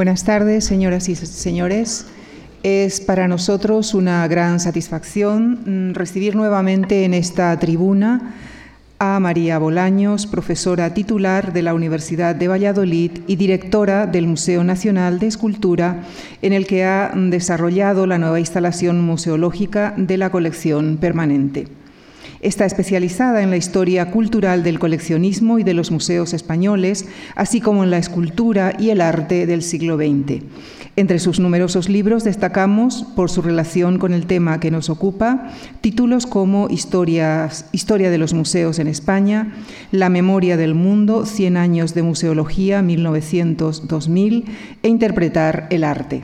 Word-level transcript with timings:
Buenas 0.00 0.24
tardes, 0.24 0.64
señoras 0.64 1.10
y 1.10 1.14
señores. 1.14 2.06
Es 2.62 3.02
para 3.02 3.28
nosotros 3.28 3.92
una 3.92 4.26
gran 4.28 4.58
satisfacción 4.58 5.90
mm, 5.90 5.94
recibir 5.94 6.36
nuevamente 6.36 7.04
en 7.04 7.12
esta 7.12 7.54
tribuna 7.58 8.34
a 8.98 9.20
María 9.20 9.58
Bolaños, 9.58 10.26
profesora 10.26 10.94
titular 10.94 11.52
de 11.52 11.60
la 11.60 11.74
Universidad 11.74 12.34
de 12.34 12.48
Valladolid 12.48 13.10
y 13.26 13.36
directora 13.36 14.06
del 14.06 14.26
Museo 14.26 14.64
Nacional 14.64 15.18
de 15.18 15.26
Escultura, 15.26 16.04
en 16.40 16.54
el 16.54 16.66
que 16.66 16.84
ha 16.84 17.12
desarrollado 17.14 18.06
la 18.06 18.16
nueva 18.16 18.40
instalación 18.40 19.02
museológica 19.02 19.92
de 19.98 20.16
la 20.16 20.30
colección 20.30 20.96
permanente. 20.96 21.79
Está 22.40 22.64
especializada 22.64 23.42
en 23.42 23.50
la 23.50 23.58
historia 23.58 24.10
cultural 24.10 24.62
del 24.62 24.78
coleccionismo 24.78 25.58
y 25.58 25.62
de 25.62 25.74
los 25.74 25.90
museos 25.90 26.32
españoles, 26.32 27.04
así 27.34 27.60
como 27.60 27.84
en 27.84 27.90
la 27.90 27.98
escultura 27.98 28.72
y 28.78 28.88
el 28.88 29.02
arte 29.02 29.44
del 29.44 29.62
siglo 29.62 29.96
XX. 29.96 30.42
Entre 30.96 31.18
sus 31.18 31.38
numerosos 31.38 31.90
libros 31.90 32.24
destacamos, 32.24 33.04
por 33.14 33.28
su 33.30 33.42
relación 33.42 33.98
con 33.98 34.14
el 34.14 34.24
tema 34.26 34.58
que 34.58 34.70
nos 34.70 34.88
ocupa, 34.88 35.50
títulos 35.82 36.26
como 36.26 36.68
Historia 36.70 37.50
de 38.10 38.18
los 38.18 38.32
museos 38.32 38.78
en 38.78 38.86
España, 38.86 39.52
La 39.92 40.08
memoria 40.08 40.56
del 40.56 40.74
mundo, 40.74 41.26
100 41.26 41.58
años 41.58 41.94
de 41.94 42.02
museología 42.02 42.80
1900-2000 42.80 44.44
e 44.82 44.88
Interpretar 44.88 45.66
el 45.68 45.84
arte. 45.84 46.22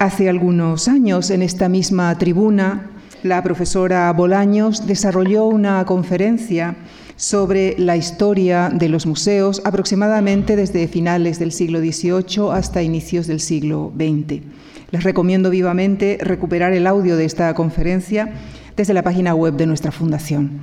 Hace 0.00 0.28
algunos 0.28 0.88
años, 0.88 1.30
en 1.30 1.40
esta 1.40 1.68
misma 1.68 2.18
tribuna, 2.18 2.90
la 3.24 3.42
profesora 3.42 4.12
Bolaños 4.12 4.86
desarrolló 4.86 5.46
una 5.46 5.82
conferencia 5.86 6.76
sobre 7.16 7.74
la 7.78 7.96
historia 7.96 8.70
de 8.70 8.90
los 8.90 9.06
museos 9.06 9.62
aproximadamente 9.64 10.56
desde 10.56 10.86
finales 10.88 11.38
del 11.38 11.50
siglo 11.50 11.78
XVIII 11.80 12.50
hasta 12.52 12.82
inicios 12.82 13.26
del 13.26 13.40
siglo 13.40 13.90
XX. 13.96 14.42
Les 14.90 15.04
recomiendo 15.04 15.48
vivamente 15.48 16.18
recuperar 16.20 16.74
el 16.74 16.86
audio 16.86 17.16
de 17.16 17.24
esta 17.24 17.54
conferencia 17.54 18.30
desde 18.76 18.92
la 18.92 19.02
página 19.02 19.34
web 19.34 19.54
de 19.54 19.66
nuestra 19.66 19.90
fundación. 19.90 20.60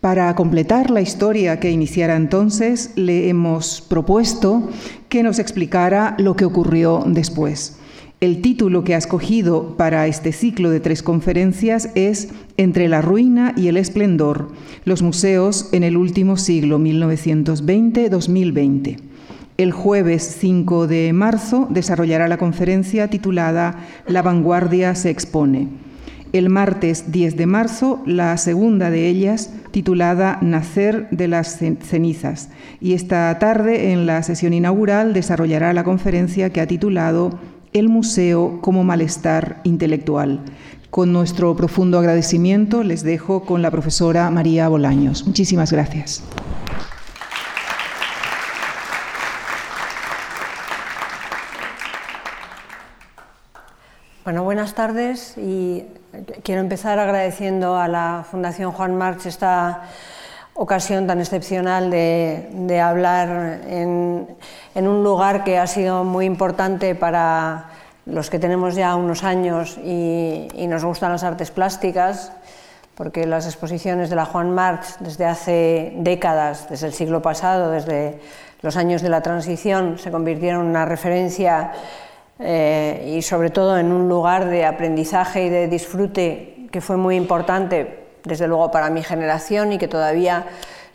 Para 0.00 0.34
completar 0.34 0.88
la 0.90 1.02
historia 1.02 1.60
que 1.60 1.70
iniciara 1.70 2.16
entonces, 2.16 2.92
le 2.96 3.28
hemos 3.28 3.82
propuesto 3.82 4.70
que 5.10 5.22
nos 5.22 5.38
explicara 5.38 6.14
lo 6.18 6.36
que 6.36 6.46
ocurrió 6.46 7.04
después. 7.06 7.76
El 8.18 8.40
título 8.40 8.82
que 8.82 8.94
ha 8.94 8.98
escogido 8.98 9.76
para 9.76 10.06
este 10.06 10.32
ciclo 10.32 10.70
de 10.70 10.80
tres 10.80 11.02
conferencias 11.02 11.90
es 11.94 12.30
Entre 12.56 12.88
la 12.88 13.02
ruina 13.02 13.52
y 13.58 13.68
el 13.68 13.76
esplendor, 13.76 14.48
los 14.86 15.02
museos 15.02 15.68
en 15.72 15.82
el 15.82 15.98
último 15.98 16.38
siglo 16.38 16.78
1920-2020. 16.78 18.96
El 19.58 19.70
jueves 19.70 20.34
5 20.40 20.86
de 20.86 21.12
marzo 21.12 21.66
desarrollará 21.68 22.26
la 22.26 22.38
conferencia 22.38 23.08
titulada 23.08 23.84
La 24.06 24.22
vanguardia 24.22 24.94
se 24.94 25.10
expone. 25.10 25.68
El 26.32 26.48
martes 26.48 27.12
10 27.12 27.36
de 27.36 27.44
marzo, 27.44 28.02
la 28.06 28.34
segunda 28.38 28.90
de 28.90 29.08
ellas, 29.08 29.52
titulada 29.72 30.38
Nacer 30.40 31.06
de 31.10 31.28
las 31.28 31.58
cenizas. 31.58 32.48
Y 32.80 32.94
esta 32.94 33.38
tarde, 33.38 33.92
en 33.92 34.06
la 34.06 34.22
sesión 34.22 34.54
inaugural, 34.54 35.12
desarrollará 35.12 35.74
la 35.74 35.84
conferencia 35.84 36.48
que 36.48 36.62
ha 36.62 36.66
titulado 36.66 37.38
el 37.72 37.88
museo 37.88 38.60
como 38.60 38.84
malestar 38.84 39.60
intelectual. 39.64 40.40
Con 40.90 41.12
nuestro 41.12 41.54
profundo 41.56 41.98
agradecimiento 41.98 42.82
les 42.82 43.02
dejo 43.02 43.44
con 43.44 43.62
la 43.62 43.70
profesora 43.70 44.30
María 44.30 44.68
Bolaños. 44.68 45.26
Muchísimas 45.26 45.72
gracias. 45.72 46.22
Bueno, 54.24 54.42
buenas 54.42 54.74
tardes 54.74 55.34
y 55.36 55.84
quiero 56.42 56.60
empezar 56.60 56.98
agradeciendo 56.98 57.76
a 57.76 57.86
la 57.86 58.24
Fundación 58.28 58.72
Juan 58.72 58.96
March 58.96 59.26
esta 59.26 59.82
ocasión 60.54 61.06
tan 61.06 61.20
excepcional 61.20 61.90
de, 61.90 62.80
hablar 62.82 63.60
en, 63.68 64.26
un 64.84 65.02
lugar 65.02 65.42
que 65.42 65.56
ha 65.56 65.66
sido 65.66 66.04
muy 66.04 66.26
importante 66.26 66.94
para 66.94 67.70
los 68.04 68.28
que 68.28 68.38
tenemos 68.38 68.74
ya 68.74 68.94
unos 68.94 69.24
años 69.24 69.78
y, 69.78 70.48
nos 70.68 70.84
gustan 70.84 71.12
las 71.12 71.24
artes 71.24 71.50
plásticas, 71.50 72.32
porque 72.94 73.26
las 73.26 73.46
exposiciones 73.46 74.10
de 74.10 74.16
la 74.16 74.26
Juan 74.26 74.54
March 74.54 74.98
desde 75.00 75.24
hace 75.24 75.92
décadas, 75.96 76.68
desde 76.68 76.88
el 76.88 76.92
siglo 76.92 77.22
pasado, 77.22 77.70
desde 77.70 78.20
los 78.60 78.76
años 78.76 79.02
de 79.02 79.08
la 79.08 79.22
transición, 79.22 79.98
se 79.98 80.10
convirtieron 80.10 80.62
en 80.62 80.66
una 80.68 80.84
referencia 80.84 81.72
eh, 82.38 83.14
y 83.16 83.22
sobre 83.22 83.48
todo 83.50 83.78
en 83.78 83.92
un 83.92 84.08
lugar 84.08 84.46
de 84.46 84.66
aprendizaje 84.66 85.46
y 85.46 85.48
de 85.48 85.68
disfrute 85.68 86.68
que 86.70 86.80
fue 86.82 86.96
muy 86.96 87.16
importante 87.16 88.04
desde 88.24 88.46
luego 88.46 88.70
para 88.70 88.90
mi 88.90 89.02
generación 89.02 89.72
y 89.72 89.78
que 89.78 89.88
todavía 89.88 90.44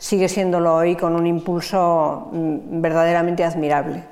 sigue 0.02 0.28
siéndolo 0.28 0.74
hoy 0.74 0.96
con 0.96 1.14
un 1.14 1.28
impulso 1.28 2.28
mm, 2.32 2.80
verdaderamente 2.80 3.44
admirable. 3.44 4.02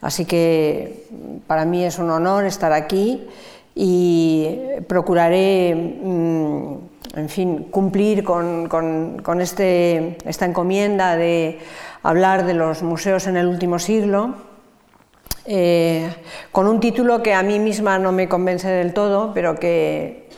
Así 0.00 0.24
que 0.24 1.04
mm, 1.10 1.36
para 1.46 1.66
mí 1.66 1.84
es 1.84 1.98
un 1.98 2.08
honor 2.08 2.46
estar 2.46 2.72
aquí 2.72 3.28
y 3.74 4.56
procuraré, 4.88 5.74
mm, 5.74 6.74
en 7.16 7.28
fin, 7.28 7.64
cumplir 7.70 8.24
con, 8.24 9.40
este, 9.42 10.16
esta 10.24 10.46
encomienda 10.46 11.14
de 11.14 11.58
hablar 12.02 12.46
de 12.46 12.54
los 12.54 12.82
museos 12.82 13.26
en 13.26 13.36
el 13.36 13.46
último 13.46 13.78
siglo, 13.78 14.36
eh, 15.44 16.08
con 16.52 16.66
un 16.68 16.80
título 16.80 17.22
que 17.22 17.34
a 17.34 17.42
mí 17.42 17.58
misma 17.58 17.98
no 17.98 18.12
me 18.12 18.30
convence 18.30 18.68
del 18.68 18.94
todo, 18.94 19.32
pero 19.34 19.56
que 19.56 20.30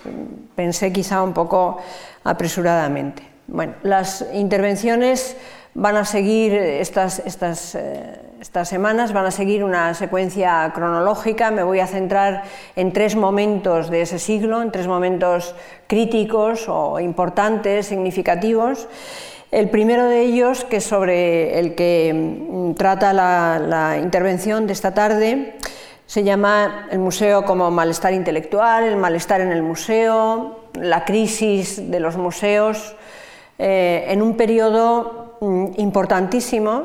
pensé 0.57 0.93
quizá 0.93 1.23
un 1.23 1.33
poco 1.33 1.79
apresuradamente. 2.25 3.36
Bueno, 3.49 3.75
las 3.85 4.25
intervenciones 4.35 5.37
van 5.75 5.97
a 5.97 6.05
seguir 6.05 6.53
estas, 6.53 7.21
estas, 7.21 7.77
eh, 7.77 8.19
estas, 8.41 8.69
semanas, 8.69 9.13
van 9.13 9.27
a 9.27 9.31
seguir 9.31 9.63
una 9.63 9.95
secuencia 9.95 10.73
cronológica. 10.75 11.53
Me 11.53 11.63
voy 11.63 11.79
a 11.79 11.87
centrar 11.87 12.43
en 12.75 12.93
tres 12.93 13.15
momentos 13.15 13.89
de 13.89 14.03
ese 14.03 14.19
siglo, 14.19 14.63
en 14.63 14.73
tres 14.73 14.89
momentos 14.89 15.55
críticos 15.87 16.65
o 16.69 16.99
importantes, 16.99 17.87
significativos. 17.87 18.89
El 19.53 19.71
primero 19.71 20.07
de 20.07 20.23
ellos, 20.23 20.65
que 20.65 20.79
es 20.79 20.85
sobre 20.85 21.61
el 21.61 21.77
que 21.77 22.13
mm, 22.13 22.75
trata 22.75 23.13
la, 23.13 23.61
la 23.61 23.99
intervención 23.99 24.67
de 24.67 24.73
esta 24.73 24.93
tarde, 24.93 25.55
se 26.07 26.25
llama 26.25 26.89
el 26.91 26.99
museo 26.99 27.45
como 27.45 27.71
malestar 27.71 28.13
intelectual, 28.13 28.85
el 28.85 28.97
malestar 28.97 29.41
en 29.41 29.53
el 29.53 29.63
museo, 29.63 30.63
la 30.75 31.05
crisis 31.05 31.91
de 31.93 32.01
los 32.01 32.17
museos 32.17 32.97
eh, 33.59 34.05
en 34.09 34.23
un 34.23 34.37
periodo 34.37 35.37
mm, 35.41 35.67
importantísimo, 35.77 36.85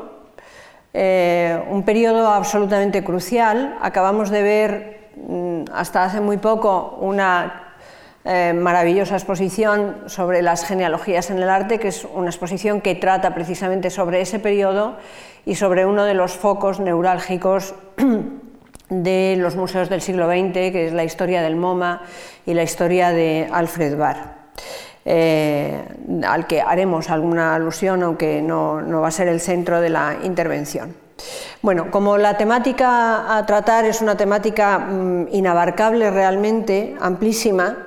eh, 0.94 1.62
un 1.70 1.84
periodo 1.84 2.28
absolutamente 2.28 3.02
crucial. 3.02 3.78
Acabamos 3.80 4.30
de 4.30 4.42
ver 4.42 5.10
mm, 5.16 5.64
hasta 5.72 6.04
hace 6.04 6.20
muy 6.20 6.36
poco 6.36 6.98
una 7.00 7.62
eh, 8.24 8.52
maravillosa 8.52 9.16
exposición 9.16 10.04
sobre 10.06 10.42
las 10.42 10.64
genealogías 10.64 11.30
en 11.30 11.38
el 11.38 11.50
arte, 11.50 11.80
que 11.80 11.88
es 11.88 12.04
una 12.04 12.28
exposición 12.28 12.80
que 12.80 12.94
trata 12.94 13.34
precisamente 13.34 13.90
sobre 13.90 14.20
ese 14.20 14.38
periodo 14.38 14.96
y 15.44 15.56
sobre 15.56 15.86
uno 15.86 16.04
de 16.04 16.14
los 16.14 16.32
focos 16.36 16.78
neurálgicos 16.78 17.74
de 18.88 19.36
los 19.38 19.56
museos 19.56 19.88
del 19.88 20.02
siglo 20.02 20.28
XX, 20.28 20.52
que 20.52 20.86
es 20.86 20.92
la 20.92 21.02
historia 21.02 21.42
del 21.42 21.56
MoMA 21.56 22.02
y 22.46 22.54
la 22.54 22.62
historia 22.62 23.10
de 23.10 23.48
Alfred 23.50 23.96
Barr, 23.96 24.34
eh, 25.04 25.84
al 26.26 26.46
que 26.46 26.60
haremos 26.60 27.10
alguna 27.10 27.54
alusión, 27.54 28.02
aunque 28.02 28.42
no, 28.42 28.80
no 28.80 29.00
va 29.00 29.08
a 29.08 29.12
ser 29.12 29.28
el 29.28 29.40
centro 29.40 29.80
de 29.80 29.90
la 29.90 30.16
intervención. 30.22 30.94
Bueno, 31.60 31.90
como 31.90 32.18
la 32.18 32.36
temática 32.36 33.36
a 33.36 33.46
tratar 33.46 33.84
es 33.84 34.02
una 34.02 34.16
temática 34.16 34.78
mm, 34.78 35.28
inabarcable 35.32 36.10
realmente, 36.10 36.96
amplísima, 37.00 37.78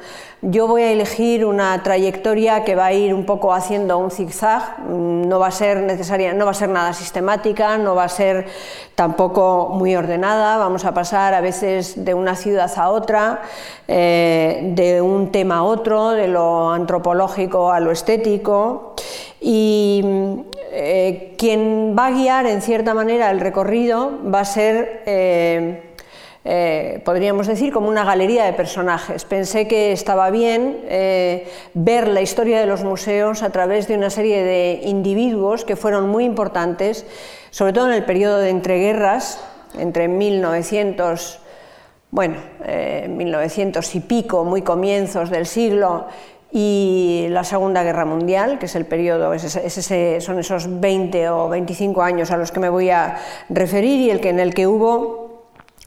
yo 0.47 0.67
voy 0.67 0.83
a 0.83 0.91
elegir 0.91 1.43
una 1.43 1.81
trayectoria 1.81 2.63
que 2.63 2.75
va 2.75 2.85
a 2.85 2.93
ir 2.93 3.15
un 3.15 3.25
poco 3.25 3.51
haciendo 3.51 3.97
un 3.97 4.11
zigzag, 4.11 4.79
mm, 4.79 5.27
no 5.27 5.39
va 5.39 5.47
a 5.47 5.51
ser 5.51 5.81
necesaria, 5.81 6.33
no 6.33 6.45
va 6.45 6.51
a 6.51 6.53
ser 6.53 6.69
nada 6.69 6.93
sistemática, 6.93 7.79
no 7.79 7.95
va 7.95 8.03
a 8.03 8.09
ser 8.09 8.45
tampoco 8.93 9.69
muy 9.73 9.95
ordenada, 9.95 10.57
vamos 10.57 10.85
a 10.85 10.93
pasar 10.93 11.33
a 11.33 11.41
veces 11.41 12.05
de 12.05 12.13
una 12.13 12.35
ciudad 12.35 12.71
a 12.77 12.89
otra, 12.89 13.41
eh, 13.87 14.71
de 14.75 15.01
un 15.01 15.31
tema 15.31 15.57
a 15.57 15.63
otro, 15.63 16.11
de 16.11 16.27
lo 16.27 16.69
antropológico 16.69 17.71
a 17.71 17.79
lo 17.79 17.89
estético. 17.89 18.93
Y 19.41 20.03
eh, 20.71 21.33
quien 21.39 21.95
va 21.97 22.07
a 22.07 22.11
guiar 22.11 22.45
en 22.45 22.61
cierta 22.61 22.93
manera 22.93 23.31
el 23.31 23.39
recorrido 23.39 24.11
va 24.31 24.41
a 24.41 24.45
ser 24.45 25.03
eh, 25.07 25.94
eh, 26.47 27.01
podríamos 27.03 27.47
decir, 27.47 27.73
como 27.73 27.89
una 27.89 28.05
galería 28.05 28.45
de 28.45 28.53
personajes. 28.53 29.25
Pensé 29.25 29.67
que 29.67 29.91
estaba 29.91 30.29
bien 30.29 30.77
eh, 30.87 31.47
ver 31.73 32.07
la 32.07 32.21
historia 32.21 32.59
de 32.59 32.67
los 32.67 32.83
museos 32.83 33.41
a 33.41 33.49
través 33.49 33.87
de 33.87 33.95
una 33.95 34.11
serie 34.11 34.43
de 34.43 34.81
individuos 34.83 35.65
que 35.65 35.75
fueron 35.75 36.07
muy 36.07 36.23
importantes, 36.23 37.07
sobre 37.49 37.73
todo 37.73 37.87
en 37.87 37.95
el 37.95 38.05
periodo 38.05 38.37
de 38.37 38.51
entreguerras, 38.51 39.43
entre 39.79 40.07
1900, 40.07 41.39
bueno, 42.11 42.37
1900 43.09 43.95
y 43.95 43.99
pico, 43.99 44.45
muy 44.45 44.61
comienzos 44.61 45.31
del 45.31 45.47
siglo, 45.47 46.05
y 46.51 47.25
la 47.31 47.43
Segunda 47.43 47.83
Guerra 47.83 48.05
Mundial, 48.05 48.59
que 48.59 48.67
es 48.67 48.75
el 48.75 48.85
periodo, 48.85 49.37
son 49.37 50.39
esos 50.39 50.79
20 50.79 51.29
o 51.29 51.49
25 51.49 52.01
años 52.01 52.31
a 52.31 52.37
los 52.37 52.53
que 52.53 52.61
me 52.61 52.69
voy 52.69 52.91
a 52.91 53.17
referir 53.49 53.99
y 53.99 54.09
el 54.09 54.21
que, 54.21 54.29
en 54.29 54.39
el 54.39 54.53
que 54.53 54.65
hubo 54.65 55.24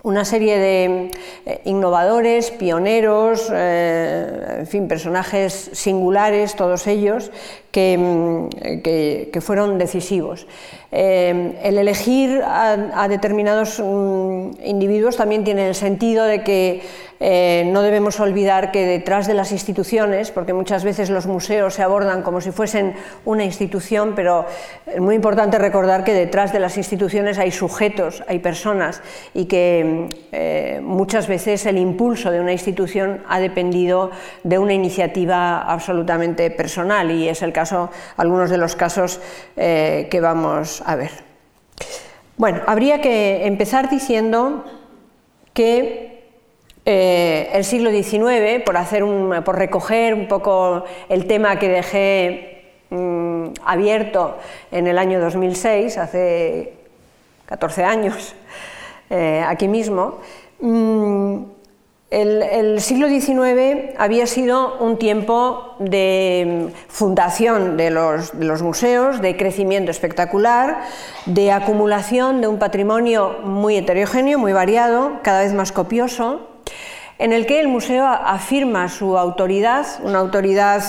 una 0.02 0.24
serie 0.24 0.58
de 0.58 1.10
eh, 1.44 1.60
innovadores, 1.64 2.52
pioneros, 2.52 3.48
eh, 3.52 4.58
en 4.60 4.66
fin, 4.66 4.86
personajes 4.86 5.70
singulares, 5.72 6.54
todos 6.54 6.86
ellos, 6.86 7.32
que, 7.72 7.98
mm, 7.98 9.40
fueron 9.40 9.76
decisivos. 9.78 10.46
Eh, 10.92 11.58
el 11.62 11.78
elegir 11.78 12.42
a, 12.44 13.08
determinados 13.08 13.80
mm, 13.80 14.64
individuos 14.64 15.16
también 15.16 15.44
tiene 15.44 15.68
el 15.68 15.74
sentido 15.74 16.24
de 16.24 16.42
que 16.44 16.82
eh, 17.20 17.64
no 17.72 17.82
debemos 17.82 18.20
olvidar 18.20 18.70
que 18.70 18.86
detrás 18.86 19.26
de 19.26 19.34
las 19.34 19.50
instituciones, 19.50 20.30
porque 20.30 20.52
muchas 20.52 20.84
veces 20.84 21.10
los 21.10 21.26
museos 21.26 21.74
se 21.74 21.82
abordan 21.82 22.22
como 22.22 22.40
si 22.40 22.52
fuesen 22.52 22.94
una 23.24 23.44
institución, 23.44 24.12
pero 24.14 24.46
es 24.86 25.00
muy 25.00 25.14
importante 25.14 25.58
recordar 25.58 26.04
que 26.04 26.14
detrás 26.14 26.52
de 26.52 26.60
las 26.60 26.76
instituciones 26.76 27.38
hay 27.38 27.50
sujetos, 27.50 28.22
hay 28.28 28.38
personas, 28.38 29.02
y 29.34 29.46
que 29.46 30.08
eh, 30.32 30.80
muchas 30.82 31.26
veces 31.26 31.66
el 31.66 31.78
impulso 31.78 32.30
de 32.30 32.40
una 32.40 32.52
institución 32.52 33.22
ha 33.28 33.40
dependido 33.40 34.10
de 34.44 34.58
una 34.58 34.72
iniciativa 34.72 35.62
absolutamente 35.62 36.50
personal, 36.50 37.10
y 37.10 37.28
es 37.28 37.42
el 37.42 37.52
caso, 37.52 37.90
algunos 38.16 38.50
de 38.50 38.58
los 38.58 38.76
casos 38.76 39.20
eh, 39.56 40.06
que 40.10 40.20
vamos 40.20 40.82
a 40.86 40.94
ver. 40.94 41.10
Bueno, 42.36 42.60
habría 42.66 43.00
que 43.00 43.46
empezar 43.46 43.90
diciendo 43.90 44.64
que 45.52 46.17
eh, 46.90 47.50
el 47.52 47.64
siglo 47.66 47.90
XIX, 47.90 48.62
por, 48.64 49.58
recoger 49.58 50.14
un 50.14 50.26
poco 50.26 50.84
el 51.10 51.26
tema 51.26 51.58
que 51.58 51.68
dejé 51.68 52.62
mm, 52.88 53.48
abierto 53.62 54.38
en 54.72 54.86
el 54.86 54.96
año 54.96 55.20
2006, 55.20 55.98
hace 55.98 56.72
14 57.44 57.84
años, 57.84 58.34
eh, 59.10 59.44
aquí 59.46 59.68
mismo, 59.68 60.20
mm, 60.60 61.42
el, 62.08 62.80
siglo 62.80 63.06
XIX 63.06 63.94
había 63.98 64.26
sido 64.26 64.78
un 64.78 64.96
tiempo 64.96 65.74
de 65.80 66.72
fundación 66.88 67.76
de 67.76 67.90
los, 67.90 68.62
museos, 68.62 69.20
de 69.20 69.36
crecimiento 69.36 69.90
espectacular, 69.90 70.80
de 71.26 71.52
acumulación 71.52 72.40
de 72.40 72.46
un 72.46 72.58
patrimonio 72.58 73.40
muy 73.44 73.76
heterogéneo, 73.76 74.38
muy 74.38 74.54
variado, 74.54 75.18
cada 75.22 75.42
vez 75.42 75.52
más 75.52 75.70
copioso, 75.70 76.48
en 77.18 77.32
el 77.32 77.46
que 77.46 77.60
el 77.60 77.68
museo 77.68 78.06
afirma 78.06 78.88
su 78.88 79.18
autoridad, 79.18 79.86
una 80.02 80.20
autoridad 80.20 80.82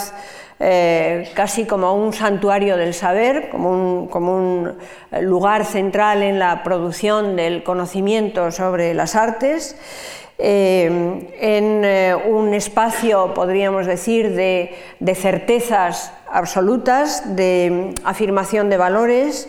eh, 0.61 1.31
casi 1.35 1.65
como 1.65 1.95
un 1.95 2.11
santuario 2.11 2.75
del 2.75 2.93
saber, 2.93 3.49
como 3.49 3.71
un, 3.71 4.77
lugar 5.21 5.65
central 5.65 6.21
en 6.21 6.37
la 6.37 6.63
producción 6.63 7.35
del 7.35 7.63
conocimiento 7.63 8.51
sobre 8.51 8.93
las 8.93 9.15
artes, 9.15 9.77
eh, 10.37 10.85
en 11.39 11.85
eh, 11.85 12.13
un 12.13 12.53
espacio, 12.53 13.33
podríamos 13.33 13.85
decir, 13.85 14.35
de, 14.35 14.75
certezas 15.15 16.11
absolutas, 16.29 17.35
de 17.35 17.95
afirmación 18.03 18.69
de 18.69 18.77
valores, 18.77 19.47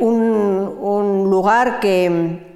un 0.00 1.26
lugar 1.28 1.80
que 1.80 2.51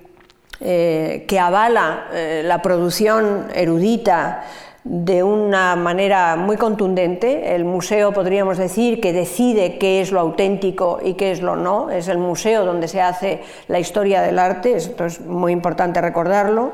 eh, 0.61 1.25
que 1.29 1.39
avala 1.39 2.07
eh, 2.13 2.43
la 2.45 2.63
producción 2.63 3.49
erudita 3.55 4.45
de 4.85 5.23
una 5.23 5.75
manera 5.75 6.37
muy 6.37 6.57
contundente. 6.57 7.55
El 7.55 7.65
museo 7.65 8.13
podríamos 8.13 8.57
decir 8.57 9.01
que 9.01 9.13
decide 9.13 9.79
qué 9.79 10.01
es 10.01 10.13
lo 10.13 10.21
auténtico 10.21 11.01
y 11.03 11.15
qué 11.15 11.33
es 11.33 11.43
lo 11.43 11.57
no. 11.57 11.91
Es 11.91 12.09
el 12.09 12.19
museo 12.19 12.65
donde 12.65 12.87
se 12.87 13.01
hace 13.01 13.43
la 13.69 13.81
historia 13.81 14.23
del 14.23 14.39
arte, 14.39 14.77
esto 14.77 15.05
es 15.05 15.21
muy 15.21 15.53
importante 15.53 16.01
recordarlo. 16.01 16.73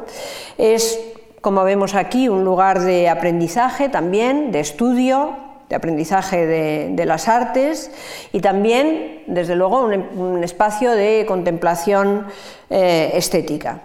Es, 0.59 1.01
como 1.41 1.65
vemos 1.65 1.95
aquí, 1.95 2.29
un 2.29 2.45
lugar 2.45 2.81
de 2.81 3.09
aprendizaje 3.09 3.89
también, 3.89 4.53
de 4.53 4.61
estudio, 4.61 5.52
de 5.73 5.77
aprendizaje 5.77 6.47
de, 6.47 7.07
las 7.07 7.29
artes 7.29 7.91
y 8.31 8.41
también, 8.41 9.23
desde 9.27 9.57
luego, 9.57 9.85
un, 9.87 10.45
espacio 10.45 10.91
de 10.91 11.25
contemplación 11.27 12.27
eh, 12.69 13.13
estética. 13.15 13.81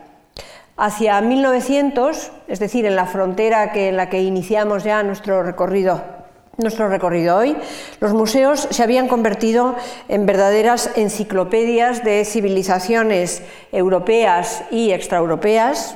Hacia 0.76 1.22
1900, 1.22 2.32
es 2.50 2.60
decir, 2.60 2.86
en 2.86 2.98
la 2.98 3.06
frontera 3.06 3.72
que, 3.72 3.88
en 3.88 3.96
la 3.96 4.10
que 4.10 4.22
iniciamos 4.22 4.84
ya 4.84 5.02
nuestro 5.02 5.44
recorrido 5.44 6.18
nuestro 6.58 6.90
recorrido 6.90 7.38
hoy, 7.38 7.56
los 8.00 8.14
museos 8.14 8.68
se 8.72 8.82
habían 8.82 9.08
convertido 9.08 9.76
en 10.10 10.26
verdaderas 10.26 10.90
enciclopedias 10.96 12.04
de 12.04 12.26
civilizaciones 12.26 13.44
europeas 13.72 14.64
y 14.72 14.92
extraeuropeas, 14.92 15.96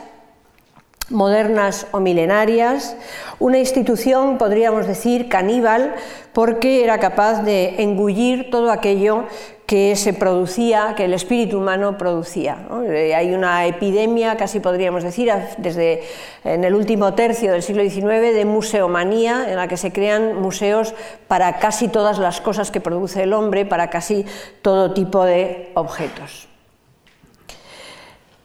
modernas 1.11 1.87
o 1.91 1.99
milenarias, 1.99 2.95
una 3.39 3.59
institución, 3.59 4.37
podríamos 4.37 4.87
decir, 4.87 5.29
caníbal, 5.29 5.95
porque 6.33 6.83
era 6.83 6.99
capaz 6.99 7.43
de 7.43 7.81
engullir 7.83 8.49
todo 8.49 8.71
aquello 8.71 9.25
que 9.65 9.95
se 9.95 10.13
producía, 10.13 10.95
que 10.97 11.05
el 11.05 11.13
espíritu 11.13 11.57
humano 11.57 11.97
producía. 11.97 12.67
Eh, 12.89 13.15
hay 13.15 13.33
una 13.33 13.65
epidemia, 13.65 14.35
casi 14.35 14.59
podríamos 14.59 15.01
decir, 15.01 15.31
desde 15.59 16.03
en 16.43 16.65
el 16.65 16.75
último 16.75 17.13
tercio 17.13 17.53
del 17.53 17.63
siglo 17.63 17.81
XIX, 17.81 18.33
de 18.33 18.43
museomanía, 18.43 19.45
en 19.49 19.55
la 19.55 19.69
que 19.69 19.77
se 19.77 19.93
crean 19.93 20.41
museos 20.41 20.93
para 21.29 21.57
casi 21.59 21.87
todas 21.87 22.19
las 22.19 22.41
cosas 22.41 22.69
que 22.69 22.81
produce 22.81 23.23
el 23.23 23.31
hombre, 23.31 23.65
para 23.65 23.89
casi 23.89 24.25
todo 24.61 24.93
tipo 24.93 25.23
de 25.23 25.71
objetos 25.75 26.50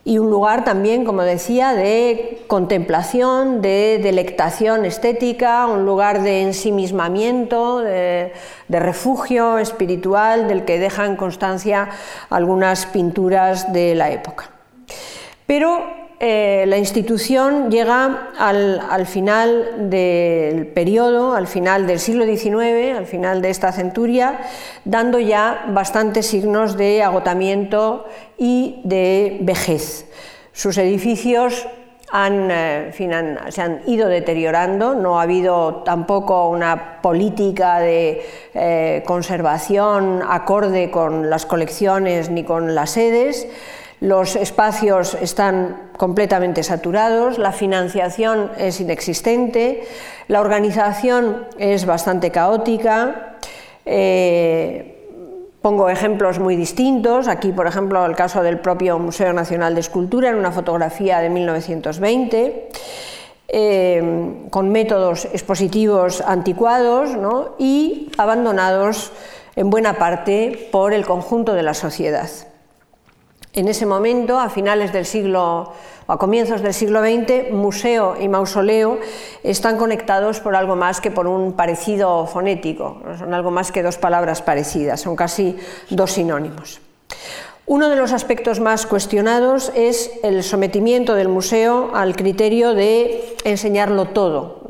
y 0.07 0.19
un 0.19 0.31
lugar 0.31 0.63
también, 0.63 1.05
como 1.05 1.23
decía, 1.23 1.75
de 1.75 2.45
contemplación, 2.47 3.61
de 3.61 3.99
delectación 4.01 4.85
estética, 4.85 5.67
un 5.67 5.85
lugar 5.85 6.23
de 6.23 6.43
ensimismamiento, 6.43 7.81
de, 7.81 8.33
refugio 8.69 9.59
espiritual 9.59 10.47
del 10.47 10.65
que 10.65 10.79
dejan 10.79 11.17
constancia 11.17 11.89
algunas 12.31 12.87
pinturas 12.87 13.73
de 13.73 13.97
la 13.97 14.13
época. 14.13 14.49
Pero 15.45 15.85
eh, 16.19 16.65
la 16.67 16.79
institución 16.79 17.71
llega 17.71 18.31
al, 18.39 19.07
final 19.07 19.91
del 19.91 20.67
periodo, 20.67 21.35
al 21.35 21.47
final 21.47 21.87
del 21.87 21.99
siglo 21.99 22.25
XIX, 22.25 22.97
al 22.97 23.07
final 23.07 23.43
de 23.43 23.51
esta 23.51 23.71
centuria, 23.71 24.39
dando 24.87 25.21
ya 25.21 25.67
bastantes 25.69 26.27
signos 26.27 26.79
de 26.79 27.03
agotamiento 27.03 28.07
y 28.39 28.81
de 28.85 29.39
vejez. 29.43 30.07
Sus 30.53 30.79
edificios 30.79 31.67
eh, 32.15 32.93
se 33.51 33.63
han 33.63 33.83
ido 33.87 34.09
deteriorando, 34.09 34.95
no 34.95 35.21
ha 35.21 35.25
habido 35.25 35.83
tampoco 35.85 36.49
una 36.49 37.03
política 37.03 37.79
de 37.81 38.25
eh, 38.55 39.03
conservación 39.05 40.23
acorde 40.27 40.91
con 40.91 41.29
las 41.29 41.45
colecciones 41.45 42.31
ni 42.31 42.43
con 42.43 42.75
las 42.75 42.93
sedes 42.93 43.47
los 44.01 44.37
espacios 44.37 45.15
están 45.15 45.91
completamente 45.97 46.63
saturados, 46.63 47.39
la 47.39 47.53
financiación 47.53 48.51
es 48.59 48.81
inexistente, 48.81 49.87
la 50.29 50.41
organización 50.41 51.47
es 51.59 51.87
bastante 51.87 52.31
caótica. 52.31 53.37
Eh, 53.87 54.93
pongo 55.63 55.89
ejemplos 55.89 56.39
muy 56.39 56.57
distintos. 56.57 57.27
Aquí, 57.29 57.53
por 57.53 57.67
ejemplo, 57.67 58.05
el 58.05 58.15
caso 58.15 58.43
del 58.43 58.59
propio 58.59 58.99
Museo 58.99 59.33
Nacional 59.33 59.75
de 59.75 59.81
Escultura 59.81 60.29
en 60.29 60.37
una 60.37 60.53
fotografía 60.53 61.21
de 61.21 61.31
1920. 61.31 62.69
Eh, 63.49 64.49
con 64.51 64.71
métodos 64.71 65.27
expositivos 65.27 66.21
anticuados 66.21 67.11
y 67.61 68.11
abandonados 68.19 69.13
en 69.55 69.71
buena 69.71 69.95
parte 69.95 70.69
por 70.73 70.93
el 70.93 71.07
conjunto 71.07 71.55
de 71.55 71.63
la 71.63 71.73
sociedad. 71.73 72.29
En 73.57 73.69
ese 73.69 73.87
momento, 73.87 74.39
a 74.39 74.51
finales 74.51 74.93
del 74.93 75.07
siglo 75.07 75.73
o 76.07 76.13
a 76.13 76.19
comienzos 76.19 76.61
del 76.61 76.75
siglo 76.75 77.01
XX, 77.01 77.51
museo 77.53 78.15
y 78.21 78.29
mausoleo 78.29 79.01
están 79.43 79.79
conectados 79.79 80.41
por 80.41 80.55
algo 80.55 80.77
más 80.77 81.01
que 81.01 81.11
por 81.11 81.27
un 81.27 81.55
parecido 81.55 82.27
fonético, 82.27 83.01
son 83.19 83.33
algo 83.33 83.51
más 83.51 83.73
que 83.73 83.83
dos 83.83 83.97
palabras 83.97 84.43
parecidas, 84.43 85.01
son 85.01 85.17
casi 85.17 85.57
dos 85.89 86.13
sinónimos. 86.13 86.83
Uno 87.69 87.89
de 87.89 87.97
los 87.97 88.13
aspectos 88.13 88.61
más 88.61 88.87
cuestionados 88.87 89.73
es 89.75 90.13
el 90.23 90.45
sometimiento 90.45 91.17
del 91.17 91.29
museo 91.29 91.91
al 91.95 92.15
criterio 92.15 92.75
de 92.75 93.37
enseñarlo 93.45 94.07
todo. 94.07 94.61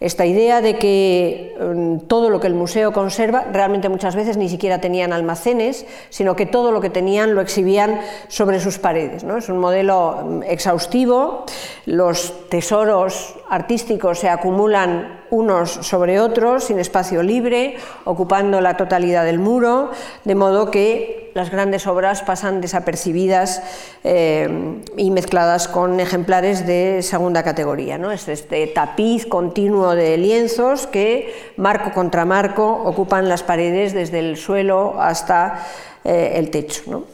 Esta 0.00 0.26
idea 0.26 0.60
de 0.60 0.78
que 0.78 1.56
mm, 1.60 2.06
todo 2.06 2.30
lo 2.30 2.38
que 2.38 2.46
el 2.46 2.54
museo 2.54 2.92
conserva, 2.92 3.46
realmente 3.52 3.88
muchas 3.88 4.14
veces 4.14 4.36
ni 4.36 4.48
siquiera 4.48 4.80
tenían 4.80 5.12
almacenes, 5.12 5.86
sino 6.08 6.36
que 6.36 6.46
todo 6.46 6.70
lo 6.70 6.80
que 6.80 6.88
tenían 6.88 7.34
lo 7.34 7.40
exhibían 7.40 8.00
sobre 8.28 8.60
sus 8.60 8.78
paredes. 8.78 9.24
Es 9.24 9.48
un 9.48 9.58
modelo 9.58 10.22
mm, 10.24 10.42
exhaustivo, 10.44 11.44
los 11.84 12.48
tesoros 12.48 13.34
artísticos 13.50 14.20
se 14.20 14.28
acumulan 14.28 15.22
unos 15.30 15.70
sobre 15.70 16.20
otros, 16.20 16.64
sin 16.64 16.78
espacio 16.78 17.22
libre, 17.24 17.76
ocupando 18.04 18.60
la 18.60 18.76
totalidad 18.76 19.24
del 19.24 19.40
muro, 19.40 19.90
de 20.24 20.34
modo 20.36 20.70
que 20.70 21.17
las 21.38 21.50
grandes 21.50 21.86
obras 21.86 22.22
pasan 22.22 22.60
desapercibidas 22.60 23.62
eh, 24.02 24.82
y 24.96 25.12
mezcladas 25.12 25.68
con 25.68 26.00
ejemplares 26.00 26.66
de 26.66 27.00
segunda 27.02 27.44
categoría. 27.44 27.96
¿no? 27.96 28.10
Es 28.10 28.26
este 28.26 28.66
tapiz 28.66 29.24
continuo 29.24 29.94
de 29.94 30.16
lienzos 30.18 30.88
que, 30.88 31.52
marco 31.56 31.92
contra 31.92 32.24
marco, 32.24 32.66
ocupan 32.84 33.28
las 33.28 33.44
paredes 33.44 33.94
desde 33.94 34.18
el 34.18 34.36
suelo 34.36 35.00
hasta 35.00 35.64
eh, 36.04 36.32
el 36.34 36.50
techo. 36.50 37.04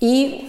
Y, 0.00 0.48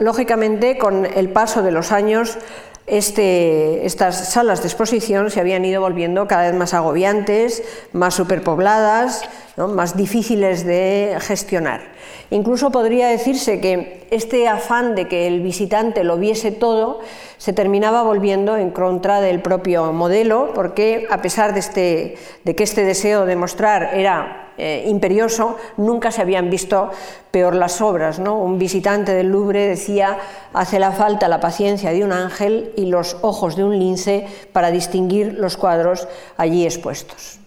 lógicamente, 0.00 0.78
con 0.78 1.04
el 1.04 1.28
paso 1.28 1.62
de 1.62 1.72
los 1.72 1.92
años, 1.92 2.38
este, 2.86 3.84
estas 3.86 4.32
salas 4.32 4.62
de 4.62 4.68
exposición 4.68 5.30
se 5.30 5.40
habían 5.40 5.64
ido 5.64 5.80
volviendo 5.80 6.28
cada 6.28 6.44
vez 6.44 6.54
más 6.54 6.74
agobiantes, 6.74 7.62
más 7.92 8.14
superpobladas, 8.14 9.22
más 9.56 9.96
difíciles 9.96 10.64
de 10.64 11.16
gestionar. 11.20 11.94
Incluso 12.30 12.70
podría 12.70 13.08
decirse 13.08 13.60
que 13.60 14.06
este 14.10 14.48
afán 14.48 14.94
de 14.94 15.08
que 15.08 15.26
el 15.26 15.40
visitante 15.40 16.04
lo 16.04 16.16
viese 16.16 16.52
todo 16.52 17.00
se 17.36 17.52
terminaba 17.52 18.02
volviendo 18.02 18.56
en 18.56 18.70
contra 18.70 19.20
del 19.20 19.40
propio 19.40 19.92
modelo, 19.92 20.52
porque 20.54 21.06
a 21.10 21.20
pesar 21.20 21.52
de, 21.52 21.60
este, 21.60 22.16
que 22.44 22.62
este 22.62 22.84
deseo 22.84 23.26
de 23.26 23.36
mostrar 23.36 23.90
era 23.94 24.52
eh, 24.56 24.84
imperioso, 24.86 25.56
nunca 25.76 26.12
se 26.12 26.22
habían 26.22 26.48
visto 26.48 26.90
peor 27.30 27.54
las 27.54 27.80
obras. 27.80 28.18
¿no? 28.18 28.38
Un 28.38 28.58
visitante 28.58 29.12
del 29.12 29.28
Louvre 29.28 29.66
decía, 29.66 30.18
hace 30.52 30.78
la 30.78 30.92
falta 30.92 31.28
la 31.28 31.40
paciencia 31.40 31.90
de 31.90 32.04
un 32.04 32.12
ángel 32.12 32.72
y 32.76 32.86
los 32.86 33.16
ojos 33.22 33.56
de 33.56 33.64
un 33.64 33.78
lince 33.78 34.26
para 34.52 34.70
distinguir 34.70 35.34
los 35.34 35.56
cuadros 35.56 36.08
allí 36.36 36.64
expuestos. 36.64 37.43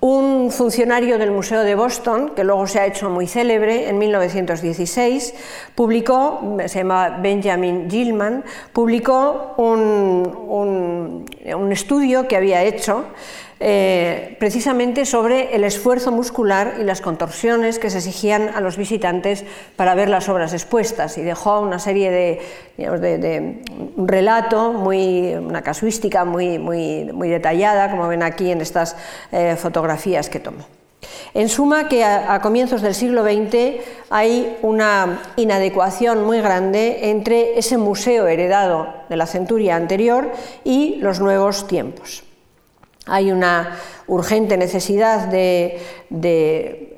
Un 0.00 0.52
funcionario 0.52 1.18
del 1.18 1.32
Museo 1.32 1.62
de 1.62 1.74
Boston, 1.74 2.30
que 2.36 2.44
luego 2.44 2.68
se 2.68 2.78
ha 2.78 2.86
hecho 2.86 3.10
muy 3.10 3.26
célebre, 3.26 3.88
en 3.88 3.98
1916, 3.98 5.34
publicó, 5.74 6.56
se 6.66 6.78
llama 6.78 7.18
Benjamin 7.20 7.90
Gilman, 7.90 8.44
publicó 8.72 9.54
un, 9.56 11.26
un 11.44 11.72
estudio 11.72 12.28
que 12.28 12.36
había 12.36 12.62
hecho 12.62 13.06
eh, 13.60 14.36
precisamente 14.38 15.04
sobre 15.04 15.54
el 15.56 15.64
esfuerzo 15.64 16.12
muscular 16.12 16.76
y 16.80 16.84
las 16.84 17.00
contorsiones 17.00 17.78
que 17.78 17.90
se 17.90 17.98
exigían 17.98 18.50
a 18.54 18.60
los 18.60 18.76
visitantes 18.76 19.44
para 19.74 19.94
ver 19.94 20.08
las 20.08 20.28
obras 20.28 20.52
expuestas 20.52 21.18
y 21.18 21.22
dejó 21.22 21.60
una 21.60 21.80
serie 21.80 22.10
de, 22.10 23.62
relato, 23.96 24.72
muy, 24.72 25.34
una 25.34 25.62
casuística 25.62 26.24
muy, 26.24 26.58
detallada, 27.28 27.90
como 27.90 28.06
ven 28.06 28.22
aquí 28.22 28.50
en 28.50 28.60
estas 28.60 28.96
eh, 29.32 29.56
fotografías 29.56 30.28
que 30.28 30.38
tomo. 30.38 30.64
En 31.34 31.48
suma, 31.48 31.88
que 31.88 32.04
a, 32.04 32.40
comienzos 32.40 32.82
del 32.82 32.94
siglo 32.94 33.22
XX 33.22 33.82
hay 34.10 34.56
una 34.62 35.20
inadecuación 35.36 36.24
muy 36.24 36.40
grande 36.40 37.10
entre 37.10 37.58
ese 37.58 37.76
museo 37.76 38.26
heredado 38.26 38.88
de 39.08 39.16
la 39.16 39.26
centuria 39.26 39.76
anterior 39.76 40.32
y 40.64 40.96
los 40.96 41.20
nuevos 41.20 41.66
tiempos. 41.66 42.27
Hay 43.08 43.32
una 43.32 43.78
urgente 44.06 44.56
necesidad 44.56 45.28
de, 45.28 45.78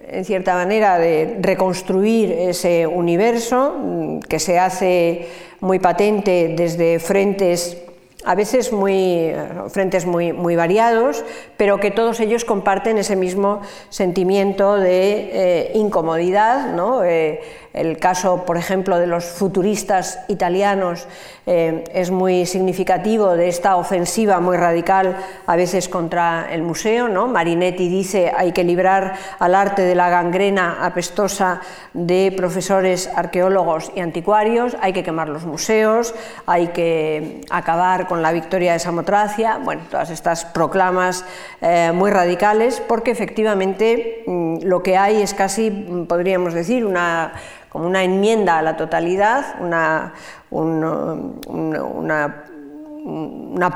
en 0.08 0.24
cierta 0.24 0.54
manera, 0.54 0.98
de 0.98 1.38
reconstruir 1.40 2.32
ese 2.32 2.86
universo 2.86 3.76
mm, 3.78 4.20
que 4.20 4.38
se 4.38 4.58
hace 4.58 5.28
muy 5.60 5.78
patente 5.78 6.54
desde 6.56 6.98
frentes 6.98 7.76
a 8.24 8.34
veces 8.34 8.72
muy, 8.72 9.32
frentes 9.68 10.06
muy, 10.06 10.32
muy, 10.32 10.56
variados, 10.56 11.24
pero 11.56 11.80
que 11.80 11.90
todos 11.90 12.20
ellos 12.20 12.44
comparten 12.44 12.98
ese 12.98 13.16
mismo 13.16 13.60
sentimiento 13.88 14.76
de 14.76 15.30
eh, 15.32 15.72
incomodidad. 15.74 16.72
¿no? 16.72 17.02
Eh, 17.04 17.40
el 17.72 17.98
caso, 17.98 18.44
por 18.44 18.56
ejemplo, 18.56 18.98
de 18.98 19.06
los 19.06 19.24
futuristas 19.24 20.18
italianos 20.26 21.06
eh, 21.46 21.84
es 21.94 22.10
muy 22.10 22.44
significativo 22.44 23.36
de 23.36 23.48
esta 23.48 23.76
ofensiva 23.76 24.40
muy 24.40 24.56
radical, 24.56 25.16
a 25.46 25.54
veces 25.54 25.88
contra 25.88 26.48
el 26.52 26.62
museo. 26.62 27.08
¿no? 27.08 27.28
Marinetti 27.28 27.88
dice 27.88 28.32
hay 28.36 28.52
que 28.52 28.64
librar 28.64 29.14
al 29.38 29.54
arte 29.54 29.82
de 29.82 29.94
la 29.94 30.10
gangrena 30.10 30.84
apestosa 30.84 31.60
de 31.94 32.34
profesores 32.36 33.08
arqueólogos 33.14 33.92
y 33.94 34.00
anticuarios, 34.00 34.76
hay 34.80 34.92
que 34.92 35.04
quemar 35.04 35.28
los 35.28 35.44
museos, 35.44 36.14
hay 36.46 36.68
que 36.68 37.42
acabar 37.50 38.08
con 38.10 38.22
la 38.22 38.32
victoria 38.32 38.72
de 38.72 38.80
Samotracia, 38.80 39.58
bueno, 39.62 39.82
todas 39.88 40.10
estas 40.10 40.44
proclamas 40.44 41.24
eh, 41.60 41.92
muy 41.94 42.10
radicales, 42.10 42.82
porque 42.88 43.12
efectivamente 43.12 44.24
mm, 44.26 44.64
lo 44.64 44.82
que 44.82 44.96
hay 44.96 45.22
es 45.22 45.32
casi, 45.32 45.70
podríamos 46.08 46.52
decir, 46.52 46.84
una 46.84 47.34
como 47.68 47.86
una 47.86 48.02
enmienda 48.02 48.58
a 48.58 48.62
la 48.62 48.76
totalidad, 48.76 49.54
una, 49.60 50.12
una, 50.50 52.44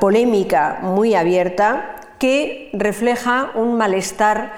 polémica 0.01 0.81
muy 0.83 1.15
abierta 1.15 1.95
que 2.19 2.71
refleja 2.73 3.53
un 3.55 3.77
malestar 3.77 4.55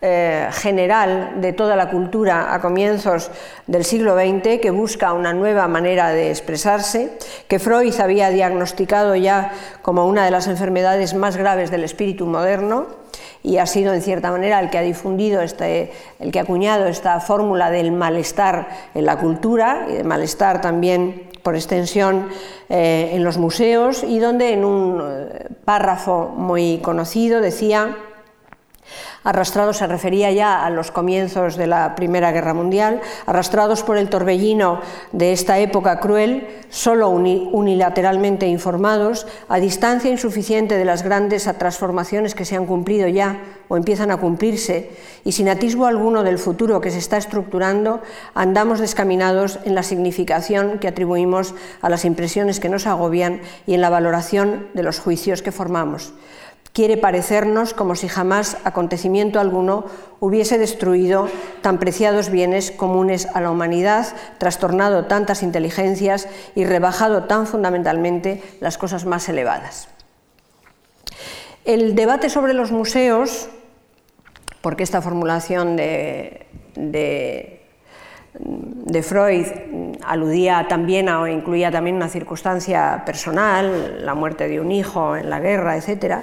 eh, 0.00 0.48
general 0.52 1.40
de 1.40 1.52
toda 1.52 1.74
la 1.74 1.90
cultura 1.90 2.54
a 2.54 2.60
comienzos 2.60 3.32
del 3.66 3.84
siglo 3.84 4.14
XX 4.14 4.60
que 4.60 4.70
busca 4.70 5.12
una 5.12 5.32
nueva 5.32 5.66
manera 5.66 6.10
de 6.10 6.30
expresarse, 6.30 7.18
que 7.48 7.58
Freud 7.58 7.98
había 8.00 8.30
diagnosticado 8.30 9.16
ya 9.16 9.50
como 9.82 10.06
una 10.06 10.24
de 10.24 10.30
las 10.30 10.46
enfermedades 10.46 11.14
más 11.14 11.36
graves 11.36 11.72
del 11.72 11.82
espíritu 11.82 12.26
moderno 12.26 12.86
y 13.42 13.58
ha 13.58 13.66
sido 13.66 13.92
en 13.92 14.00
cierta 14.02 14.30
manera 14.30 14.60
el 14.60 14.70
que 14.70 14.78
ha 14.78 14.82
difundido, 14.82 15.42
este, 15.42 15.90
el 16.20 16.30
que 16.30 16.38
ha 16.38 16.42
acuñado 16.42 16.86
esta 16.86 17.18
fórmula 17.18 17.70
del 17.70 17.90
malestar 17.90 18.68
en 18.94 19.04
la 19.04 19.16
cultura 19.18 19.86
y 19.88 19.94
del 19.94 20.04
malestar 20.04 20.60
también 20.60 21.28
por 21.42 21.56
extensión 21.56 22.28
eh, 22.68 23.10
en 23.14 23.24
los 23.24 23.38
museos 23.38 24.04
y 24.04 24.20
donde 24.20 24.52
en 24.52 24.64
un 24.64 25.00
eh, 25.02 25.48
párrafo 25.64 26.32
muy 26.36 26.78
conocido 26.78 27.40
decía 27.40 27.96
arrastrados 29.28 29.76
se 29.76 29.86
refería 29.86 30.32
ya 30.32 30.64
a 30.64 30.70
los 30.70 30.90
comienzos 30.90 31.56
de 31.56 31.66
la 31.66 31.94
Primera 31.94 32.32
Guerra 32.32 32.54
Mundial, 32.54 33.02
arrastrados 33.26 33.82
por 33.82 33.98
el 33.98 34.08
torbellino 34.08 34.80
de 35.12 35.34
esta 35.34 35.58
época 35.58 36.00
cruel, 36.00 36.48
solo 36.70 37.10
unilateralmente 37.10 38.46
informados, 38.46 39.26
a 39.50 39.58
distancia 39.58 40.10
insuficiente 40.10 40.78
de 40.78 40.86
las 40.86 41.02
grandes 41.02 41.44
transformaciones 41.58 42.34
que 42.34 42.46
se 42.46 42.56
han 42.56 42.64
cumplido 42.64 43.06
ya 43.06 43.38
o 43.68 43.76
empiezan 43.76 44.10
a 44.10 44.16
cumplirse, 44.16 44.92
y 45.26 45.32
sin 45.32 45.50
atisbo 45.50 45.84
alguno 45.84 46.22
del 46.22 46.38
futuro 46.38 46.80
que 46.80 46.90
se 46.90 46.96
está 46.96 47.18
estructurando, 47.18 48.00
andamos 48.32 48.78
descaminados 48.80 49.58
en 49.66 49.74
la 49.74 49.82
significación 49.82 50.78
que 50.78 50.88
atribuimos 50.88 51.54
a 51.82 51.90
las 51.90 52.06
impresiones 52.06 52.60
que 52.60 52.70
nos 52.70 52.86
agobian 52.86 53.42
y 53.66 53.74
en 53.74 53.82
la 53.82 53.90
valoración 53.90 54.68
de 54.72 54.84
los 54.84 55.00
juicios 55.00 55.42
que 55.42 55.52
formamos 55.52 56.14
quiere 56.78 56.96
parecernos 56.96 57.74
como 57.74 57.96
si 57.96 58.06
jamás 58.06 58.56
acontecimiento 58.62 59.40
alguno 59.40 59.86
hubiese 60.20 60.58
destruido 60.58 61.28
tan 61.60 61.80
preciados 61.80 62.30
bienes 62.30 62.70
comunes 62.70 63.26
a 63.34 63.40
la 63.40 63.50
humanidad, 63.50 64.06
trastornado 64.38 65.06
tantas 65.06 65.42
inteligencias 65.42 66.28
y 66.54 66.64
rebajado 66.64 67.24
tan 67.24 67.48
fundamentalmente 67.48 68.44
las 68.60 68.78
cosas 68.78 69.06
más 69.06 69.28
elevadas. 69.28 69.88
El 71.64 71.96
debate 71.96 72.30
sobre 72.30 72.54
los 72.54 72.70
museos, 72.70 73.48
porque 74.60 74.84
esta 74.84 75.02
formulación 75.02 75.74
de, 75.74 76.46
de 78.38 79.02
Freud 79.02 79.46
aludía 80.04 80.66
también 80.68 81.08
o 81.08 81.26
incluía 81.26 81.70
también 81.70 81.96
una 81.96 82.08
circunstancia 82.08 83.02
personal, 83.04 84.04
la 84.04 84.14
muerte 84.14 84.48
de 84.48 84.60
un 84.60 84.72
hijo 84.72 85.16
en 85.16 85.28
la 85.28 85.40
guerra, 85.40 85.76
etc., 85.76 86.16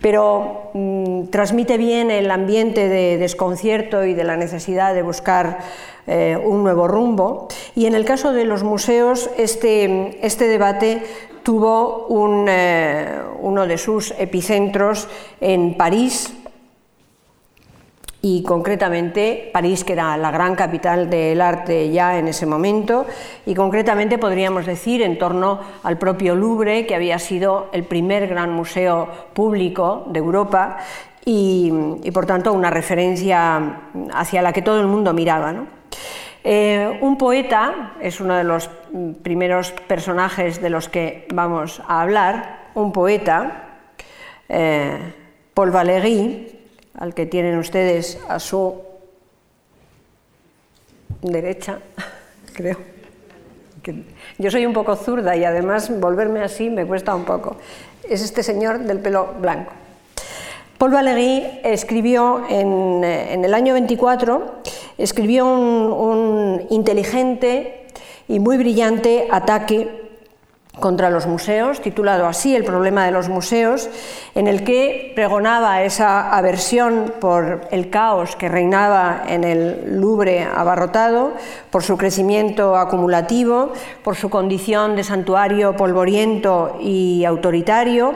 pero 0.00 0.70
mm, 0.74 1.26
transmite 1.28 1.76
bien 1.78 2.10
el 2.10 2.30
ambiente 2.30 2.88
de 2.88 3.18
desconcierto 3.18 4.04
y 4.04 4.14
de 4.14 4.24
la 4.24 4.36
necesidad 4.36 4.94
de 4.94 5.02
buscar 5.02 5.58
eh, 6.06 6.36
un 6.42 6.62
nuevo 6.62 6.86
rumbo. 6.86 7.48
Y 7.74 7.86
en 7.86 7.94
el 7.94 8.04
caso 8.04 8.32
de 8.32 8.44
los 8.44 8.62
museos, 8.62 9.30
este, 9.38 10.18
este 10.24 10.46
debate 10.46 11.02
tuvo 11.42 12.06
eh, 12.48 13.18
uno 13.40 13.66
de 13.66 13.78
sus 13.78 14.14
epicentros 14.18 15.08
en 15.40 15.74
París, 15.76 16.34
y 18.24 18.42
concretamente 18.42 19.50
París, 19.52 19.84
que 19.84 19.92
era 19.92 20.16
la 20.16 20.30
gran 20.30 20.54
capital 20.54 21.10
del 21.10 21.42
arte 21.42 21.90
ya 21.90 22.18
en 22.18 22.26
ese 22.26 22.46
momento, 22.46 23.04
y 23.44 23.54
concretamente 23.54 24.16
podríamos 24.16 24.64
decir 24.64 25.02
en 25.02 25.18
torno 25.18 25.60
al 25.82 25.98
propio 25.98 26.34
Louvre, 26.34 26.86
que 26.86 26.94
había 26.94 27.18
sido 27.18 27.68
el 27.74 27.84
primer 27.84 28.26
gran 28.26 28.50
museo 28.50 29.10
público 29.34 30.06
de 30.08 30.20
Europa 30.20 30.78
y, 31.26 31.70
por 32.14 32.24
tanto 32.24 32.54
una 32.54 32.70
referencia 32.70 33.80
hacia 34.14 34.40
la 34.40 34.54
que 34.54 34.62
todo 34.62 34.80
el 34.80 34.86
mundo 34.86 35.12
miraba. 35.12 35.66
Eh, 36.42 36.98
un 37.02 37.18
poeta 37.18 37.92
es 38.00 38.22
uno 38.22 38.36
de 38.36 38.44
los 38.44 38.70
primeros 39.22 39.72
personajes 39.86 40.62
de 40.62 40.70
los 40.70 40.88
que 40.88 41.28
vamos 41.30 41.82
a 41.86 42.00
hablar, 42.00 42.70
un 42.72 42.90
poeta, 42.90 43.80
eh, 44.48 44.96
Paul 45.52 45.70
Valéry, 45.70 46.53
al 46.94 47.14
que 47.14 47.26
tienen 47.26 47.58
ustedes 47.58 48.18
a 48.28 48.38
su 48.38 48.82
derecha, 51.22 51.80
creo. 52.54 52.78
Yo 54.38 54.50
soy 54.50 54.64
un 54.64 54.72
poco 54.72 54.96
zurda 54.96 55.36
y 55.36 55.44
además 55.44 55.90
volverme 56.00 56.40
así 56.40 56.70
me 56.70 56.86
cuesta 56.86 57.14
un 57.14 57.24
poco. 57.24 57.56
Es 58.08 58.22
este 58.22 58.42
señor 58.42 58.78
del 58.80 59.00
pelo 59.00 59.34
blanco. 59.40 59.72
Paul 60.78 60.92
Valéry 60.92 61.60
escribió 61.62 62.44
en, 62.48 63.04
el 63.04 63.54
año 63.54 63.74
24, 63.74 64.62
escribió 64.98 65.46
un 65.46 66.66
inteligente 66.70 67.86
y 68.26 68.40
muy 68.40 68.56
brillante 68.56 69.28
ataque 69.30 70.03
contra 70.80 71.10
los 71.10 71.26
museos, 71.26 71.80
titulado 71.80 72.26
así 72.26 72.54
El 72.54 72.64
problema 72.64 73.04
de 73.04 73.12
los 73.12 73.28
museos, 73.28 73.88
en 74.34 74.48
el 74.48 74.64
que 74.64 75.12
pregonaba 75.14 75.82
esa 75.82 76.36
aversión 76.36 77.14
por 77.20 77.68
el 77.70 77.90
caos 77.90 78.36
que 78.36 78.48
reinaba 78.48 79.22
en 79.26 79.44
el 79.44 80.00
Louvre 80.00 80.42
abarrotado, 80.42 81.32
por 81.70 81.82
su 81.82 81.96
crecimiento 81.96 82.76
acumulativo, 82.76 83.72
por 84.02 84.16
su 84.16 84.30
condición 84.30 84.96
de 84.96 85.04
santuario 85.04 85.76
polvoriento 85.76 86.76
y 86.80 87.24
autoritario, 87.24 88.14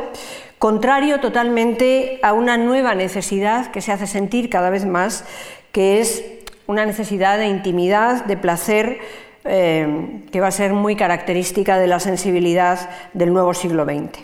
contrario 0.58 1.20
totalmente 1.20 2.18
a 2.22 2.32
una 2.32 2.56
nueva 2.56 2.94
necesidad 2.94 3.70
que 3.70 3.80
se 3.80 3.92
hace 3.92 4.06
sentir 4.06 4.50
cada 4.50 4.70
vez 4.70 4.84
más, 4.84 5.24
que 5.70 6.00
es 6.00 6.24
una 6.66 6.84
necesidad 6.84 7.38
de 7.38 7.46
intimidad, 7.46 8.24
de 8.24 8.36
placer, 8.36 8.98
eh, 9.48 10.24
que 10.30 10.40
va 10.40 10.48
a 10.48 10.52
ser 10.52 10.72
muy 10.72 10.94
característica 10.94 11.78
de 11.78 11.86
la 11.86 12.00
sensibilidad 12.00 12.90
del 13.14 13.32
nuevo 13.32 13.54
siglo 13.54 13.84
XX. 13.84 14.20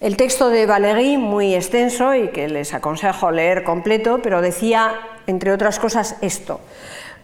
El 0.00 0.16
texto 0.16 0.48
de 0.48 0.64
Valéry, 0.64 1.18
muy 1.18 1.54
extenso 1.54 2.14
y 2.14 2.28
que 2.28 2.48
les 2.48 2.72
aconsejo 2.72 3.30
leer 3.30 3.64
completo, 3.64 4.20
pero 4.22 4.40
decía, 4.40 4.94
entre 5.26 5.52
otras 5.52 5.78
cosas, 5.78 6.16
esto. 6.22 6.60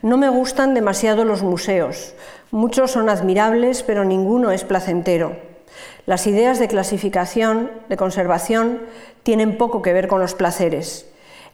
No 0.03 0.19
me 0.19 0.29
gustan 0.29 0.75
demasiado 0.75 1.25
los 1.25 1.43
museos. 1.43 2.15
Muchos 2.51 2.91
son 2.91 3.09
admirables, 3.09 3.83
pero 3.83 4.05
ninguno 4.05 4.51
es 4.51 4.65
placentero. 4.65 5.37
Las 6.05 6.27
ideas 6.27 6.59
de 6.59 6.69
clasificación, 6.69 7.71
de 7.89 7.97
conservación, 7.97 8.83
tienen 9.23 9.57
poco 9.57 9.81
que 9.81 9.95
ver 9.95 10.07
con 10.07 10.21
los 10.21 10.35
placeres. 10.35 11.07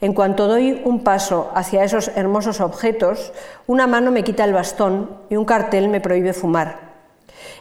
En 0.03 0.15
cuanto 0.15 0.49
doy 0.49 0.83
un 0.85 1.05
paso 1.05 1.53
hacia 1.55 1.85
esos 1.85 2.11
hermosos 2.17 2.61
objetos, 2.61 3.33
una 3.69 3.87
mano 3.87 4.11
me 4.11 4.25
quita 4.25 4.43
el 4.43 4.53
bastón 4.53 5.09
y 5.31 5.37
un 5.37 5.45
cartel 5.45 5.89
me 5.89 6.01
prohíbe 6.01 6.33
fumar. 6.33 6.91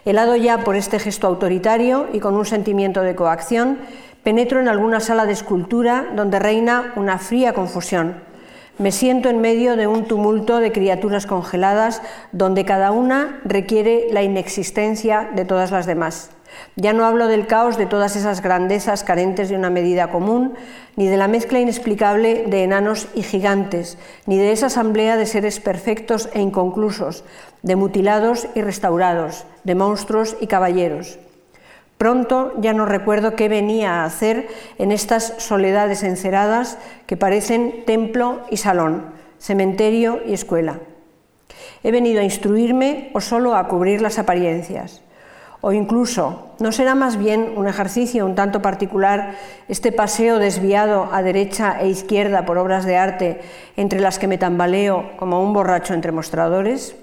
Helado 0.06 0.36
ya 0.36 0.64
por 0.64 0.76
este 0.76 0.98
gesto 0.98 1.28
autoritario 1.28 2.08
y 2.12 2.20
con 2.20 2.34
un 2.34 2.46
sentimiento 2.46 3.04
de 3.04 3.14
coacción, 3.14 3.78
penetro 4.24 4.60
en 4.60 4.70
alguna 4.70 5.02
sala 5.02 5.28
de 5.28 5.34
escultura 5.34 6.08
donde 6.16 6.40
reina 6.40 6.94
una 6.96 7.20
fría 7.20 7.54
confusión. 7.54 8.16
Me 8.80 8.92
siento 8.92 9.30
en 9.30 9.40
medio 9.40 9.76
de 9.76 9.86
un 9.86 10.06
tumulto 10.06 10.58
de 10.58 10.72
criaturas 10.72 11.28
congeladas 11.28 12.02
donde 12.32 12.66
cada 12.66 12.92
una 12.92 13.40
requiere 13.46 14.08
la 14.10 14.24
inexistencia 14.24 15.30
de 15.36 15.46
todas 15.46 15.70
las 15.70 15.86
demás. 15.86 16.32
Ya 16.76 16.94
no 16.94 17.06
hablo 17.06 17.28
del 17.28 17.48
caos 17.48 17.78
de 17.78 17.86
todas 17.86 18.16
esas 18.16 18.42
grandezas 18.42 19.04
carentes 19.04 19.50
de 19.50 19.56
una 19.56 19.70
medida 19.70 20.10
común, 20.10 20.54
ni 20.96 21.08
de 21.08 21.18
la 21.18 21.28
mezcla 21.28 21.60
inexplicable 21.60 22.46
de 22.48 22.64
enanos 22.64 23.08
y 23.14 23.24
gigantes, 23.24 23.98
ni 24.26 24.38
de 24.38 24.52
esa 24.52 24.68
asamblea 24.68 25.18
de 25.18 25.26
seres 25.26 25.60
perfectos 25.60 26.30
e 26.34 26.42
inconclusos, 26.42 27.24
de 27.62 27.76
mutilados 27.76 28.48
y 28.56 28.62
restaurados, 28.62 29.46
de 29.64 29.76
monstruos 29.76 30.36
y 30.40 30.48
caballeros. 30.48 31.20
Pronto 31.98 32.54
ya 32.60 32.74
no 32.74 32.88
recuerdo 32.88 33.36
qué 33.36 33.48
venía 33.48 34.02
a 34.02 34.06
hacer 34.06 34.48
en 34.80 34.92
estas 34.92 35.36
soledades 35.38 36.02
enceradas 36.02 36.80
que 37.06 37.16
parecen 37.16 37.84
templo 37.86 38.42
y 38.50 38.58
salón, 38.58 39.06
cementerio 39.38 40.20
y 40.26 40.34
escuela. 40.34 40.80
He 41.84 41.92
venido 41.92 42.22
a 42.22 42.24
instruirme 42.24 43.12
o 43.14 43.22
solo 43.22 43.56
a 43.56 43.68
cubrir 43.68 44.02
las 44.02 44.18
apariencias. 44.18 45.04
O 45.62 45.74
incluso, 45.74 46.50
¿no 46.60 46.72
será 46.72 46.96
más 46.96 47.18
bien 47.18 47.54
un 47.56 47.68
ejercicio 47.68 48.26
un 48.26 48.34
tanto 48.34 48.64
particular 48.64 49.36
este 49.70 49.92
paseo 49.92 50.40
desviado 50.40 51.10
a 51.14 51.22
derecha 51.22 51.78
e 51.80 51.88
izquierda 51.88 52.46
por 52.46 52.58
obras 52.58 52.84
de 52.84 52.98
arte 52.98 53.42
entre 53.78 54.02
las 54.02 54.18
que 54.18 54.28
me 54.28 54.40
tambaleo 54.40 55.12
como 55.18 55.44
un 55.44 55.54
borracho 55.54 55.94
entre 55.94 56.12
mostradores? 56.12 56.96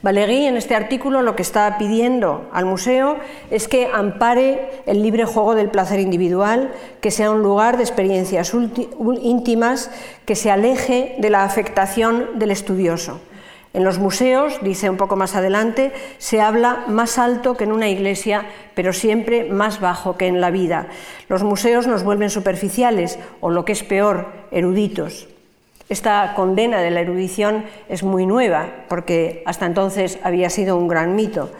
Valéry 0.00 0.46
en 0.46 0.56
este 0.56 0.76
artículo 0.76 1.22
lo 1.22 1.34
que 1.34 1.42
está 1.42 1.76
pidiendo 1.76 2.48
al 2.52 2.66
museo 2.66 3.16
es 3.50 3.66
que 3.66 3.90
ampare 3.92 4.82
el 4.86 5.02
libre 5.02 5.24
juego 5.24 5.56
del 5.56 5.70
placer 5.70 5.98
individual, 5.98 6.70
que 7.00 7.10
sea 7.10 7.32
un 7.32 7.42
lugar 7.42 7.78
de 7.78 7.82
experiencias 7.82 8.52
íntimas, 8.54 9.90
que 10.24 10.36
se 10.36 10.52
aleje 10.52 11.16
de 11.18 11.30
la 11.30 11.42
afectación 11.42 12.38
del 12.38 12.52
estudioso. 12.52 13.18
En 13.74 13.84
los 13.84 13.98
museos, 13.98 14.58
dice 14.62 14.88
un 14.88 14.96
poco 14.96 15.16
más 15.16 15.36
adelante, 15.36 15.92
se 16.18 16.40
habla 16.40 16.84
más 16.88 17.18
alto 17.18 17.56
que 17.56 17.64
en 17.64 17.72
una 17.72 17.88
iglesia, 17.88 18.46
pero 18.74 18.92
siempre 18.92 19.44
más 19.44 19.80
bajo 19.80 20.16
que 20.16 20.26
en 20.26 20.40
la 20.40 20.50
vida. 20.50 20.86
Los 21.28 21.42
museos 21.42 21.86
nos 21.86 22.02
vuelven 22.02 22.30
superficiales 22.30 23.18
o, 23.40 23.50
lo 23.50 23.64
que 23.64 23.72
es 23.72 23.82
peor, 23.82 24.28
eruditos. 24.50 25.28
Esta 25.90 26.34
condena 26.34 26.80
de 26.80 26.90
la 26.90 27.00
erudición 27.00 27.64
es 27.88 28.02
muy 28.02 28.26
nueva, 28.26 28.68
porque 28.88 29.42
hasta 29.46 29.66
entonces 29.66 30.18
había 30.22 30.50
sido 30.50 30.76
un 30.76 30.88
gran 30.88 31.14
mito. 31.14 31.50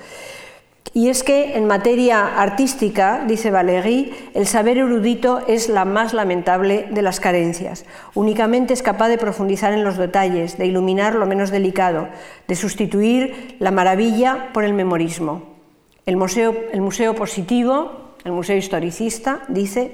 Y 0.95 1.09
es 1.09 1.23
que 1.23 1.57
en 1.57 1.67
materia 1.67 2.41
artística, 2.41 3.25
dice 3.27 3.51
Valéry, 3.51 4.13
el 4.35 4.47
saber 4.47 4.79
erudito 4.79 5.41
es 5.47 5.69
la 5.69 5.85
más 5.85 6.13
lamentable 6.13 6.87
de 6.91 7.03
las 7.03 7.21
carencias. 7.21 7.85
Únicamente 8.15 8.75
es 8.75 8.83
capaz 8.83 9.09
de 9.09 9.19
profundizar 9.19 9.73
en 9.73 9.85
los 9.85 9.97
detalles, 9.97 10.59
de 10.59 10.67
iluminar 10.67 11.15
lo 11.15 11.27
menos 11.27 11.51
delicado, 11.51 12.09
de 12.47 12.57
sustituir 12.57 13.57
la 13.59 13.71
maravilla 13.71 14.49
por 14.53 14.65
el 14.65 14.75
memorismo. 14.75 15.43
El 16.07 16.17
museo, 16.17 16.55
el 16.73 16.81
museo 16.81 17.15
positivo, 17.15 18.15
el 18.25 18.33
museo 18.33 18.57
historicista, 18.57 19.41
dice, 19.49 19.93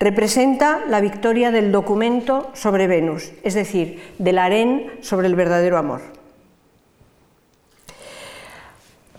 representa 0.00 0.80
la 0.88 1.00
victoria 1.00 1.50
del 1.50 1.72
documento 1.72 2.50
sobre 2.54 2.86
Venus, 2.88 3.32
es 3.44 3.54
decir, 3.54 4.02
del 4.18 4.38
harén 4.38 4.90
sobre 5.00 5.28
el 5.28 5.36
verdadero 5.36 5.78
amor. 5.78 6.21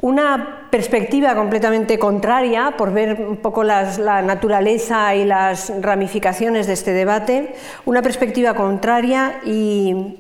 Una 0.04 0.68
perspectiva 0.70 1.34
completamente 1.34 1.98
contraria, 1.98 2.74
por 2.76 2.92
ver 2.92 3.22
un 3.22 3.38
poco 3.38 3.64
la 3.64 4.22
naturaleza 4.22 5.16
y 5.16 5.24
las 5.24 5.72
ramificaciones 5.82 6.68
de 6.68 6.74
este 6.74 6.92
debate, 6.92 7.56
una 7.86 8.02
perspectiva 8.02 8.54
contraria 8.54 9.40
y, 9.46 10.20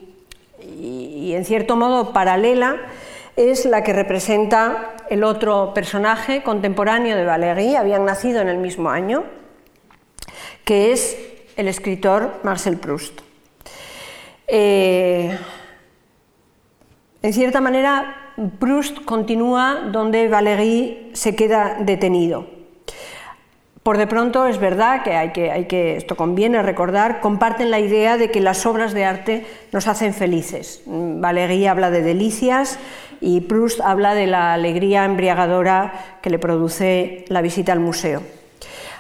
en 1.36 1.43
cierto 1.43 1.76
modo 1.76 2.13
paralela 2.13 2.78
es 3.36 3.65
la 3.65 3.84
que 3.84 3.91
representa 3.91 4.96
el 5.10 5.26
otro 5.26 5.74
personaje 5.74 6.43
contemporáneo 6.43 7.17
de 7.17 7.26
Valéry, 7.26 7.76
habían 7.76 8.06
nacido 8.06 8.39
en 8.39 8.48
el 8.48 8.60
mismo 8.60 8.89
año, 8.89 9.26
que 10.63 10.93
es 10.93 11.17
el 11.58 11.67
escritor 11.67 12.39
Marcel 12.43 12.78
Proust. 12.78 13.19
Eh, 14.48 15.38
en 17.22 17.34
cierta 17.34 17.60
manera, 17.60 18.23
Proust 18.60 19.06
continúa 19.06 19.89
donde 19.91 20.28
Valéry 20.28 21.12
se 21.13 21.36
queda 21.36 21.78
detenido. 21.80 22.48
Por 23.84 23.98
de 23.98 24.08
pronto 24.08 24.48
es 24.48 24.60
verdad 24.60 25.04
que, 25.04 25.15
hay 25.15 25.34
que, 25.34 25.52
hay 25.52 25.65
que, 25.65 25.98
esto 25.98 26.15
conviene 26.15 26.63
recordar, 26.63 27.19
comparten 27.19 27.69
la 27.69 27.80
idea 27.80 28.17
de 28.17 28.32
que 28.32 28.39
las 28.39 28.65
obras 28.65 28.93
de 28.93 29.06
arte 29.06 29.46
nos 29.72 29.88
hacen 29.88 30.13
felices. 30.13 30.82
Valéry 30.86 31.67
habla 31.67 31.91
de 31.91 32.02
delicias 32.02 32.80
y 33.19 33.41
Proust 33.41 33.82
habla 33.82 34.15
de 34.15 34.26
la 34.26 34.54
alegría 34.54 35.06
embriagadora 35.06 35.93
que 36.22 36.30
le 36.30 36.39
produce 36.39 37.26
la 37.28 37.41
visita 37.41 37.74
al 37.74 37.82
museo. 37.82 38.24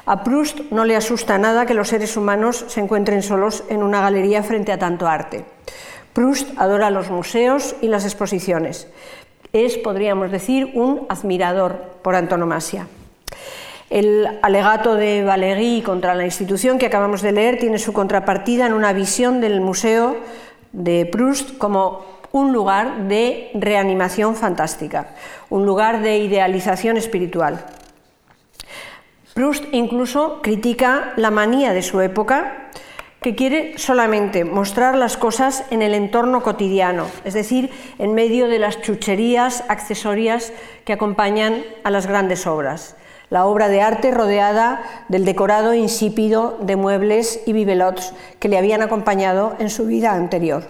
A 0.05 0.23
Proust 0.23 0.59
no 0.69 0.83
le 0.83 0.97
asusta 0.97 1.37
nada 1.37 1.65
que 1.65 1.73
los 1.73 1.87
seres 1.87 2.17
humanos 2.17 2.65
se 2.67 2.81
encuentren 2.81 3.23
solos 3.23 3.63
en 3.69 3.83
una 3.83 4.01
galería 4.01 4.43
frente 4.43 4.73
a 4.73 4.79
tanto 4.79 5.07
arte. 5.07 5.45
Proust 6.11 6.51
adora 6.57 6.91
los 6.91 7.09
museos 7.09 7.75
y 7.81 7.87
las 7.87 8.03
exposiciones, 8.03 8.87
es, 9.53 9.77
podríamos 9.77 10.31
decir, 10.31 10.71
un 10.73 11.05
admirador 11.09 11.77
por 12.01 12.15
antonomasia. 12.15 12.87
El 13.91 14.27
alegato 14.41 14.95
de 14.95 15.23
Valéry 15.23 15.83
contra 15.83 16.15
la 16.15 16.25
institución 16.25 16.79
que 16.79 16.87
acabamos 16.87 17.21
de 17.21 17.33
leer 17.33 17.59
tiene 17.59 17.77
su 17.77 17.93
contrapartida 17.93 18.65
en 18.65 18.73
una 18.73 18.93
visión 18.93 19.41
del 19.41 19.61
Museo 19.61 20.17
de 20.71 21.05
Proust 21.05 21.59
como 21.59 22.03
un 22.31 22.51
lugar 22.51 23.07
de 23.07 23.51
reanimación 23.53 24.35
fantástica, 24.35 25.09
un 25.51 25.67
lugar 25.67 26.01
de 26.01 26.17
idealización 26.17 26.97
espiritual. 26.97 27.63
Proust 29.35 29.65
incluso 29.71 30.41
critica 30.41 31.13
la 31.15 31.29
manía 31.29 31.73
de 31.73 31.83
su 31.83 32.01
época, 32.01 32.62
que 33.23 33.33
quiere 33.33 33.79
solamente 33.79 34.45
mostrar 34.45 34.95
las 34.95 35.17
cosas 35.17 35.63
en 35.71 35.81
el 35.81 35.95
entorno 35.95 36.43
cotidiano, 36.43 37.07
es 37.25 37.33
decir, 37.33 37.71
en 37.97 38.13
medio 38.13 38.47
de 38.47 38.59
las 38.59 38.81
chucherías 38.81 39.63
accesorias 39.67 40.53
que 40.85 40.93
acompañan 40.93 41.63
a 41.83 41.89
las 41.89 42.05
grandes 42.05 42.45
obras 42.45 42.95
la 43.33 43.47
obra 43.47 43.67
de 43.67 43.81
arte 43.81 44.11
rodeada 44.11 44.83
del 45.07 45.25
decorado 45.25 45.73
insípido 45.73 46.59
de 46.61 46.75
muebles 46.75 47.41
y 47.47 47.53
bibelots 47.53 48.13
que 48.37 48.47
le 48.47 48.59
habían 48.59 48.83
acompañado 48.83 49.55
en 49.57 49.71
su 49.71 49.87
vida 49.87 50.13
anterior. 50.13 50.61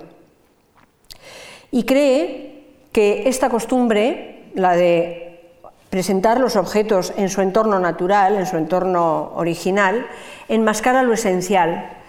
Y 1.71 1.83
cree 1.83 2.63
que 2.93 3.27
esta 3.27 3.49
costumbre, 3.49 4.45
la 4.55 4.77
de 4.77 5.41
presentar 5.89 6.39
los 6.39 6.55
objetos 6.55 7.11
en 7.17 7.27
su 7.27 7.41
entorno 7.41 7.79
natural, 7.79 8.37
en 8.37 8.45
su 8.45 8.55
entorno 8.55 9.33
original, 9.35 10.07
enmascara 10.47 11.03
lo 11.03 11.11
esencial. 11.11 12.02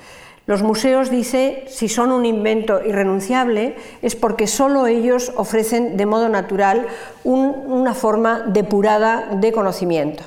Los 0.46 0.62
museos, 0.62 1.11
dice, 1.11 1.64
si 1.68 1.88
son 1.88 2.12
un 2.12 2.26
invento 2.26 2.85
irrenunciable, 2.85 3.76
es 4.02 4.14
porque 4.14 4.46
solo 4.46 4.87
ellos 4.87 5.33
ofrecen 5.37 5.96
de 5.96 6.04
modo 6.04 6.28
natural 6.28 6.87
una 7.24 7.94
forma 7.94 8.44
depurada 8.46 9.28
de 9.33 9.52
conocimiento. 9.52 10.24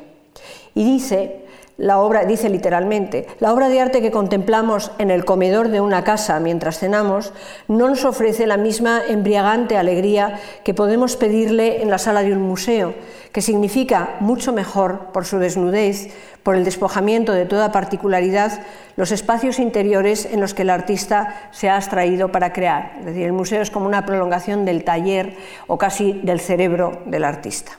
Y 0.73 0.83
dice, 0.83 1.46
la 1.77 1.99
obra, 1.99 2.25
dice 2.25 2.49
literalmente, 2.49 3.27
la 3.39 3.53
obra 3.53 3.69
de 3.69 3.79
arte 3.79 4.01
que 4.01 4.11
contemplamos 4.11 4.91
en 4.97 5.11
el 5.11 5.25
comedor 5.25 5.69
de 5.69 5.79
una 5.79 6.03
casa 6.03 6.39
mientras 6.39 6.79
cenamos 6.79 7.33
no 7.67 7.87
nos 7.87 8.03
ofrece 8.03 8.47
la 8.47 8.57
misma 8.57 9.01
embriagante 9.07 9.77
alegría 9.77 10.39
que 10.63 10.73
podemos 10.73 11.15
pedirle 11.17 11.83
en 11.83 11.91
la 11.91 11.99
sala 11.99 12.23
de 12.23 12.33
un 12.33 12.41
museo, 12.41 12.95
que 13.31 13.43
significa 13.43 14.15
mucho 14.19 14.53
mejor 14.53 15.11
por 15.13 15.25
su 15.25 15.37
desnudez, 15.37 16.09
por 16.41 16.55
el 16.55 16.65
despojamiento 16.65 17.33
de 17.33 17.45
toda 17.45 17.71
particularidad, 17.71 18.59
los 18.95 19.11
espacios 19.11 19.59
interiores 19.59 20.25
en 20.25 20.39
los 20.41 20.55
que 20.55 20.63
el 20.63 20.71
artista 20.71 21.49
se 21.51 21.69
ha 21.69 21.75
abstraído 21.75 22.31
para 22.31 22.53
crear. 22.53 22.95
Es 22.99 23.05
decir, 23.05 23.23
el 23.23 23.33
museo 23.33 23.61
es 23.61 23.69
como 23.69 23.85
una 23.85 24.05
prolongación 24.05 24.65
del 24.65 24.83
taller 24.83 25.35
o 25.67 25.77
casi 25.77 26.13
del 26.23 26.39
cerebro 26.39 27.03
del 27.05 27.23
artista. 27.23 27.73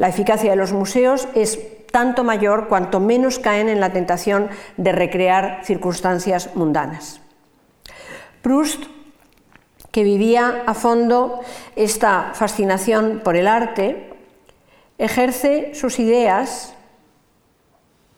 La 0.00 0.08
eficacia 0.08 0.48
de 0.48 0.56
los 0.56 0.72
museos 0.72 1.28
es 1.34 1.60
tanto 1.92 2.24
mayor 2.24 2.68
cuanto 2.68 3.00
menos 3.00 3.38
caen 3.38 3.68
en 3.68 3.80
la 3.80 3.92
tentación 3.92 4.48
de 4.78 4.92
recrear 4.92 5.60
circunstancias 5.62 6.56
mundanas. 6.56 7.20
Proust, 8.40 8.84
que 9.90 10.02
vivía 10.02 10.62
a 10.64 10.72
fondo 10.72 11.42
esta 11.76 12.30
fascinación 12.32 13.20
por 13.22 13.36
el 13.36 13.46
arte, 13.46 14.08
ejerce 14.96 15.74
sus 15.74 15.98
ideas, 15.98 16.72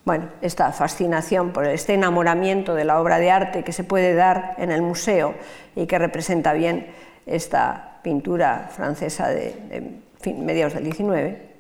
bueno, 0.05 0.29
esta 0.41 0.71
fascinación 0.71 1.51
por 1.53 1.67
este 1.67 1.95
enamoramiento 1.95 2.77
de 2.77 2.85
la 2.85 3.01
obra 3.01 3.19
de 3.19 3.33
arte 3.33 3.65
que 3.65 3.73
se 3.73 3.83
puede 3.83 4.15
dar 4.15 4.55
en 4.59 4.71
el 4.71 4.83
museo 4.83 5.35
y 5.75 5.89
que 5.89 5.99
representa 5.99 6.53
bien 6.53 6.95
esta 7.27 7.99
pintura 8.05 8.69
francesa 8.71 9.31
de, 9.31 9.99
mediados 10.39 10.75
del 10.75 10.85
XIX, 10.85 11.52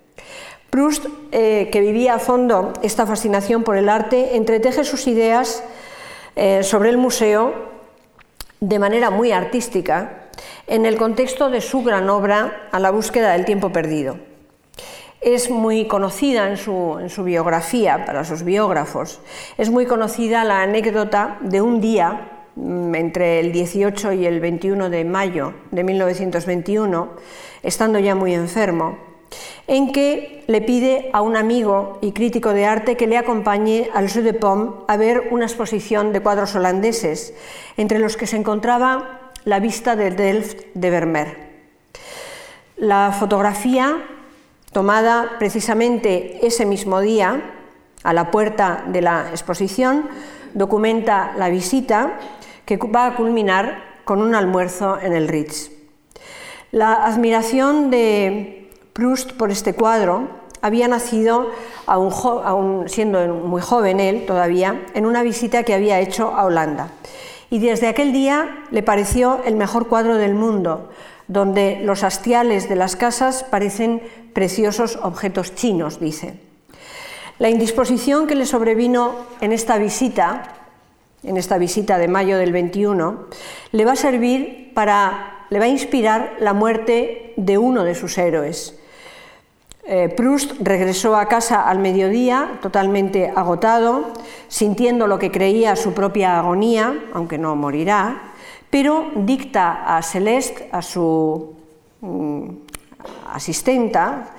Proust, 0.73 1.05
eh, 1.33 1.69
que 1.71 1.81
vivía 1.83 2.15
a 2.15 2.19
fondo 2.19 2.73
esta 2.83 3.07
fascinación 3.07 3.63
por 3.63 3.77
el 3.77 3.91
arte, 3.91 4.37
entreteje 4.37 4.85
sus 4.85 5.07
ideas 5.07 5.63
eh, 6.35 6.63
sobre 6.63 6.89
el 6.89 6.97
museo 6.97 7.53
de 8.61 8.79
manera 8.79 9.11
muy 9.11 9.33
artística 9.33 10.31
en 10.67 10.87
el 10.87 10.97
contexto 10.97 11.51
de 11.51 11.61
su 11.61 11.83
gran 11.83 12.09
obra 12.09 12.69
A 12.73 12.81
la 12.81 12.91
búsqueda 12.91 13.33
del 13.33 13.45
tiempo 13.45 13.71
perdido. 13.71 14.17
Es 15.21 15.51
muy 15.51 15.87
conocida 15.87 16.49
en 16.49 16.57
su, 16.57 16.97
en 16.99 17.11
su 17.11 17.23
biografía 17.23 18.07
para 18.07 18.25
sus 18.25 18.43
biógrafos, 18.43 19.21
es 19.59 19.69
muy 19.69 19.85
conocida 19.85 20.43
la 20.43 20.63
anécdota 20.63 21.37
de 21.43 21.61
un 21.61 21.83
día 21.83 22.31
mm, 22.57 22.95
entre 22.95 23.41
el 23.41 23.53
18 23.53 24.13
y 24.13 24.25
el 24.25 24.41
21 24.41 24.89
de 24.89 25.05
mayo 25.05 25.53
de 25.71 25.85
1921, 25.85 27.11
estando 27.63 27.99
ya 27.99 28.15
muy 28.15 28.33
enfermo, 28.33 29.12
en 29.67 29.93
que 29.93 30.45
le 30.47 30.61
pide 30.61 31.11
a 31.13 31.23
un 31.23 31.37
amigo 31.37 31.99
y 32.01 32.13
crítico 32.13 32.53
de 32.53 32.67
arte 32.67 32.97
que 32.97 33.07
le 33.07 33.17
acompañe 33.17 33.89
al 33.95 34.09
Jeu 34.09 34.23
de 34.23 34.35
Pomme 34.35 34.73
a 34.89 34.97
ver 34.97 35.29
una 35.31 35.47
exposición 35.47 36.13
de 36.13 36.21
cuadros 36.21 36.55
holandeses, 36.55 37.35
entre 37.77 37.99
los 37.99 38.17
que 38.17 38.27
se 38.27 38.37
encontraba 38.37 39.31
la 39.45 39.61
vista 39.61 39.97
de 39.97 40.11
Delft 40.11 40.67
de 40.75 40.91
Vermeer. 40.91 41.53
La 42.77 43.13
fotografía, 43.13 43.97
tomada 44.73 45.37
precisamente 45.39 46.47
ese 46.47 46.67
mismo 46.67 47.01
día, 47.01 47.43
a 48.03 48.13
la 48.13 48.31
puerta 48.31 48.85
de 48.89 49.01
la 49.01 49.29
exposición, 49.31 50.09
documenta 50.55 51.33
la 51.37 51.49
visita 51.49 52.19
que 52.67 52.77
va 52.77 53.07
a 53.07 53.17
culminar 53.17 53.93
con 54.05 54.21
un 54.21 54.35
almuerzo 54.35 54.99
en 55.01 55.13
el 55.13 55.29
Ritz. 55.29 55.71
La 56.73 57.05
admiración 57.05 57.91
de 57.91 58.62
Proust 58.93 59.33
por 59.33 59.51
este 59.51 59.75
cuadro 59.75 60.29
había 60.63 60.87
nacido, 60.87 61.51
siendo 62.87 63.27
muy 63.35 63.61
joven 63.61 64.01
él 64.01 64.27
todavía, 64.27 64.83
en 64.95 65.07
una 65.07 65.23
visita 65.23 65.65
que 65.65 65.75
había 65.75 66.01
hecho 66.01 66.29
a 66.29 66.45
Holanda. 66.45 66.91
Y 67.51 67.59
desde 67.59 67.89
aquel 67.89 68.13
día 68.13 68.65
le 68.71 68.83
pareció 68.83 69.41
el 69.45 69.57
mejor 69.57 69.89
cuadro 69.89 70.17
del 70.17 70.35
mundo, 70.35 70.91
donde 71.27 71.81
los 71.83 72.05
hastiales 72.05 72.69
de 72.69 72.77
las 72.77 72.97
casas 72.97 73.45
parecen 73.45 74.03
preciosos 74.33 74.99
objetos 75.03 75.55
chinos, 75.55 76.01
dice. 76.01 76.35
La 77.39 77.51
indisposición 77.51 78.27
que 78.27 78.37
le 78.37 78.47
sobrevino 78.47 79.15
en 79.41 79.53
esta 79.53 79.79
visita, 79.79 80.55
en 81.25 81.37
esta 81.37 81.59
visita 81.59 81.99
de 81.99 82.09
mayo 82.09 82.39
del 82.39 82.53
21, 82.53 83.27
le 83.73 83.85
va 83.85 83.93
a 83.93 83.97
servir 83.97 84.73
para, 84.75 85.47
le 85.51 85.59
va 85.59 85.65
a 85.65 85.69
inspirar 85.69 86.37
la 86.39 86.53
muerte 86.53 87.35
de 87.37 87.59
uno 87.59 87.85
de 87.85 87.95
sus 87.95 88.17
héroes, 88.17 88.79
eh, 89.85 90.09
Proust 90.09 90.53
regresó 90.61 91.17
a 91.17 91.27
casa 91.27 91.69
al 91.69 91.79
mediodía 91.79 92.59
totalmente 92.63 93.33
agotado, 93.35 94.13
sintiendo 94.47 95.07
lo 95.07 95.19
que 95.19 95.33
creía 95.33 95.75
su 95.75 95.93
propia 95.93 96.39
agonía, 96.39 96.95
aunque 97.13 97.37
no 97.37 97.57
morirá, 97.57 98.33
pero 98.71 99.11
dicta 99.17 99.97
a 99.97 100.03
Celeste, 100.03 100.69
a 100.71 100.83
su 100.83 101.55
mm, 102.01 102.49
asistenta, 103.33 104.31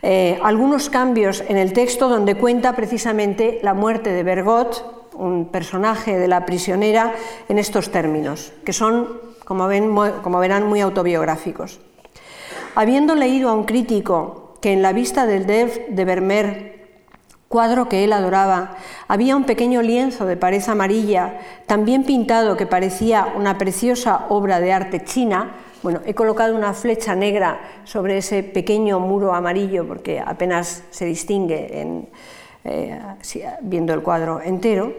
eh, 0.00 0.38
algunos 0.42 0.90
cambios 0.90 1.42
en 1.48 1.56
el 1.56 1.72
texto 1.72 2.08
donde 2.08 2.36
cuenta 2.36 2.76
precisamente 2.76 3.58
la 3.62 3.74
muerte 3.74 4.10
de 4.10 4.22
Bergot, 4.22 5.10
un 5.14 5.46
personaje 5.46 6.18
de 6.18 6.28
la 6.28 6.44
prisionera, 6.44 7.14
en 7.48 7.58
estos 7.58 7.90
términos, 7.90 8.52
que 8.64 8.72
son, 8.72 9.18
como, 9.44 9.66
verán, 9.66 10.66
muy 10.66 10.80
autobiográficos. 10.80 11.80
Habiendo 12.74 13.14
leído 13.14 13.48
a 13.48 13.54
un 13.54 13.64
crítico 13.64 14.43
que 14.64 14.72
en 14.72 14.80
la 14.80 14.94
vista 14.94 15.26
del 15.26 15.44
Dev 15.44 15.88
de 15.90 16.06
Vermeer, 16.06 16.86
cuadro 17.48 17.86
que 17.86 18.02
él 18.02 18.14
adoraba, 18.14 18.78
había 19.08 19.36
un 19.36 19.44
pequeño 19.44 19.82
lienzo 19.82 20.24
de 20.24 20.38
pared 20.38 20.62
amarilla, 20.66 21.38
también 21.66 22.04
pintado 22.04 22.56
que 22.56 22.64
parecía 22.64 23.34
una 23.36 23.58
preciosa 23.58 24.24
obra 24.30 24.60
de 24.60 24.72
arte 24.72 25.04
china. 25.04 25.52
Bueno, 25.82 26.00
he 26.06 26.14
colocado 26.14 26.56
una 26.56 26.72
flecha 26.72 27.14
negra 27.14 27.60
sobre 27.84 28.16
ese 28.16 28.42
pequeño 28.42 29.00
muro 29.00 29.34
amarillo 29.34 29.86
porque 29.86 30.18
apenas 30.18 30.82
se 30.88 31.04
distingue 31.04 32.08
eh, 32.64 33.00
viendo 33.60 33.92
el 33.92 34.00
cuadro 34.00 34.40
entero. 34.40 34.94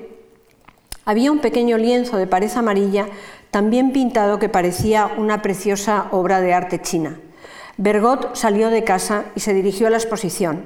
Había 1.05 1.31
un 1.31 1.39
pequeño 1.39 1.79
lienzo 1.79 2.17
de 2.17 2.27
pared 2.27 2.51
amarilla, 2.55 3.07
también 3.49 3.93
pintado 3.93 4.37
que 4.37 4.47
parecía 4.47 5.09
una 5.17 5.41
preciosa 5.41 6.05
obra 6.11 6.39
de 6.39 6.53
arte 6.53 6.83
china. 6.83 7.17
Bergot 7.77 8.35
salió 8.35 8.69
de 8.69 8.83
casa 8.83 9.25
y 9.35 9.41
se 9.41 9.53
dirigió 9.53 9.87
a 9.87 9.89
la 9.89 9.97
exposición 9.97 10.65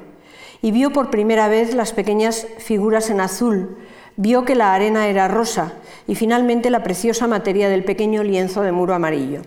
y 0.62 0.72
vio 0.72 0.92
por 0.92 1.10
primera 1.10 1.48
vez 1.48 1.74
las 1.74 1.94
pequeñas 1.94 2.48
figuras 2.58 3.10
en 3.10 3.22
azul, 3.22 3.78
vio 4.16 4.46
que 4.46 4.56
la 4.56 4.74
arena 4.74 5.08
era 5.08 5.28
rosa 5.28 5.74
y 6.08 6.16
finalmente 6.16 6.70
la 6.70 6.84
preciosa 6.84 7.28
materia 7.28 7.70
del 7.70 7.84
pequeño 7.84 8.24
lienzo 8.24 8.62
de 8.62 8.72
muro 8.72 8.94
amarillo. 8.94 9.42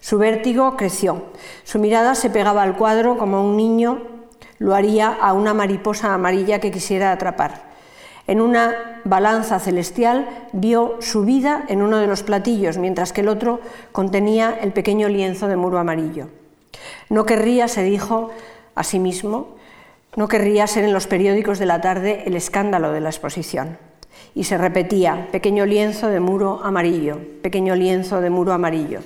Su 0.00 0.18
vértigo 0.18 0.76
creció, 0.76 1.24
su 1.64 1.78
mirada 1.78 2.14
se 2.14 2.30
pegaba 2.30 2.62
al 2.62 2.76
cuadro 2.76 3.18
como 3.18 3.42
un 3.42 3.56
niño 3.56 4.20
lo 4.60 4.74
haría 4.74 5.08
a 5.08 5.32
una 5.32 5.54
mariposa 5.54 6.14
amarilla 6.14 6.60
que 6.60 6.70
quisiera 6.70 7.12
atrapar. 7.12 7.70
En 8.26 8.40
una 8.40 9.00
balanza 9.04 9.58
celestial 9.58 10.28
vio 10.52 10.96
su 11.00 11.24
vida 11.24 11.64
en 11.68 11.82
uno 11.82 11.96
de 11.96 12.06
los 12.06 12.22
platillos, 12.22 12.76
mientras 12.76 13.12
que 13.12 13.22
el 13.22 13.28
otro 13.28 13.60
contenía 13.90 14.56
el 14.60 14.72
pequeño 14.72 15.08
lienzo 15.08 15.48
de 15.48 15.56
muro 15.56 15.78
amarillo. 15.78 16.28
No 17.08 17.26
querría, 17.26 17.68
se 17.68 17.82
dijo 17.82 18.30
a 18.74 18.84
sí 18.84 18.98
mismo, 18.98 19.56
no 20.16 20.28
querría 20.28 20.66
ser 20.66 20.84
en 20.84 20.92
los 20.92 21.06
periódicos 21.06 21.58
de 21.58 21.66
la 21.66 21.80
tarde 21.80 22.24
el 22.26 22.36
escándalo 22.36 22.92
de 22.92 23.00
la 23.00 23.10
exposición. 23.10 23.78
Y 24.34 24.44
se 24.44 24.58
repetía, 24.58 25.28
pequeño 25.32 25.66
lienzo 25.66 26.08
de 26.08 26.20
muro 26.20 26.60
amarillo, 26.62 27.18
pequeño 27.42 27.74
lienzo 27.74 28.20
de 28.20 28.30
muro 28.30 28.52
amarillo. 28.52 29.00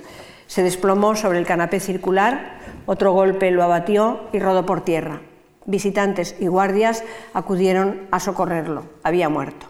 Se 0.47 0.63
desplomó 0.63 1.15
sobre 1.15 1.39
el 1.39 1.45
canapé 1.45 1.79
circular, 1.79 2.59
otro 2.85 3.13
golpe 3.13 3.51
lo 3.51 3.63
abatió 3.63 4.21
y 4.33 4.39
rodó 4.39 4.65
por 4.65 4.81
tierra. 4.81 5.21
Visitantes 5.65 6.35
y 6.39 6.47
guardias 6.47 7.03
acudieron 7.33 8.07
a 8.11 8.19
socorrerlo. 8.19 8.83
Había 9.01 9.29
muerto. 9.29 9.65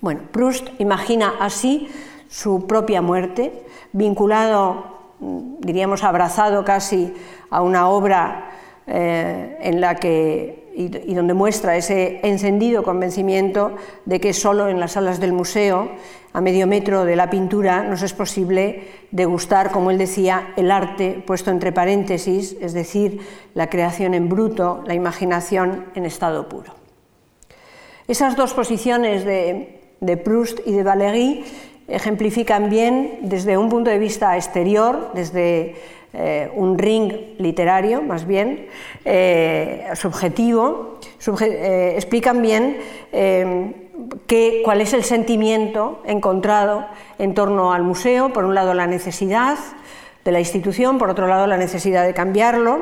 Bueno, 0.00 0.22
Proust 0.32 0.68
imagina 0.78 1.34
así 1.40 1.88
su 2.28 2.66
propia 2.66 3.02
muerte, 3.02 3.66
vinculado, 3.92 4.99
diríamos, 5.20 6.04
abrazado 6.04 6.64
casi 6.64 7.12
a 7.50 7.62
una 7.62 7.88
obra 7.88 8.50
eh, 8.86 9.58
en 9.60 9.80
la 9.80 9.96
que, 9.96 10.72
y, 10.74 11.14
donde 11.14 11.34
muestra 11.34 11.76
ese 11.76 12.20
encendido 12.22 12.82
convencimiento 12.82 13.76
de 14.04 14.20
que 14.20 14.32
solo 14.32 14.68
en 14.68 14.80
las 14.80 14.92
salas 14.92 15.20
del 15.20 15.32
museo, 15.32 15.90
a 16.32 16.40
medio 16.40 16.66
metro 16.66 17.04
de 17.04 17.16
la 17.16 17.28
pintura, 17.28 17.82
nos 17.82 18.02
es 18.02 18.12
posible 18.12 18.88
degustar, 19.10 19.70
como 19.70 19.90
él 19.90 19.98
decía, 19.98 20.54
el 20.56 20.70
arte 20.70 21.22
puesto 21.26 21.50
entre 21.50 21.72
paréntesis, 21.72 22.56
es 22.60 22.72
decir, 22.72 23.20
la 23.54 23.68
creación 23.68 24.14
en 24.14 24.28
bruto, 24.28 24.82
la 24.86 24.94
imaginación 24.94 25.86
en 25.94 26.06
estado 26.06 26.48
puro. 26.48 26.74
Esas 28.08 28.36
dos 28.36 28.54
posiciones 28.54 29.24
de, 29.24 29.80
de 30.00 30.16
Proust 30.16 30.60
y 30.66 30.72
de 30.72 30.82
Valéry 30.82 31.44
ejemplifican 31.90 32.70
bien 32.70 33.18
desde 33.22 33.58
un 33.58 33.68
punto 33.68 33.90
de 33.90 33.98
vista 33.98 34.36
exterior, 34.36 35.10
desde 35.14 35.74
eh, 36.12 36.50
un 36.54 36.76
ring 36.76 37.12
literario, 37.38 38.02
más 38.02 38.26
bien, 38.26 38.66
eh, 39.04 39.86
subjetivo, 39.94 40.98
eh, 41.40 41.92
explican 41.94 42.42
bien 42.42 42.78
cuál 44.64 44.80
es 44.80 44.92
el 44.92 45.04
sentimiento 45.04 46.02
encontrado 46.04 46.86
en 47.18 47.34
torno 47.34 47.72
al 47.72 47.82
museo, 47.82 48.32
por 48.32 48.44
un 48.44 48.54
lado 48.54 48.74
la 48.74 48.86
necesidad 48.86 49.56
de 50.24 50.32
la 50.32 50.40
institución, 50.40 50.98
por 50.98 51.10
otro 51.10 51.26
lado 51.26 51.46
la 51.46 51.56
necesidad 51.56 52.04
de 52.04 52.14
cambiarlo. 52.14 52.80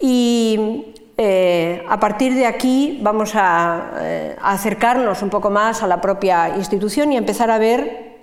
Y 0.00 0.94
a 1.18 1.98
partir 1.98 2.34
de 2.34 2.46
aquí 2.46 3.00
vamos 3.02 3.32
a, 3.34 4.36
acercarnos 4.40 5.22
un 5.22 5.30
poco 5.30 5.50
más 5.50 5.82
a 5.82 5.86
la 5.86 6.00
propia 6.00 6.50
institución 6.56 7.12
y 7.12 7.16
empezar 7.16 7.50
a 7.50 7.58
ver, 7.58 8.18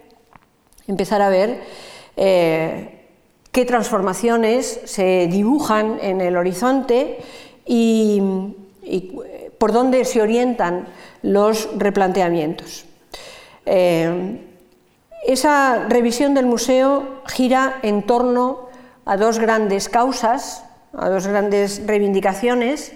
empezar 0.88 1.22
a 1.22 1.30
ver 1.30 1.62
qué 3.56 3.64
transformaciones 3.66 4.82
se 4.84 5.28
dibujan 5.28 5.98
en 6.02 6.20
el 6.20 6.36
horizonte 6.36 7.20
y, 7.66 8.22
por 9.58 9.72
dónde 9.72 10.04
se 10.04 10.22
orientan 10.22 10.90
los 11.22 11.70
replanteamientos. 11.78 12.86
Eh, 13.66 14.42
esa 15.26 15.86
revisión 15.88 16.34
del 16.34 16.48
museo 16.48 17.22
gira 17.28 17.80
en 17.82 18.04
torno 18.04 18.68
a 19.06 19.16
dos 19.16 19.40
grandes 19.40 19.88
causas, 19.88 20.65
a 20.98 21.10
dos 21.10 21.28
grandes 21.28 21.86
reivindicaciones, 21.86 22.94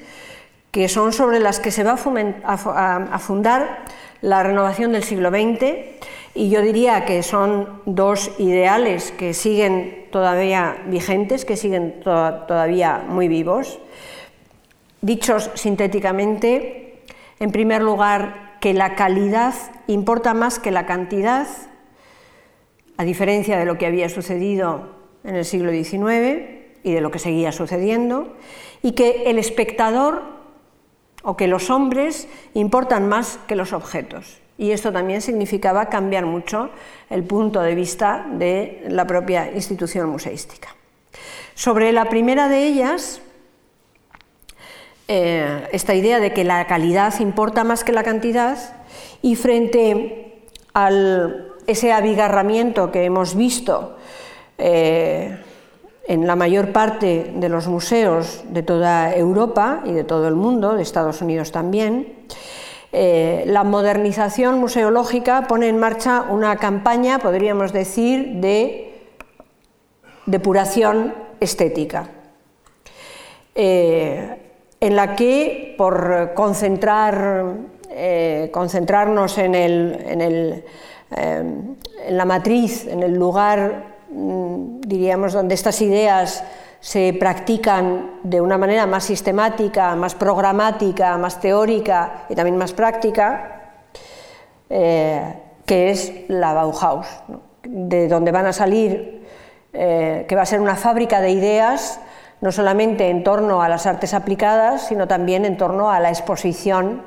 que 0.72 0.88
son 0.88 1.14
sobre 1.14 1.40
las 1.40 1.60
que 1.60 1.72
se 1.72 1.84
va 1.84 1.94
a 1.94 3.20
fundar 3.20 3.86
la 4.22 4.44
renovación 4.44 4.92
del 4.92 5.04
siglo 5.04 5.30
XX 5.30 6.00
y 6.36 6.50
yo 6.50 6.62
diría 6.62 7.06
que 7.06 7.24
son 7.24 7.82
dos 7.86 8.32
ideales 8.38 9.12
que 9.12 9.34
siguen 9.34 10.08
todavía 10.12 10.78
vigentes, 10.88 11.44
que 11.44 11.58
siguen 11.58 12.02
todavía 12.02 13.04
muy 13.08 13.28
vivos. 13.28 13.80
Dichos 15.02 15.50
sintéticamente, 15.56 17.04
en 17.40 17.52
primer 17.52 17.82
lugar, 17.82 18.58
que 18.60 18.74
la 18.74 18.96
calidad 18.96 19.54
importa 19.88 20.34
más 20.34 20.60
que 20.60 20.72
la 20.72 20.86
cantidad, 20.86 21.48
a 22.98 23.04
diferencia 23.04 23.58
de 23.58 23.66
lo 23.66 23.78
que 23.78 23.86
había 23.86 24.10
sucedido 24.10 24.96
en 25.24 25.36
el 25.36 25.46
siglo 25.46 25.72
XIX 25.72 26.59
y 26.90 26.94
de 26.94 27.02
lo 27.02 27.12
que 27.12 27.20
seguía 27.20 27.52
sucediendo, 27.52 28.36
y 28.82 28.94
que 28.94 29.24
el 29.28 29.40
espectador 29.40 30.24
o 31.24 31.38
que 31.38 31.48
los 31.48 31.70
hombres 31.70 32.28
importan 32.54 33.08
más 33.08 33.40
que 33.48 33.56
los 33.56 33.74
objetos 33.74 34.42
y 34.60 34.72
esto 34.72 34.92
también 34.92 35.22
significaba 35.22 35.86
cambiar 35.86 36.26
mucho 36.26 36.70
el 37.10 37.24
punto 37.24 37.62
de 37.62 37.76
vista 37.76 38.28
de 38.30 38.84
la 38.90 39.08
propia 39.08 39.50
institución 39.54 40.10
museística. 40.10 40.76
Sobre 41.56 41.94
la 41.94 42.06
primera 42.06 42.50
de 42.50 42.68
ellas, 42.68 43.22
eh, 45.08 45.66
esta 45.72 45.96
idea 45.96 46.20
de 46.20 46.34
que 46.34 46.44
la 46.44 46.68
calidad 46.68 47.18
importa 47.22 47.64
más 47.64 47.86
que 47.86 47.94
la 47.94 48.04
cantidad 48.04 48.58
y 49.22 49.38
frente 49.38 50.44
a 50.74 50.90
ese 51.66 51.94
abigarramiento 51.94 52.92
que 52.92 53.06
hemos 53.06 53.36
visto 53.36 53.96
eh, 54.58 55.38
en 56.10 56.26
la 56.26 56.36
mayor 56.36 56.74
parte 56.74 57.32
de 57.36 57.50
los 57.50 57.68
museos 57.68 58.44
de 58.50 58.64
toda 58.64 59.16
Europa 59.16 59.84
y 59.86 59.92
de 59.92 60.04
todo 60.04 60.28
el 60.28 60.34
mundo, 60.34 60.74
de 60.74 60.82
Estados 60.82 61.22
Unidos 61.22 61.52
también, 61.52 62.26
eh, 62.92 63.44
la 63.46 63.64
modernización 63.64 64.58
museológica 64.60 65.46
pone 65.48 65.70
en 65.70 65.78
marcha 65.78 66.24
una 66.28 66.56
campaña, 66.56 67.20
podríamos 67.20 67.74
decir, 67.74 68.42
de 68.42 69.04
depuración 70.26 71.14
estética, 71.40 72.10
eh, 73.54 74.36
en 74.80 74.96
la 74.96 75.16
que 75.16 75.76
por 75.78 76.32
eh, 77.92 78.50
concentrarnos 78.52 79.38
en, 79.38 80.64
la 82.10 82.26
matriz, 82.26 82.88
en 82.88 83.04
el 83.04 83.14
lugar, 83.14 83.89
diríamos, 84.10 85.34
donde 85.34 85.56
estas 85.56 85.82
ideas 85.82 86.44
se 86.80 87.14
practican 87.20 88.20
de 88.24 88.40
una 88.42 88.58
manera 88.58 88.86
más 88.86 89.04
sistemática, 89.04 89.96
más 89.96 90.16
programática, 90.16 91.18
más 91.18 91.40
teórica 91.40 92.26
y 92.30 92.36
también 92.36 92.58
más 92.58 92.74
práctica, 92.74 93.74
eh, 94.70 95.34
que 95.66 95.92
es 95.92 96.14
la 96.30 96.54
Bauhaus, 96.54 97.08
de 97.64 98.08
donde 98.08 98.32
van 98.32 98.46
a 98.46 98.54
salir, 98.54 99.28
eh, 99.74 100.26
que 100.28 100.36
va 100.36 100.44
a 100.44 100.46
ser 100.46 100.62
una 100.62 100.76
fábrica 100.76 101.22
de 101.22 101.32
ideas, 101.32 102.00
no 102.42 102.52
solamente 102.52 103.10
en 103.10 103.24
torno 103.24 103.62
a 103.62 103.68
las 103.68 103.86
artes 103.86 104.14
aplicadas, 104.14 104.88
sino 104.88 105.08
también 105.08 105.44
en 105.44 105.58
torno 105.58 105.92
a 105.92 106.00
la 106.00 106.10
exposición 106.10 107.04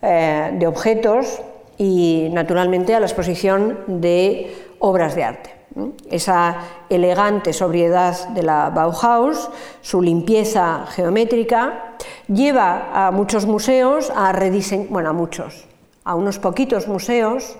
eh, 0.00 0.50
de 0.54 0.66
objetos 0.66 1.42
y, 1.76 2.28
naturalmente, 2.32 2.94
a 2.94 3.00
la 3.00 3.06
exposición 3.06 3.80
de 3.86 4.56
obras 4.78 5.16
de 5.16 5.24
arte. 5.24 5.61
Esa 6.10 6.56
elegante 6.90 7.52
sobriedad 7.52 8.28
de 8.28 8.42
la 8.42 8.70
Bauhaus, 8.70 9.48
su 9.80 10.02
limpieza 10.02 10.86
geométrica, 10.90 11.96
lleva 12.28 13.06
a 13.06 13.10
muchos 13.10 13.46
museos 13.46 14.12
a 14.14 14.32
rediseñar, 14.32 14.88
bueno, 14.90 15.10
a 15.10 15.12
muchos, 15.12 15.66
a 16.04 16.14
unos 16.14 16.38
poquitos 16.38 16.88
museos, 16.88 17.56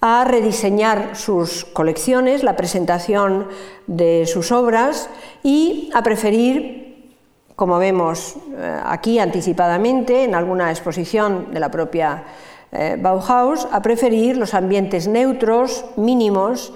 a 0.00 0.24
rediseñar 0.24 1.14
sus 1.14 1.64
colecciones, 1.64 2.42
la 2.42 2.56
presentación 2.56 3.48
de 3.86 4.26
sus 4.26 4.50
obras 4.50 5.10
y 5.42 5.90
a 5.94 6.02
preferir, 6.02 7.14
como 7.54 7.78
vemos 7.78 8.36
eh, 8.56 8.80
aquí 8.84 9.18
anticipadamente 9.18 10.24
en 10.24 10.34
alguna 10.34 10.70
exposición 10.70 11.52
de 11.52 11.60
la 11.60 11.70
propia 11.70 12.24
eh, 12.72 12.96
Bauhaus 12.98 13.66
a 13.72 13.82
preferir 13.82 14.36
los 14.36 14.54
ambientes 14.54 15.08
neutros, 15.08 15.84
mínimos, 15.96 16.72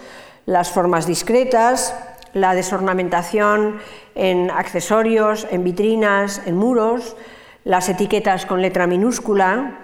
las 0.47 0.71
formas 0.71 1.07
discretas, 1.07 1.95
la 2.33 2.55
desornamentación 2.55 3.79
en 4.15 4.51
accesorios, 4.51 5.47
en 5.51 5.65
vitrinas, 5.65 6.43
en 6.47 6.57
muros, 6.57 7.17
las 7.65 7.89
etiquetas 7.89 8.45
con 8.45 8.61
letra 8.61 8.87
minúscula, 8.87 9.79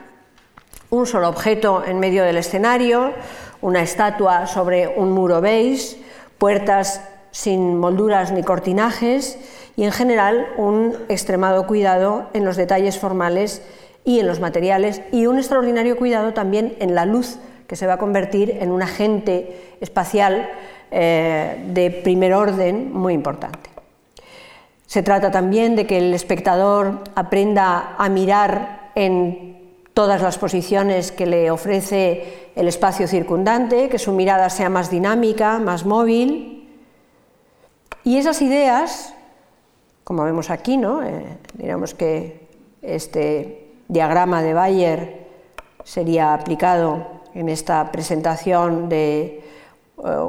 un 0.90 1.06
solo 1.06 1.28
objeto 1.28 1.84
en 1.86 2.00
medio 2.00 2.24
del 2.24 2.36
escenario, 2.36 3.12
una 3.62 3.82
estatua 3.82 4.46
sobre 4.46 4.88
un 4.88 5.12
muro 5.12 5.40
beige, 5.40 5.96
puertas 6.38 7.02
sin 7.30 7.78
molduras 7.78 8.32
ni 8.32 8.42
cortinajes 8.42 9.38
y 9.76 9.84
en 9.84 9.92
general 9.92 10.48
un 10.56 10.96
extremado 11.08 11.66
cuidado 11.66 12.28
en 12.32 12.44
los 12.44 12.56
detalles 12.56 12.98
formales 12.98 13.62
y 14.04 14.20
en 14.20 14.26
los 14.26 14.40
materiales 14.40 15.02
y 15.12 15.26
un 15.26 15.38
extraordinario 15.38 15.96
cuidado 15.96 16.32
también 16.32 16.76
en 16.80 16.94
la 16.94 17.04
luz 17.04 17.38
que 17.66 17.76
se 17.76 17.86
va 17.86 17.94
a 17.94 17.98
convertir 17.98 18.56
en 18.60 18.70
un 18.70 18.82
agente 18.82 19.76
espacial 19.80 20.48
eh, 20.90 21.64
de 21.68 21.90
primer 21.90 22.34
orden 22.34 22.92
muy 22.92 23.14
importante. 23.14 23.70
Se 24.86 25.02
trata 25.02 25.30
también 25.30 25.76
de 25.76 25.86
que 25.86 25.98
el 25.98 26.12
espectador 26.14 26.98
aprenda 27.14 27.94
a 27.96 28.08
mirar 28.08 28.90
en 28.96 29.58
todas 29.94 30.20
las 30.20 30.38
posiciones 30.38 31.12
que 31.12 31.26
le 31.26 31.50
ofrece 31.50 32.50
el 32.56 32.66
espacio 32.66 33.06
circundante, 33.06 33.88
que 33.88 33.98
su 33.98 34.12
mirada 34.12 34.50
sea 34.50 34.68
más 34.68 34.90
dinámica, 34.90 35.58
más 35.58 35.86
móvil. 35.86 36.68
Y 38.02 38.16
esas 38.16 38.42
ideas 38.42 39.14
como 40.10 40.24
vemos 40.24 40.50
aquí, 40.50 40.76
¿no? 40.76 41.02
digamos 41.54 41.94
que 41.94 42.48
este 42.82 43.69
diagrama 43.90 44.42
de 44.42 44.54
Bayer 44.54 45.26
sería 45.84 46.32
aplicado 46.32 47.06
en 47.34 47.48
esta 47.48 47.90
presentación 47.90 48.88
de 48.88 49.42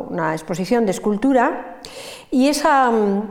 una 0.09 0.33
exposición 0.33 0.85
de 0.85 0.91
escultura. 0.91 1.77
Y 2.29 2.49
mm, 2.49 3.21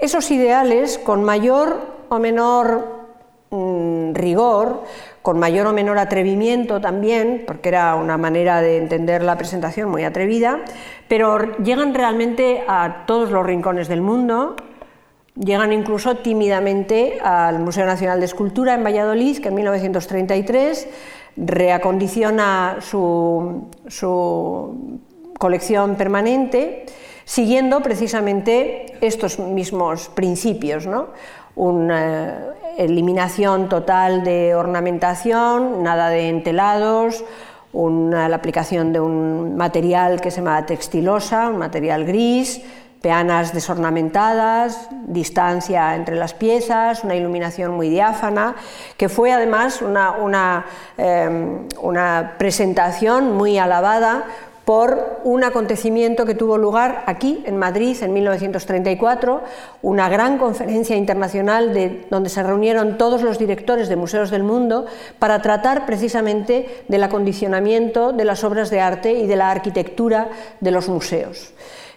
esos 0.00 0.30
ideales 0.30 0.98
con 0.98 1.22
mayor 1.22 1.80
o 2.08 2.18
menor 2.18 3.06
mm, 3.50 4.14
rigor, 4.14 4.82
con 5.22 5.38
mayor 5.38 5.66
o 5.68 5.72
menor 5.72 5.98
atrevimiento 5.98 6.80
también, 6.80 7.44
porque 7.46 7.68
era 7.68 7.94
una 7.94 8.18
manera 8.18 8.60
de 8.60 8.78
entender 8.78 9.22
la 9.22 9.36
presentación 9.36 9.90
muy 9.90 10.04
atrevida, 10.04 10.60
pero 11.08 11.56
llegan 11.58 11.94
realmente 11.94 12.64
a 12.66 13.04
todos 13.06 13.30
los 13.30 13.44
rincones 13.44 13.88
del 13.88 14.00
mundo, 14.00 14.56
llegan 15.36 15.72
incluso 15.72 16.16
tímidamente 16.16 17.18
al 17.22 17.58
Museo 17.58 17.86
Nacional 17.86 18.20
de 18.20 18.26
Escultura 18.26 18.74
en 18.74 18.84
Valladolid, 18.84 19.38
que 19.38 19.48
en 19.48 19.54
1933 19.54 20.88
reacondiciona 21.36 22.78
su, 22.80 23.68
colección 25.38 25.96
permanente, 25.96 26.86
siguiendo 27.24 27.80
precisamente 27.80 28.96
estos 29.00 29.38
mismos 29.38 30.08
principios. 30.08 30.86
¿no? 30.86 31.08
Una 31.56 32.54
eliminación 32.78 33.68
total 33.68 34.22
de 34.24 34.54
ornamentación, 34.54 35.82
nada 35.82 36.08
de 36.08 36.28
entelados, 36.28 37.24
una, 37.72 38.28
la 38.28 38.36
aplicación 38.36 38.92
de 38.92 39.00
un 39.00 39.56
material 39.56 40.20
que 40.20 40.30
se 40.30 40.36
llama 40.36 40.64
textilosa, 40.64 41.48
un 41.48 41.58
material 41.58 42.04
gris, 42.04 42.62
peanas 43.04 43.52
desornamentadas, 43.52 44.88
distancia 45.06 45.94
entre 45.94 46.16
las 46.16 46.32
piezas, 46.32 47.04
una 47.04 47.14
iluminación 47.14 47.72
muy 47.72 47.90
diáfana, 47.90 48.56
que 48.96 49.10
fue 49.10 49.30
además 49.30 49.82
una, 49.82 50.12
una, 50.12 50.64
una 51.82 52.36
presentación 52.38 53.36
muy 53.36 53.58
alabada 53.58 54.24
por 54.64 55.20
un 55.22 55.44
acontecimiento 55.44 56.24
que 56.24 56.34
tuvo 56.34 56.56
lugar 56.56 57.02
aquí, 57.04 57.42
en 57.44 57.58
Madrid, 57.58 57.94
en 58.00 58.14
1934, 58.14 59.42
una 59.82 60.08
gran 60.08 60.38
conferencia 60.38 60.96
internacional 60.96 61.74
de, 61.74 62.06
donde 62.08 62.30
se 62.30 62.42
reunieron 62.42 62.96
todos 62.96 63.20
los 63.20 63.38
directores 63.38 63.90
de 63.90 63.96
museos 63.96 64.30
del 64.30 64.44
mundo 64.44 64.86
para 65.18 65.42
tratar 65.42 65.84
precisamente 65.84 66.84
del 66.88 67.02
acondicionamiento 67.02 68.14
de 68.14 68.24
las 68.24 68.44
obras 68.44 68.70
de 68.70 68.80
arte 68.80 69.12
y 69.12 69.26
de 69.26 69.36
la 69.36 69.50
arquitectura 69.50 70.28
de 70.60 70.70
los 70.70 70.88
museos. 70.88 71.52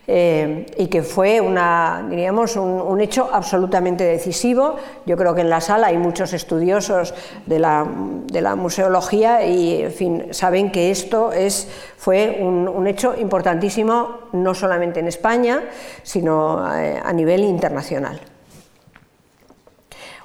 Eh, 0.09 0.65
y 0.77 0.87
que 0.87 1.03
fue 1.03 1.41
una, 1.41 2.05
diríamos, 2.09 2.55
un, 2.55 3.01
hecho 3.01 3.29
absolutamente 3.31 4.05
decisivo. 4.05 4.77
Yo 5.05 5.17
creo 5.17 5.35
que 5.35 5.41
en 5.41 5.49
la 5.49 5.59
sala 5.59 5.87
hay 5.87 5.97
muchos 5.97 6.31
estudiosos 6.31 7.13
de 7.45 7.59
la, 7.59 7.85
de 8.31 8.41
la 8.41 8.55
museología 8.55 9.45
y 9.45 9.85
saben 10.31 10.71
que 10.71 10.91
esto 10.91 11.33
es, 11.33 11.67
fue 11.97 12.37
un, 12.39 12.69
un 12.69 12.87
hecho 12.87 13.15
importantísimo 13.19 14.19
no 14.31 14.53
solamente 14.53 15.01
en 15.01 15.07
España, 15.09 15.63
sino 16.03 16.73
eh, 16.73 17.01
a 17.03 17.11
nivel 17.11 17.43
internacional. 17.43 18.21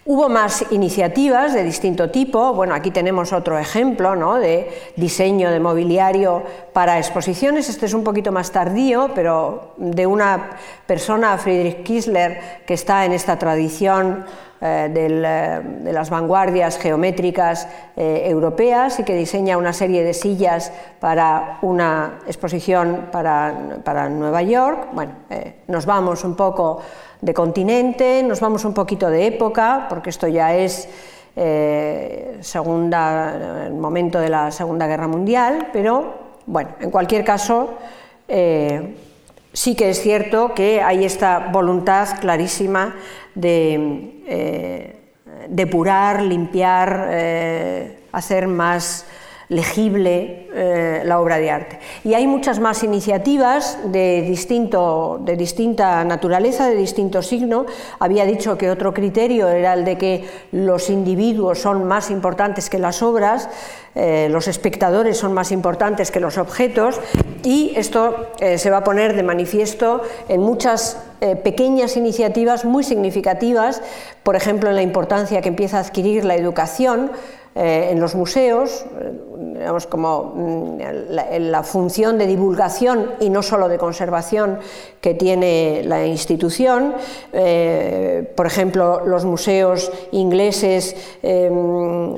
Hubo 0.04 0.28
más 0.28 0.64
iniciativas 0.72 1.54
de 1.54 1.62
distinto 1.62 2.10
tipo, 2.10 2.52
bueno, 2.54 2.74
aquí 2.74 2.90
tenemos 2.90 3.32
otro 3.32 3.56
ejemplo 3.56 4.34
de 4.34 4.68
diseño 4.96 5.48
de 5.48 5.60
mobiliario 5.60 6.42
para 6.72 6.98
exposiciones, 6.98 7.68
este 7.68 7.86
es 7.86 7.94
un 7.94 8.02
poquito 8.02 8.32
más 8.32 8.50
tardío, 8.50 9.12
pero 9.14 9.74
de 9.76 10.04
una 10.04 10.58
persona, 10.88 11.38
Friedrich 11.38 11.84
Kiesler, 11.84 12.64
que 12.66 12.74
está 12.74 13.04
en 13.04 13.12
esta 13.12 13.38
tradición 13.38 14.24
eh, 14.64 14.92
eh, 14.94 15.60
de 15.82 15.92
las 15.92 16.08
vanguardias 16.08 16.78
geométricas 16.78 17.66
eh, 17.96 18.22
europeas 18.26 19.00
y 19.00 19.02
que 19.02 19.16
diseña 19.16 19.58
una 19.58 19.72
serie 19.72 20.04
de 20.04 20.14
sillas 20.14 20.72
para 21.00 21.58
una 21.62 22.20
exposición 22.28 23.08
para, 23.10 23.80
para 23.82 24.08
Nueva 24.08 24.40
York. 24.42 24.90
Bueno, 24.92 25.14
nos 25.66 25.84
vamos 25.84 26.22
un 26.22 26.36
poco 26.36 26.80
de 27.20 27.34
continente, 27.34 28.22
nos 28.22 28.38
vamos 28.38 28.64
un 28.64 28.72
poquito 28.72 29.10
de 29.10 29.26
época, 29.26 29.86
porque 29.88 30.10
esto 30.10 30.28
ya 30.28 30.54
es 30.54 30.88
segunda, 32.40 33.66
el 33.66 33.74
momento 33.74 34.20
de 34.20 34.28
la 34.28 34.52
Segunda 34.52 34.86
Guerra 34.86 35.08
Mundial, 35.08 35.70
pero 35.72 36.14
bueno, 36.46 36.70
en 36.78 36.90
cualquier 36.92 37.24
caso, 37.24 37.78
sí 38.28 39.74
que 39.74 39.90
es 39.90 40.00
cierto 40.00 40.54
que 40.54 40.82
hay 40.82 41.04
esta 41.04 41.48
voluntad 41.50 42.20
clarísima 42.20 42.94
de 43.34 44.22
eh, 44.26 44.96
depurar, 45.48 46.22
limpiar, 46.22 47.10
hacer 48.12 48.46
más 48.46 49.06
legible 49.52 50.48
eh, 50.54 51.02
la 51.04 51.20
obra 51.20 51.38
de 51.38 51.50
arte. 51.50 51.78
Y 52.04 52.14
hay 52.14 52.26
muchas 52.26 52.58
más 52.58 52.82
iniciativas 52.82 53.78
de, 53.84 54.22
distinto, 54.22 55.20
de 55.22 55.36
distinta 55.36 56.04
naturaleza, 56.04 56.68
de 56.68 56.76
distinto 56.76 57.22
signo. 57.22 57.66
Había 57.98 58.24
dicho 58.24 58.58
que 58.58 58.70
otro 58.70 58.92
criterio 58.92 59.48
era 59.48 59.74
el 59.74 59.84
de 59.84 59.96
que 59.96 60.28
los 60.52 60.90
individuos 60.90 61.58
son 61.58 61.84
más 61.84 62.10
importantes 62.10 62.70
que 62.70 62.78
las 62.78 63.02
obras, 63.02 63.48
eh, 63.94 64.28
los 64.30 64.48
espectadores 64.48 65.18
son 65.18 65.32
más 65.32 65.52
importantes 65.52 66.10
que 66.10 66.20
los 66.20 66.38
objetos 66.38 67.00
y 67.42 67.72
esto 67.76 68.28
eh, 68.40 68.56
se 68.56 68.70
va 68.70 68.78
a 68.78 68.84
poner 68.84 69.14
de 69.14 69.22
manifiesto 69.22 70.02
en 70.28 70.40
muchas 70.40 70.98
pequeñas 71.44 71.96
iniciativas 71.96 72.64
muy 72.64 72.82
significativas, 72.82 73.80
por 74.24 74.34
ejemplo 74.34 74.70
en 74.70 74.74
la 74.74 74.82
importancia 74.82 75.40
que 75.40 75.50
empieza 75.50 75.76
a 75.76 75.82
adquirir 75.82 76.24
la 76.24 76.34
educación, 76.34 77.12
eh, 77.54 77.88
en 77.90 78.00
los 78.00 78.14
museos, 78.14 78.86
eh, 78.98 79.12
digamos, 79.58 79.86
como 79.86 80.32
mm, 80.34 80.78
la, 81.10 81.62
función 81.62 82.16
de 82.16 82.26
divulgación 82.26 83.10
y 83.20 83.28
no 83.28 83.42
solo 83.42 83.68
de 83.68 83.76
conservación 83.76 84.58
que 85.02 85.12
tiene 85.12 85.82
la 85.84 86.06
institución. 86.06 86.94
Eh, 87.34 88.32
por 88.34 88.46
ejemplo, 88.46 89.04
los 89.04 89.26
museos 89.26 89.92
ingleses 90.12 90.96
em, 91.22 92.14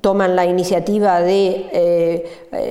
toman 0.00 0.34
la 0.34 0.46
iniciativa 0.46 1.20
de 1.20 2.24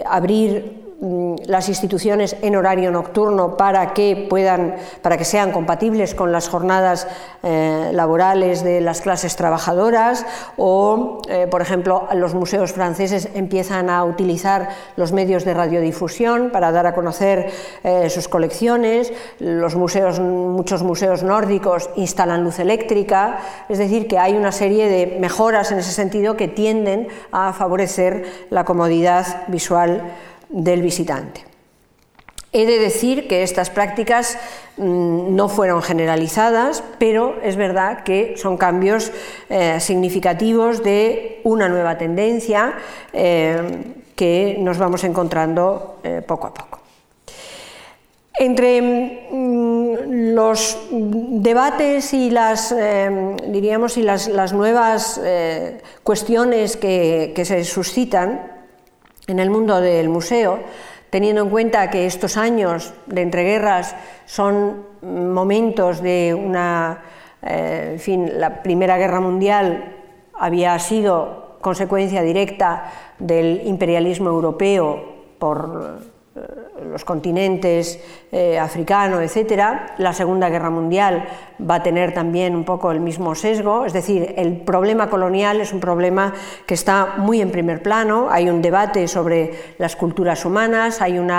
abrir 0.06 0.85
las 1.02 1.68
instituciones 1.68 2.38
en 2.42 2.56
horario 2.56 2.90
nocturno 2.90 3.58
para 3.58 3.94
que 3.94 4.28
puedan 4.30 4.76
para 5.02 5.18
que 5.18 5.26
sean 5.26 5.52
compatibles 5.52 6.16
con 6.16 6.32
las 6.32 6.48
jornadas 6.48 7.08
eh, 7.44 7.92
laborales 7.94 8.64
de 8.64 8.80
las 8.80 9.02
clases 9.02 9.36
trabajadoras 9.36 10.26
o 10.56 11.22
eh, 11.28 11.48
por 11.52 11.62
ejemplo 11.62 12.08
los 12.14 12.34
museos 12.34 12.72
franceses 12.72 13.28
empiezan 13.36 13.90
a 13.90 14.06
utilizar 14.06 14.70
los 14.96 15.12
medios 15.12 15.44
de 15.44 15.54
radiodifusión 15.54 16.50
para 16.50 16.72
dar 16.72 16.88
a 16.88 16.96
conocer 16.96 17.52
eh, 17.84 18.10
sus 18.10 18.30
colecciones 18.30 19.12
los 19.40 19.76
museos 19.76 20.22
muchos 20.22 20.82
museos 20.82 21.24
nórdicos 21.24 21.90
instalan 21.98 22.44
luz 22.44 22.60
eléctrica 22.60 23.40
es 23.68 23.80
decir 23.80 24.08
que 24.08 24.18
hay 24.18 24.34
una 24.34 24.54
serie 24.54 24.88
de 24.88 25.20
mejoras 25.20 25.74
en 25.74 25.80
ese 25.80 25.92
sentido 25.92 26.38
que 26.38 26.48
tienden 26.48 27.10
a 27.34 27.52
favorecer 27.52 28.48
la 28.50 28.64
comodidad 28.64 29.44
visual 29.50 30.02
del 30.56 30.82
visitante. 30.82 31.44
He 32.54 32.66
de 32.66 32.80
decir 32.80 33.28
que 33.28 33.44
estas 33.44 33.70
prácticas 33.70 34.38
mm, 34.78 35.36
no 35.36 35.50
fueron 35.50 35.84
generalizadas, 35.84 36.82
pero 36.98 37.36
es 37.44 37.58
verdad 37.58 38.04
que 38.04 38.36
son 38.38 38.56
cambios 38.56 39.12
eh, 39.50 39.82
significativos 39.82 40.82
de 40.82 41.42
una 41.44 41.68
nueva 41.68 41.98
tendencia 41.98 42.76
eh, 43.12 43.60
que 44.16 44.56
nos 44.60 44.78
vamos 44.78 45.04
encontrando 45.04 46.00
eh, 46.06 46.22
poco 46.26 46.48
a 46.48 46.54
poco. 46.54 46.80
Entre 48.40 48.82
mm, 49.30 50.34
los 50.34 50.80
debates 50.92 52.14
y 52.14 52.30
las, 52.30 52.74
diríamos, 53.48 53.98
y 53.98 54.04
las, 54.04 54.54
nuevas 54.54 55.20
cuestiones 56.04 56.78
que 56.78 57.42
se 57.44 57.64
suscitan, 57.66 58.55
en 59.28 59.40
el 59.40 59.50
mundo 59.50 59.82
del 59.82 60.10
museo, 60.10 60.60
teniendo 61.10 61.42
en 61.42 61.50
cuenta 61.50 61.90
que 61.90 62.06
estos 62.06 62.38
años 62.38 62.94
de 63.06 63.22
entreguerras 63.22 63.96
son 64.26 64.84
momentos 65.02 66.02
de 66.02 66.34
una, 66.34 67.02
eh, 67.42 67.92
en 67.94 68.00
fin, 68.00 68.32
la 68.40 68.62
Primera 68.62 68.98
Guerra 68.98 69.20
Mundial 69.20 69.96
había 70.34 70.78
sido 70.80 71.58
consecuencia 71.62 72.22
directa 72.22 72.92
del 73.18 73.62
imperialismo 73.66 74.30
europeo 74.30 75.16
por 75.40 76.00
los 76.84 77.06
continentes 77.06 78.00
eh, 78.32 78.60
africano, 78.60 79.22
etcétera. 79.22 79.96
La 79.98 80.14
Segunda 80.14 80.50
Guerra 80.50 80.70
Mundial 80.70 81.26
va 81.60 81.76
a 81.76 81.84
tener 81.84 82.14
también 82.14 82.56
un 82.56 82.66
poco 82.66 82.92
el 82.92 83.00
mismo 83.00 83.34
sesgo, 83.34 83.86
es 83.86 83.94
decir, 83.94 84.34
el 84.38 84.58
problema 84.58 85.10
colonial 85.10 85.62
es 85.62 85.72
un 85.72 85.80
problema 85.80 86.34
que 86.66 86.74
está 86.74 87.16
muy 87.18 87.40
en 87.42 87.50
primer 87.52 87.82
plano. 87.82 88.28
Hay 88.30 88.50
un 88.50 88.62
debate 88.62 89.08
sobre 89.08 89.54
las 89.78 89.96
culturas 89.96 90.44
humanas, 90.44 91.02
hay 91.02 91.18
un 91.18 91.32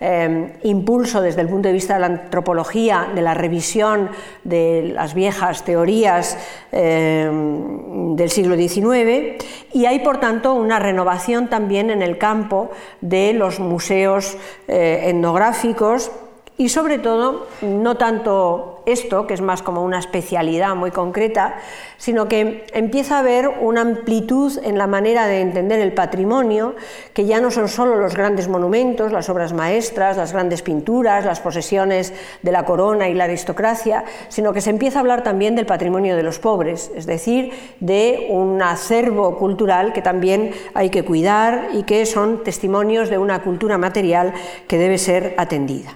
eh, 0.00 0.58
impulso 0.64 1.20
desde 1.20 1.42
el 1.42 1.48
punto 1.48 1.68
de 1.68 1.74
vista 1.74 1.94
de 1.94 2.00
la 2.00 2.06
antropología 2.06 3.08
de 3.14 3.22
la 3.22 3.34
revisión 3.34 4.10
de 4.42 4.90
las 4.94 5.14
viejas 5.14 5.64
teorías 5.64 6.36
eh, 6.72 7.30
del 7.30 8.30
siglo 8.30 8.56
XIX 8.56 9.42
y 9.72 9.86
hay, 9.86 10.00
por 10.00 10.18
tanto, 10.18 10.54
una 10.54 10.78
renovación 10.78 11.48
también 11.48 11.90
en 11.90 12.02
el 12.02 12.18
campo 12.18 12.70
de 13.00 13.32
los 13.32 13.60
museos 13.60 14.36
etnográficos 14.72 16.10
y 16.58 16.68
sobre 16.68 16.98
todo 16.98 17.46
no 17.62 17.96
tanto 17.96 18.82
esto, 18.84 19.26
que 19.26 19.34
es 19.34 19.40
más 19.40 19.62
como 19.62 19.82
una 19.82 19.98
especialidad 19.98 20.74
muy 20.74 20.90
concreta, 20.90 21.54
sino 21.98 22.28
que 22.28 22.66
empieza 22.72 23.16
a 23.16 23.18
haber 23.20 23.48
una 23.48 23.80
amplitud 23.80 24.58
en 24.62 24.76
la 24.76 24.86
manera 24.86 25.26
de 25.26 25.40
entender 25.40 25.80
el 25.80 25.92
patrimonio, 25.92 26.74
que 27.14 27.24
ya 27.24 27.40
no 27.40 27.50
son 27.50 27.68
solo 27.68 27.96
los 27.96 28.14
grandes 28.14 28.48
monumentos, 28.48 29.12
las 29.12 29.28
obras 29.28 29.52
maestras, 29.52 30.16
las 30.16 30.32
grandes 30.32 30.62
pinturas, 30.62 31.24
las 31.24 31.40
posesiones 31.40 32.12
de 32.42 32.52
la 32.52 32.64
corona 32.64 33.08
y 33.08 33.14
la 33.14 33.24
aristocracia, 33.24 34.04
sino 34.28 34.52
que 34.52 34.60
se 34.60 34.70
empieza 34.70 34.98
a 34.98 35.00
hablar 35.00 35.22
también 35.22 35.54
del 35.54 35.66
patrimonio 35.66 36.16
de 36.16 36.22
los 36.22 36.38
pobres, 36.38 36.90
es 36.96 37.06
decir, 37.06 37.52
de 37.80 38.26
un 38.30 38.60
acervo 38.62 39.38
cultural 39.38 39.92
que 39.92 40.02
también 40.02 40.52
hay 40.74 40.90
que 40.90 41.04
cuidar 41.04 41.68
y 41.72 41.84
que 41.84 42.04
son 42.04 42.42
testimonios 42.44 43.10
de 43.10 43.18
una 43.18 43.42
cultura 43.42 43.78
material 43.78 44.34
que 44.66 44.78
debe 44.78 44.98
ser 44.98 45.34
atendida. 45.38 45.94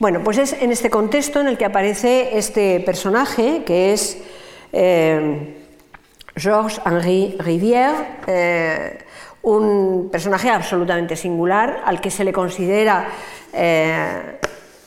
Bueno, 0.00 0.20
pues 0.22 0.38
es 0.38 0.52
en 0.52 0.70
este 0.70 0.90
contexto 0.90 1.40
en 1.40 1.48
el 1.48 1.58
que 1.58 1.64
aparece 1.64 2.38
este 2.38 2.78
personaje, 2.78 3.64
que 3.64 3.92
es 3.92 4.16
eh, 4.72 5.56
Georges-Henri 6.36 7.36
Rivière, 7.40 7.96
eh, 8.28 8.98
un 9.42 10.08
personaje 10.12 10.50
absolutamente 10.50 11.16
singular 11.16 11.82
al 11.84 12.00
que 12.00 12.12
se 12.12 12.22
le 12.22 12.32
considera, 12.32 13.08
eh, 13.52 14.38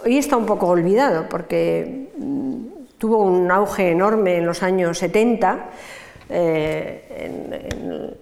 hoy 0.05 0.17
está 0.17 0.37
un 0.37 0.45
poco 0.45 0.67
olvidado 0.67 1.27
porque 1.27 2.07
mm, 2.17 2.65
tuvo 2.97 3.17
un 3.17 3.51
auge 3.51 3.91
enorme 3.91 4.37
en 4.37 4.45
los 4.45 4.63
años 4.63 4.97
70, 4.97 5.65
en, 6.29 8.15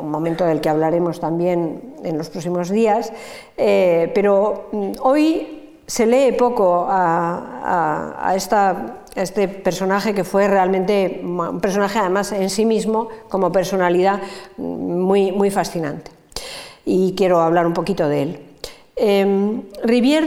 un 0.00 0.10
momento 0.10 0.46
del 0.46 0.62
que 0.62 0.70
hablaremos 0.70 1.20
también 1.20 1.96
en 2.02 2.16
los 2.16 2.30
próximos 2.30 2.70
días, 2.70 3.12
pero 3.54 4.70
mm, 4.72 4.92
hoy 5.00 5.60
se 5.86 6.06
lee 6.06 6.32
poco 6.32 6.86
a, 6.88 8.34
este 8.34 9.48
personaje 9.48 10.14
que 10.14 10.24
fue 10.24 10.48
realmente 10.48 11.20
un 11.22 11.60
personaje 11.60 11.98
además 11.98 12.32
en 12.32 12.50
sí 12.50 12.64
mismo 12.64 13.08
como 13.28 13.52
personalidad 13.52 14.20
muy, 14.56 15.30
muy 15.32 15.50
fascinante. 15.50 16.10
Y 16.84 17.14
quiero 17.16 17.40
hablar 17.40 17.66
un 17.66 17.72
poquito 17.72 18.08
de 18.08 18.22
él. 18.22 18.40
Eh, 18.96 19.60
Rivière 19.82 20.26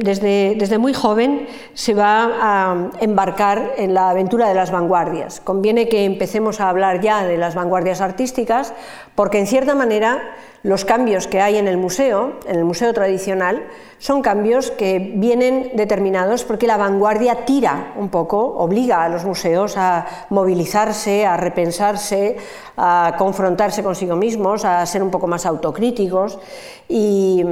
desde, 0.00 0.54
desde, 0.54 0.78
muy 0.78 0.94
joven 0.94 1.46
se 1.74 1.92
va 1.92 2.30
a 2.40 2.90
embarcar 3.00 3.74
en 3.76 3.92
la 3.92 4.08
aventura 4.08 4.48
de 4.48 4.54
las 4.54 4.70
vanguardias. 4.70 5.40
Conviene 5.40 5.86
que 5.88 6.06
empecemos 6.06 6.60
a 6.60 6.70
hablar 6.70 7.02
ya 7.02 7.26
de 7.26 7.36
las 7.36 7.54
vanguardias 7.54 8.00
artísticas 8.00 8.72
porque 9.16 9.38
en 9.40 9.48
cierta 9.48 9.74
manera 9.74 10.22
los 10.62 10.84
cambios 10.84 11.26
que 11.26 11.40
hay 11.40 11.58
en 11.58 11.68
el 11.68 11.76
museo, 11.76 12.34
en 12.46 12.56
el 12.56 12.64
museo 12.64 12.92
tradicional, 12.92 13.62
son 13.98 14.20
cambios 14.20 14.72
que 14.72 15.12
vienen 15.14 15.70
determinados 15.74 16.44
porque 16.44 16.66
la 16.66 16.76
vanguardia 16.76 17.44
tira 17.46 17.92
un 17.96 18.08
poco, 18.08 18.38
obliga 18.58 19.04
a 19.04 19.08
los 19.08 19.24
museos 19.24 19.76
a 19.76 20.06
movilizarse, 20.28 21.24
a 21.24 21.36
repensarse, 21.36 22.36
a 22.76 23.14
confrontarse 23.16 23.82
consigo 23.82 24.16
mismos, 24.16 24.64
a 24.64 24.84
ser 24.86 25.02
un 25.02 25.10
poco 25.10 25.26
más 25.26 25.46
autocríticos 25.46 26.38
y, 26.88 27.44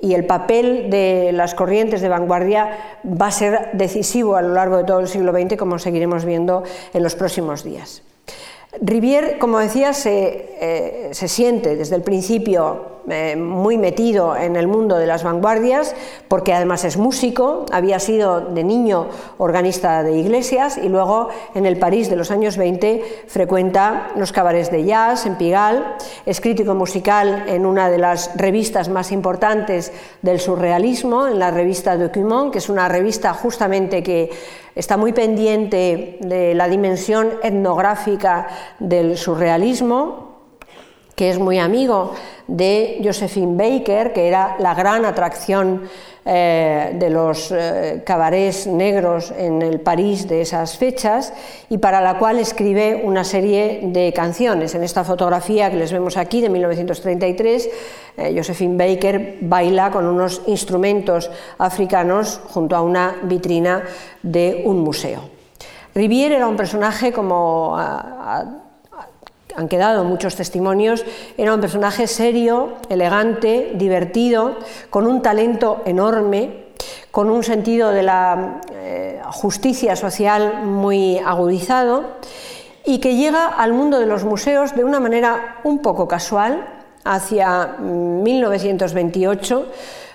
el 0.00 0.26
papel 0.26 0.90
de 0.90 1.32
las 1.32 1.54
corrientes 1.54 2.00
de 2.00 2.08
vanguardia 2.08 2.98
va 3.04 3.26
a 3.26 3.30
ser 3.30 3.70
decisivo 3.72 4.36
a 4.36 4.42
lo 4.42 4.54
largo 4.54 4.76
de 4.76 4.84
todo 4.84 5.00
el 5.00 5.08
siglo 5.08 5.32
XX, 5.32 5.56
como 5.56 5.78
seguiremos 5.78 6.24
viendo 6.24 6.62
en 6.94 7.02
los 7.02 7.16
próximos 7.16 7.64
días. 7.64 8.02
Rivière, 8.80 9.38
como 9.38 9.58
decía, 9.58 9.92
se, 9.92 10.50
eh, 10.60 11.10
siente 11.12 11.74
desde 11.76 11.96
el 11.96 12.02
principio 12.02 12.97
eh, 13.10 13.36
muy 13.36 13.78
metido 13.78 14.36
en 14.36 14.56
el 14.56 14.66
mundo 14.66 14.96
de 14.96 15.06
las 15.06 15.24
vanguardias, 15.24 15.94
porque 16.28 16.52
además 16.52 16.84
es 16.84 16.96
músico, 16.96 17.66
había 17.72 17.98
sido 17.98 18.40
de 18.40 18.64
niño 18.64 19.08
organista 19.38 20.02
de 20.02 20.18
iglesias 20.18 20.78
y 20.78 20.88
luego 20.88 21.28
en 21.54 21.66
el 21.66 21.78
París 21.78 22.10
de 22.10 22.16
los 22.16 22.30
años 22.30 22.56
20 22.56 23.24
frecuenta 23.26 24.08
los 24.16 24.32
cabarets 24.32 24.70
de 24.70 24.84
jazz 24.84 25.26
en 25.26 25.36
Pigalle, 25.36 25.82
es 26.26 26.40
crítico 26.40 26.74
musical 26.74 27.44
en 27.46 27.66
una 27.66 27.90
de 27.90 27.98
las 27.98 28.36
revistas 28.36 28.88
más 28.88 29.12
importantes 29.12 29.92
del 30.22 30.40
surrealismo, 30.40 31.28
en 31.28 31.38
la 31.38 31.50
revista 31.50 31.96
Document, 31.96 32.52
que 32.52 32.58
es 32.58 32.68
una 32.68 32.88
revista 32.88 33.34
justamente 33.34 34.02
que 34.02 34.30
está 34.74 34.96
muy 34.96 35.12
pendiente 35.12 36.18
de 36.20 36.54
la 36.54 36.68
dimensión 36.68 37.30
etnográfica 37.42 38.48
del 38.78 39.16
surrealismo, 39.16 40.27
que 41.18 41.30
es 41.30 41.40
muy 41.40 41.58
amigo 41.58 42.12
de 42.46 43.00
Josephine 43.02 43.56
Baker, 43.56 44.12
que 44.12 44.28
era 44.28 44.54
la 44.60 44.72
gran 44.72 45.04
atracción 45.04 45.82
eh, 46.24 46.94
de 46.94 47.10
los 47.10 47.50
eh, 47.50 48.04
cabarets 48.06 48.68
negros 48.68 49.34
en 49.36 49.60
el 49.60 49.80
París 49.80 50.28
de 50.28 50.42
esas 50.42 50.78
fechas 50.78 51.32
y 51.68 51.78
para 51.78 52.00
la 52.00 52.18
cual 52.18 52.38
escribe 52.38 53.02
una 53.04 53.24
serie 53.24 53.80
de 53.82 54.12
canciones. 54.12 54.76
En 54.76 54.84
esta 54.84 55.02
fotografía 55.02 55.72
que 55.72 55.76
les 55.76 55.90
vemos 55.90 56.16
aquí 56.16 56.40
de 56.40 56.50
1933, 56.50 57.70
eh, 58.16 58.32
Josephine 58.36 58.76
Baker 58.76 59.38
baila 59.40 59.90
con 59.90 60.06
unos 60.06 60.42
instrumentos 60.46 61.32
africanos 61.58 62.40
junto 62.46 62.76
a 62.76 62.82
una 62.82 63.16
vitrina 63.24 63.82
de 64.22 64.62
un 64.64 64.84
museo. 64.84 65.22
Rivière 65.96 66.36
era 66.36 66.46
un 66.46 66.56
personaje 66.56 67.10
como 67.10 67.76
han 69.58 69.66
quedado 69.66 70.04
muchos 70.04 70.36
testimonios, 70.36 71.04
era 71.36 71.52
un 71.52 71.60
personaje 71.60 72.06
serio, 72.06 72.74
elegante, 72.88 73.72
divertido, 73.74 74.54
con 74.88 75.04
un 75.08 75.20
talento 75.20 75.82
enorme, 75.84 76.68
con 77.10 77.28
un 77.28 77.42
sentido 77.42 77.90
de 77.90 78.04
la 78.04 78.60
eh, 78.70 79.20
justicia 79.32 79.96
social 79.96 80.62
muy 80.64 81.18
agudizado 81.18 82.04
y 82.84 83.00
que 83.00 83.16
llega 83.16 83.48
al 83.48 83.72
mundo 83.72 83.98
de 83.98 84.06
los 84.06 84.22
museos 84.22 84.76
de 84.76 84.84
una 84.84 85.00
manera 85.00 85.56
un 85.64 85.82
poco 85.82 86.06
casual, 86.06 86.64
hacia 87.04 87.78
1928 87.80 89.66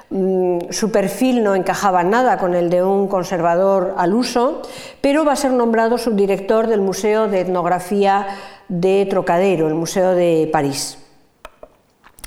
mm, 0.09 0.59
su 0.69 0.89
perfil 0.89 1.43
no 1.43 1.55
encajaba 1.55 2.03
nada 2.03 2.37
con 2.37 2.53
el 2.53 2.69
de 2.69 2.81
un 2.81 3.09
conservador 3.09 3.95
al 3.97 4.13
uso, 4.13 4.61
pero 5.01 5.25
va 5.25 5.33
a 5.33 5.35
ser 5.35 5.51
nombrado 5.51 5.97
subdirector 5.97 6.67
del 6.67 6.79
Museo 6.79 7.27
de 7.27 7.41
Etnografía 7.41 8.27
de 8.73 9.05
Trocadero, 9.05 9.67
el 9.67 9.75
Museo 9.75 10.15
de 10.15 10.49
París. 10.51 10.97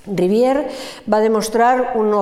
Rivière 0.06 0.68
va 1.10 1.18
a 1.18 1.20
demostrar 1.20 1.94
un, 1.96 2.14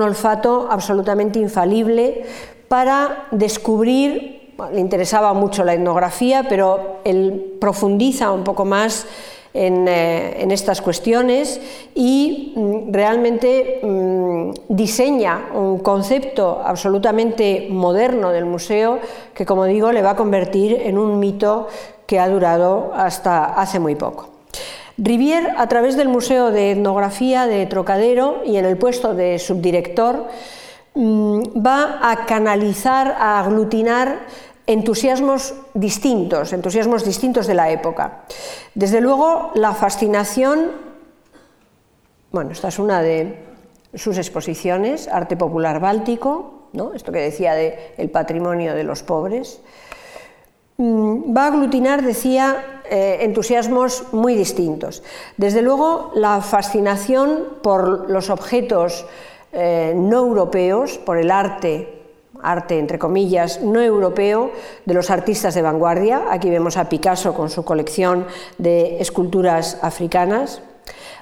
olfato 0.00 0.68
absolutamente 0.70 1.40
infalible 1.40 2.22
para 2.68 3.26
descubrir, 3.32 4.54
le 4.72 4.78
interesaba 4.78 5.32
mucho 5.34 5.64
la 5.64 5.74
etnografía, 5.74 6.46
pero 6.48 7.00
él 7.02 7.56
profundiza 7.60 8.30
un 8.30 8.44
poco 8.44 8.64
más 8.64 9.06
en, 9.54 9.86
eh, 9.88 10.46
estas 10.50 10.80
cuestiones 10.80 11.60
y 11.94 12.52
mm, 12.56 12.92
realmente 12.92 13.80
mm, 13.82 14.50
diseña 14.68 15.48
un 15.54 15.78
concepto 15.78 16.62
absolutamente 16.64 17.68
moderno 17.70 18.30
del 18.30 18.44
museo 18.44 18.98
que, 19.34 19.46
como 19.46 19.64
digo, 19.64 19.92
le 19.92 20.02
va 20.02 20.10
a 20.10 20.16
convertir 20.16 20.80
en 20.84 20.98
un 20.98 21.18
mito 21.18 21.68
que 22.06 22.18
ha 22.18 22.28
durado 22.28 22.92
hasta 22.94 23.44
hace 23.44 23.78
muy 23.78 23.94
poco. 23.94 24.28
Rivière, 24.98 25.54
a 25.56 25.66
través 25.68 25.96
del 25.96 26.08
Museo 26.08 26.50
de 26.50 26.72
Etnografía 26.72 27.46
de 27.46 27.64
Trocadero 27.66 28.42
y 28.44 28.56
en 28.56 28.66
el 28.66 28.76
puesto 28.76 29.14
de 29.14 29.38
subdirector, 29.38 30.26
mm, 30.94 31.40
va 31.64 31.98
a 32.02 32.26
canalizar, 32.26 33.16
a 33.18 33.40
aglutinar 33.40 34.20
entusiasmos 34.72 35.54
distintos, 35.74 36.52
entusiasmos 36.52 37.04
distintos 37.04 37.46
de 37.46 37.54
la 37.54 37.70
época. 37.70 38.24
Desde 38.74 39.00
luego, 39.00 39.52
la 39.54 39.72
fascinación, 39.72 40.72
bueno, 42.30 42.50
esta 42.50 42.68
es 42.68 42.78
una 42.78 43.02
de 43.02 43.44
sus 43.94 44.18
exposiciones, 44.18 45.08
Arte 45.08 45.36
Popular 45.36 45.80
Báltico, 45.80 46.68
¿no? 46.72 46.94
esto 46.94 47.12
que 47.12 47.20
decía 47.20 47.54
de 47.54 47.94
el 47.98 48.10
patrimonio 48.10 48.74
de 48.74 48.84
los 48.84 49.02
pobres, 49.02 49.60
Mm, 50.78 51.36
va 51.36 51.44
a 51.44 51.46
aglutinar, 51.48 52.02
decía, 52.02 52.82
eh, 52.90 53.18
entusiasmos 53.20 54.12
muy 54.12 54.34
distintos. 54.34 55.02
Desde 55.36 55.62
luego, 55.62 56.10
la 56.14 56.40
fascinación 56.40 57.58
por 57.62 58.10
los 58.10 58.30
objetos 58.30 59.06
eh, 59.52 59.92
no 59.94 60.18
europeos, 60.18 60.98
por 60.98 61.18
el 61.18 61.30
arte 61.30 62.01
arte 62.42 62.78
entre 62.78 62.98
comillas 62.98 63.62
no 63.62 63.80
europeo 63.80 64.50
de 64.84 64.94
los 64.94 65.10
artistas 65.10 65.54
de 65.54 65.62
vanguardia. 65.62 66.24
Aquí 66.30 66.50
vemos 66.50 66.76
a 66.76 66.88
Picasso 66.88 67.34
con 67.34 67.50
su 67.50 67.64
colección 67.64 68.26
de 68.58 69.00
esculturas 69.00 69.78
africanas. 69.82 70.62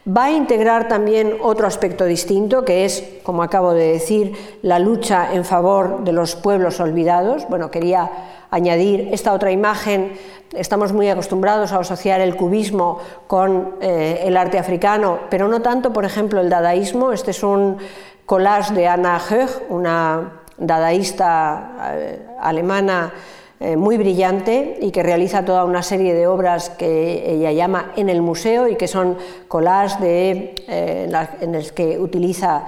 Va 0.09 0.25
a 0.25 0.31
integrar 0.33 0.89
también 0.89 1.37
otro 1.43 1.66
aspecto 1.66 2.07
distinto, 2.07 2.64
que 2.64 2.87
es, 2.87 3.05
como 3.23 3.43
acabo 3.43 3.75
de 3.75 3.93
decir, 3.93 4.59
la 4.62 4.79
lucha 4.79 5.35
en 5.35 5.45
favor 5.45 6.05
de 6.05 6.12
los 6.12 6.37
pueblos 6.37 6.81
olvidados. 6.81 7.47
Bueno, 7.51 7.71
quería 7.71 8.11
añadir 8.51 9.11
esta 9.12 9.35
otra 9.35 9.53
imagen. 9.53 10.12
Estamos 10.55 10.95
muy 10.95 11.11
acostumbrados 11.11 11.73
a 11.73 11.79
asociar 11.81 12.23
el 12.23 12.35
cubismo 12.35 12.99
con 13.27 13.77
eh, 13.83 14.23
el 14.25 14.39
arte 14.39 14.59
africano, 14.59 15.18
pero 15.29 15.49
no 15.49 15.61
tanto, 15.61 15.93
por 15.93 16.07
ejemplo, 16.07 16.41
el 16.41 16.49
dadaísmo. 16.49 17.12
Este 17.12 17.33
es 17.33 17.43
un 17.43 17.77
collage 18.25 18.73
de 18.73 18.89
Anna 18.89 19.21
Höch, 19.21 19.51
una 19.68 20.39
dadaísta 20.61 21.95
eh, 21.97 22.19
alemana 22.39 23.13
eh, 23.59 23.77
muy 23.77 23.97
brillante 23.97 24.79
y 24.81 24.91
que 24.91 25.03
realiza 25.03 25.45
toda 25.45 25.65
una 25.65 25.83
serie 25.83 26.15
de 26.15 26.27
obras 26.27 26.71
que 26.71 27.31
ella 27.31 27.53
llama 27.53 27.93
en 27.97 28.09
el 28.09 28.23
museo 28.23 28.69
y 28.69 28.77
que 28.77 28.89
son 28.89 29.19
collages 29.49 30.01
de, 30.01 30.55
eh, 30.69 31.11
en 31.41 31.53
las 31.53 31.73
que 31.73 31.99
utiliza 31.99 32.65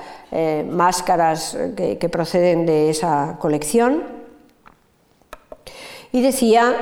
máscaras 0.71 1.59
que 1.77 2.09
proceden 2.09 2.65
de 2.65 2.89
esa 2.89 3.37
colección. 3.39 4.23
Y 6.11 6.23
decía 6.23 6.75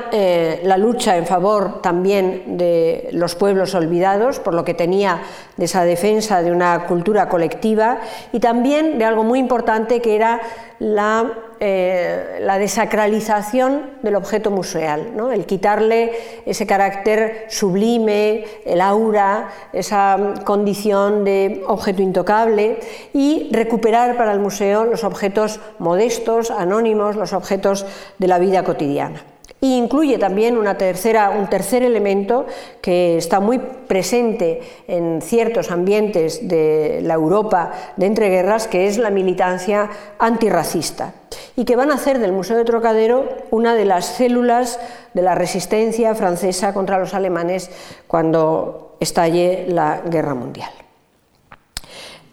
la 0.63 0.77
lucha 0.77 1.17
en 1.17 1.25
favor 1.25 1.81
también 1.81 2.57
de 2.57 3.09
los 3.11 3.35
pueblos 3.35 3.75
olvidados, 3.75 4.39
por 4.39 4.53
lo 4.53 4.63
que 4.63 4.73
tenía 4.73 5.21
de 5.57 5.65
esa 5.65 5.83
defensa 5.83 6.41
de 6.41 6.53
una 6.53 6.85
cultura 6.85 7.27
colectiva, 7.27 7.99
y 8.31 8.39
también 8.39 8.97
de 8.97 9.03
algo 9.03 9.25
muy 9.25 9.39
importante 9.39 10.01
que 10.01 10.15
era 10.15 10.39
la, 10.81 11.31
eh, 11.59 12.43
desacralización 12.59 13.91
del 14.01 14.15
objeto 14.15 14.49
museal, 14.49 15.13
el 15.31 15.45
quitarle 15.45 16.11
ese 16.43 16.65
carácter 16.65 17.45
sublime, 17.49 18.45
el 18.65 18.81
aura, 18.81 19.49
esa 19.73 20.33
condición 20.43 21.23
de 21.23 21.63
objeto 21.67 22.01
intocable, 22.01 22.79
y 23.13 23.49
recuperar 23.51 24.17
para 24.17 24.33
el 24.33 24.39
museo 24.39 24.85
los 24.85 25.03
objetos 25.03 25.59
modestos, 25.77 26.49
anónimos, 26.49 27.15
los 27.15 27.33
objetos 27.33 27.85
de 28.17 28.27
la 28.27 28.39
vida 28.39 28.63
cotidiana. 28.63 29.21
Y 29.59 29.77
incluye 29.77 30.17
también 30.17 30.57
un 30.57 30.65
tercer 30.75 31.83
elemento 31.83 32.45
que 32.81 33.17
está 33.17 33.39
muy 33.39 33.59
presente 33.59 34.61
en 34.87 35.21
ciertos 35.21 35.69
ambientes 35.71 36.47
de 36.47 37.01
la 37.03 37.15
Europa 37.15 37.71
de 37.97 38.05
entreguerras, 38.05 38.67
que 38.67 38.87
es 38.87 38.97
la 38.97 39.09
militancia 39.09 39.89
antirracista, 40.17 41.13
y 41.55 41.65
que 41.65 41.75
van 41.75 41.91
a 41.91 41.95
hacer 41.95 42.19
del 42.19 42.31
Museo 42.31 42.57
de 42.57 42.65
Trocadero 42.65 43.27
una 43.51 43.75
de 43.75 43.85
las 43.85 44.05
células 44.05 44.79
de 45.13 45.21
la 45.21 45.35
resistencia 45.35 46.15
francesa 46.15 46.73
contra 46.73 46.97
los 46.97 47.13
alemanes 47.13 47.69
cuando 48.07 48.95
estalle 48.99 49.65
la 49.67 50.01
Guerra 50.05 50.33
Mundial. 50.33 50.71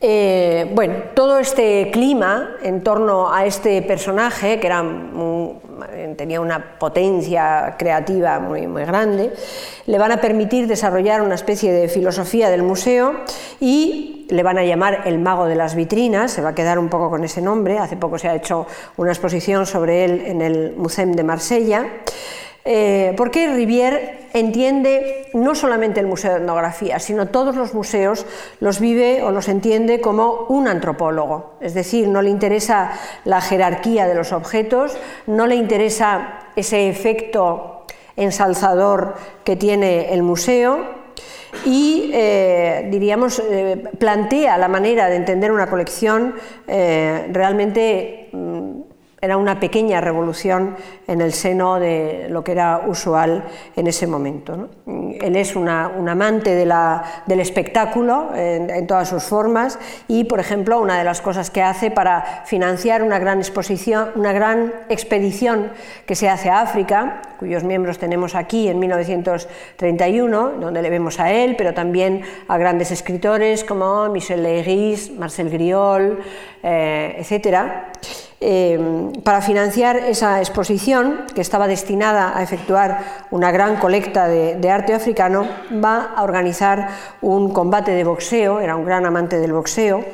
Eh, 0.01 0.70
bueno, 0.74 0.94
todo 1.14 1.40
este 1.40 1.90
clima 1.90 2.51
en 2.62 2.84
torno 2.84 3.32
a 3.32 3.46
este 3.46 3.82
personaje, 3.82 4.61
que 4.61 4.66
era 4.66 4.84
tenía 6.16 6.40
una 6.40 6.78
potencia 6.78 7.76
creativa 7.78 8.38
muy, 8.40 8.66
muy 8.66 8.84
grande, 8.84 9.32
le 9.86 9.99
van 9.99 10.12
a 10.12 10.20
permitir 10.20 10.66
desarrollar 10.66 11.22
una 11.22 11.34
especie 11.34 11.72
de 11.72 11.88
filosofía 11.88 12.51
del 12.51 12.62
museo 12.62 13.14
y 13.61 14.26
le 14.28 14.42
van 14.42 14.59
a 14.59 14.64
llamar 14.64 15.03
el 15.07 15.18
mago 15.18 15.46
de 15.46 15.55
las 15.55 15.74
vitrinas, 15.74 16.32
se 16.32 16.42
va 16.42 16.51
a 16.51 16.55
quedar 16.55 16.78
un 16.78 16.88
poco 16.88 17.11
con 17.11 17.24
ese 17.24 17.40
nombre, 17.40 17.78
hace 17.78 17.96
poco 17.96 18.18
se 18.18 18.28
ha 18.28 18.34
hecho 18.34 18.66
una 18.96 19.11
exposición 19.11 19.66
sobre 19.66 20.05
él 20.05 20.22
en 20.26 20.42
el 20.42 20.74
Museo 20.76 21.07
de 21.07 21.22
Marsella. 21.22 21.86
Eh, 22.64 23.14
porque 23.16 23.49
Rivière 23.49 24.28
entiende 24.39 25.28
no 25.34 25.55
solamente 25.55 26.01
el 26.01 26.07
Museo 26.07 26.32
de 26.32 26.39
Etnografía, 26.39 26.99
sino 26.99 27.28
todos 27.28 27.57
los 27.57 27.74
museos 27.74 28.26
los 28.61 28.80
vive 28.80 29.22
o 29.22 29.30
los 29.30 29.49
entiende 29.49 30.01
como 30.01 30.47
un 30.49 30.68
antropólogo. 30.68 31.55
Es 31.61 31.74
decir, 31.74 32.09
no 32.09 32.22
le 32.22 32.30
interesa 32.30 32.93
la 33.24 33.41
jerarquía 33.41 34.07
de 34.07 34.14
los 34.14 34.32
objetos, 34.32 34.97
no 35.26 35.47
le 35.47 35.57
interesa 35.57 36.41
ese 36.57 36.89
efecto 36.89 37.84
ensalzador 38.16 39.14
que 39.45 39.57
tiene 39.57 40.12
el 40.12 40.22
museo, 40.22 40.99
y 41.64 42.11
eh, 42.12 42.89
diríamos 42.91 43.39
eh, 43.39 43.82
plantea 43.99 44.59
la 44.59 44.68
manera 44.68 45.09
de 45.09 45.16
entender 45.16 45.51
una 45.51 45.68
colección 45.68 46.34
realmente 46.66 48.28
mm, 48.32 48.80
era 49.20 49.36
una 49.36 49.58
pequeña 49.58 50.00
revolución 50.00 50.76
en 51.08 51.20
el 51.20 51.32
seno 51.32 51.80
de 51.80 52.28
lo 52.30 52.44
que 52.44 52.52
era 52.52 52.82
usual 52.86 53.44
en 53.74 53.86
ese 53.88 54.06
momento. 54.06 54.68
Él 54.86 55.34
es 55.34 55.56
un 55.56 55.68
amante 55.68 56.54
del 56.54 57.40
espectáculo 57.40 58.30
en, 58.34 58.86
todas 58.86 59.08
sus 59.08 59.24
formas 59.24 59.78
y, 60.06 60.24
por 60.24 60.38
ejemplo, 60.38 60.80
una 60.80 60.98
de 60.98 61.04
las 61.04 61.20
cosas 61.20 61.50
que 61.50 61.62
hace 61.62 61.90
para 61.90 62.44
financiar 62.44 63.02
una 63.02 63.18
gran 63.18 63.38
exposición, 63.38 64.10
una 64.14 64.32
gran 64.32 64.72
expedición 64.88 65.72
que 66.06 66.14
se 66.14 66.28
hace 66.28 66.48
a 66.48 66.60
África, 66.60 67.22
cuyos 67.40 67.64
miembros 67.64 67.98
tenemos 67.98 68.36
aquí 68.36 68.68
en 68.68 68.78
1931, 68.78 70.50
donde 70.60 70.80
le 70.80 70.90
vemos 70.90 71.18
a 71.18 71.32
él, 71.32 71.56
pero 71.58 71.74
también 71.74 72.22
a 72.46 72.56
grandes 72.56 72.92
escritores 72.92 73.64
como 73.64 74.08
Michel 74.10 74.44
Leiris, 74.44 75.10
Marcel 75.10 75.50
Griol, 75.50 76.20
eh, 76.62 77.16
etc. 77.18 78.28
Em, 78.41 79.11
para 79.24 79.43
financiar 79.43 79.97
esa 79.97 80.39
exposición, 80.39 81.26
que 81.34 81.41
estaba 81.41 81.66
destinada 81.66 82.39
a 82.39 82.43
efectuar 82.45 83.26
una 83.32 83.51
gran 83.51 83.76
colecta 83.76 84.28
de, 84.28 84.70
arte 84.70 84.95
africano, 84.95 85.49
va 85.82 86.14
a 86.14 86.22
organizar 86.22 86.89
un 87.20 87.53
combate 87.53 87.91
de 87.91 88.05
boxeo, 88.05 88.61
era 88.61 88.76
un 88.76 88.84
gran 88.84 89.05
amante 89.07 89.41
del 89.41 89.53
boxeo, 89.53 90.05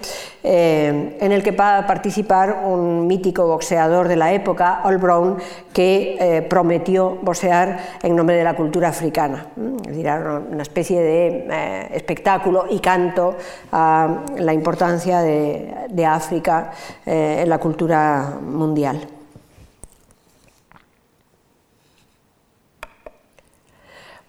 eh, 0.47 1.17
en 1.21 1.33
el 1.33 1.43
que 1.43 1.53
va 1.53 1.79
a 1.79 1.87
participar 1.87 2.65
un 2.67 3.07
mítico 3.07 3.47
boxeador 3.47 4.09
de 4.09 4.17
la 4.17 4.35
época, 4.35 4.83
All 4.85 4.99
Brown, 4.99 5.39
que 5.73 6.19
eh, 6.21 6.43
prometió 6.43 7.17
boxear 7.23 7.79
en 8.03 8.15
nombre 8.15 8.37
de 8.37 8.45
la 8.45 8.55
cultura 8.55 8.89
africana. 8.89 9.47
Es 9.57 9.87
decir, 9.87 10.07
una 10.07 10.63
especie 10.63 11.01
de 11.01 11.47
eh, 11.51 11.89
espectáculo 11.95 12.67
y 12.69 12.79
canto 12.81 13.37
a 13.73 14.25
la 14.37 14.53
importancia 14.53 15.23
de 15.23 16.07
África 16.07 16.73
en 17.07 17.49
la 17.49 17.57
cultura 17.57 18.39
mundial. 18.43 19.01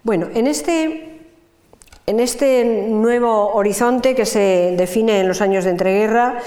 Bueno, 0.04 0.28
en 0.34 0.48
este 0.48 1.15
en 2.08 2.20
este 2.20 2.64
nuevo 2.64 3.54
horizonte 3.54 4.14
que 4.14 4.26
se 4.26 4.76
define 4.78 5.22
en 5.22 5.28
los 5.28 5.42
años 5.42 5.64
de 5.64 5.72
entreguerra, 5.72 6.38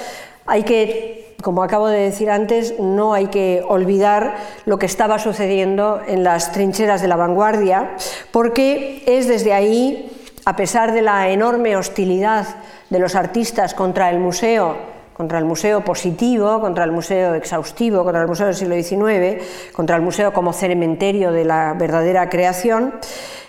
hay 0.47 0.63
que, 0.63 1.35
como 1.43 1.63
acabo 1.63 1.89
de 1.89 1.99
decir 1.99 2.31
antes, 2.31 2.79
no 2.79 3.13
hay 3.13 3.27
que 3.27 3.65
olvidar 3.67 4.37
lo 4.67 4.79
que 4.79 4.87
estaba 4.87 5.19
sucediendo 5.19 6.01
en 6.07 6.23
las 6.23 6.53
trincheras 6.53 7.03
de 7.03 7.09
la 7.09 7.17
vanguardia, 7.17 7.91
porque 8.31 9.03
es 9.07 9.27
desde 9.27 9.53
ahí, 9.53 10.11
a 10.45 10.55
pesar 10.55 10.93
de 10.93 11.03
la 11.03 11.29
enorme 11.29 11.77
hostilidad 11.77 12.47
de 12.89 12.99
los 13.01 13.17
artistas 13.17 13.75
contra 13.75 14.11
el 14.11 14.21
museo, 14.21 14.77
contra 15.13 15.39
el 15.39 15.45
museo 15.45 15.83
positivo, 15.85 16.61
contra 16.61 16.85
el 16.85 16.93
museo 16.93 17.35
exhaustivo, 17.35 18.05
contra 18.05 18.23
el 18.23 18.29
museo 18.29 18.47
del 18.47 18.55
siglo 18.55 18.77
XIX, 18.77 19.43
contra 19.73 19.97
el 19.97 20.03
museo 20.03 20.33
como 20.33 20.53
cementerio 20.53 21.33
de 21.33 21.45
la 21.45 21.75
verdadera 21.77 22.29
creación, 22.29 22.95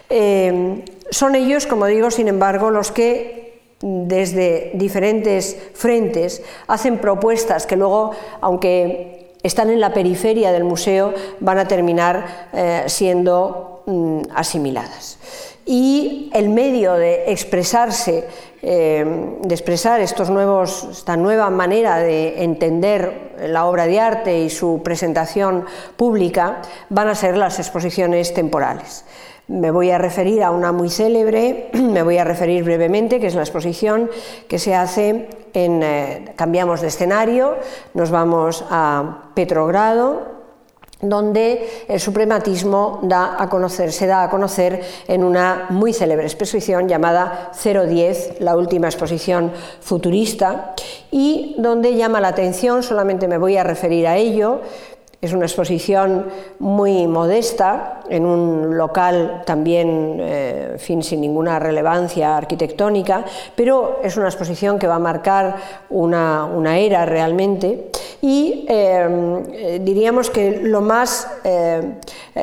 eh, 0.10 0.84
son 1.12 1.36
ellos, 1.36 1.66
como 1.66 1.86
digo, 1.86 2.12
sin 2.12 2.28
embargo, 2.28 2.72
los 2.72 2.91
que 2.91 3.39
desde 3.82 4.72
diferentes 4.74 5.55
frentes 5.74 6.41
hacen 6.68 6.97
propuestas 6.97 7.66
que 7.66 7.78
luego, 7.78 8.12
aunque 8.41 9.36
están 9.41 9.70
en 9.70 9.80
la 9.80 9.93
periferia 9.93 10.51
del 10.51 10.66
museo, 10.66 11.14
van 11.39 11.60
a 11.60 11.68
terminar 11.68 12.49
eh, 12.53 12.84
siendo 12.88 13.84
mm, 13.86 14.22
asimiladas. 14.36 15.18
Y 15.66 16.30
el 16.34 16.49
medio 16.49 16.93
de 16.93 17.32
expresarse, 17.32 18.26
eh, 18.62 19.05
de 19.41 19.55
expresar 19.55 20.01
esta 20.01 21.16
nueva 21.16 21.49
manera 21.49 21.99
de 21.99 22.43
entender 22.43 23.36
la 23.47 23.66
obra 23.66 23.86
de 23.86 23.99
arte 23.99 24.39
y 24.39 24.49
su 24.49 24.82
presentación 24.84 25.66
pública, 25.95 26.62
van 26.89 27.07
a 27.07 27.16
ser 27.16 27.38
las 27.38 27.60
exposiciones 27.60 28.34
temporales. 28.34 29.05
Me 29.50 29.72
voy 29.72 29.89
a 29.89 29.97
referir 29.97 30.43
a 30.43 30.52
una 30.52 30.72
muy 30.72 30.91
célebre, 30.91 31.72
me 31.74 32.04
voy 32.04 32.20
a 32.20 32.24
referir 32.24 32.64
brevemente, 32.64 33.20
que 33.20 33.26
es 33.26 33.34
la 33.34 33.41
exposición 33.41 34.10
que 34.47 34.60
se 34.60 34.76
hace 34.76 35.28
en... 35.54 35.82
Eh, 35.82 36.34
cambiamos 36.36 36.82
de 36.82 36.88
escenario, 36.88 37.56
nos 37.95 38.12
vamos 38.12 38.64
a 38.70 39.32
Petrogrado, 39.34 40.39
donde 41.02 41.68
el 41.88 42.00
suprematismo 42.00 43.00
se 43.02 44.08
da 44.08 44.24
a 44.24 44.30
conocer 44.30 44.82
en 45.08 45.24
una 45.24 45.66
muy 45.70 45.93
célebre 45.93 46.26
exposición 46.26 46.88
llamada 46.88 47.52
010, 47.54 48.41
la 48.41 48.56
última 48.56 48.88
exposición 48.88 49.52
futurista, 49.82 50.76
y 51.10 51.56
donde 51.58 51.95
llama 51.95 52.22
la 52.22 52.28
atención, 52.28 52.84
solamente 52.84 53.28
me 53.28 53.39
voy 53.39 53.58
a 53.58 53.64
referir 53.64 54.06
a 54.06 54.18
ello, 54.18 54.62
es 55.22 55.34
una 55.34 55.45
exposición 55.45 56.28
muy 56.59 57.05
modesta, 57.05 58.01
en 58.09 58.26
un 58.26 58.78
local 58.78 59.43
también 59.45 60.17
eh, 60.20 60.78
sin 60.80 61.20
ninguna 61.20 61.59
relevancia 61.59 62.38
arquitectónica, 62.38 63.26
pero 63.53 63.99
es 64.01 64.15
una 64.15 64.28
exposición 64.28 64.80
que 64.80 64.88
va 64.88 64.95
a 64.95 64.99
marcar 64.99 65.57
una, 65.89 66.78
era 66.78 67.05
realmente. 67.05 67.91
Y 68.22 68.65
eh, 68.70 69.80
diríamos 69.82 70.30
que 70.30 70.61
lo 70.63 70.80
más, 70.82 71.28
eh, 71.43 71.99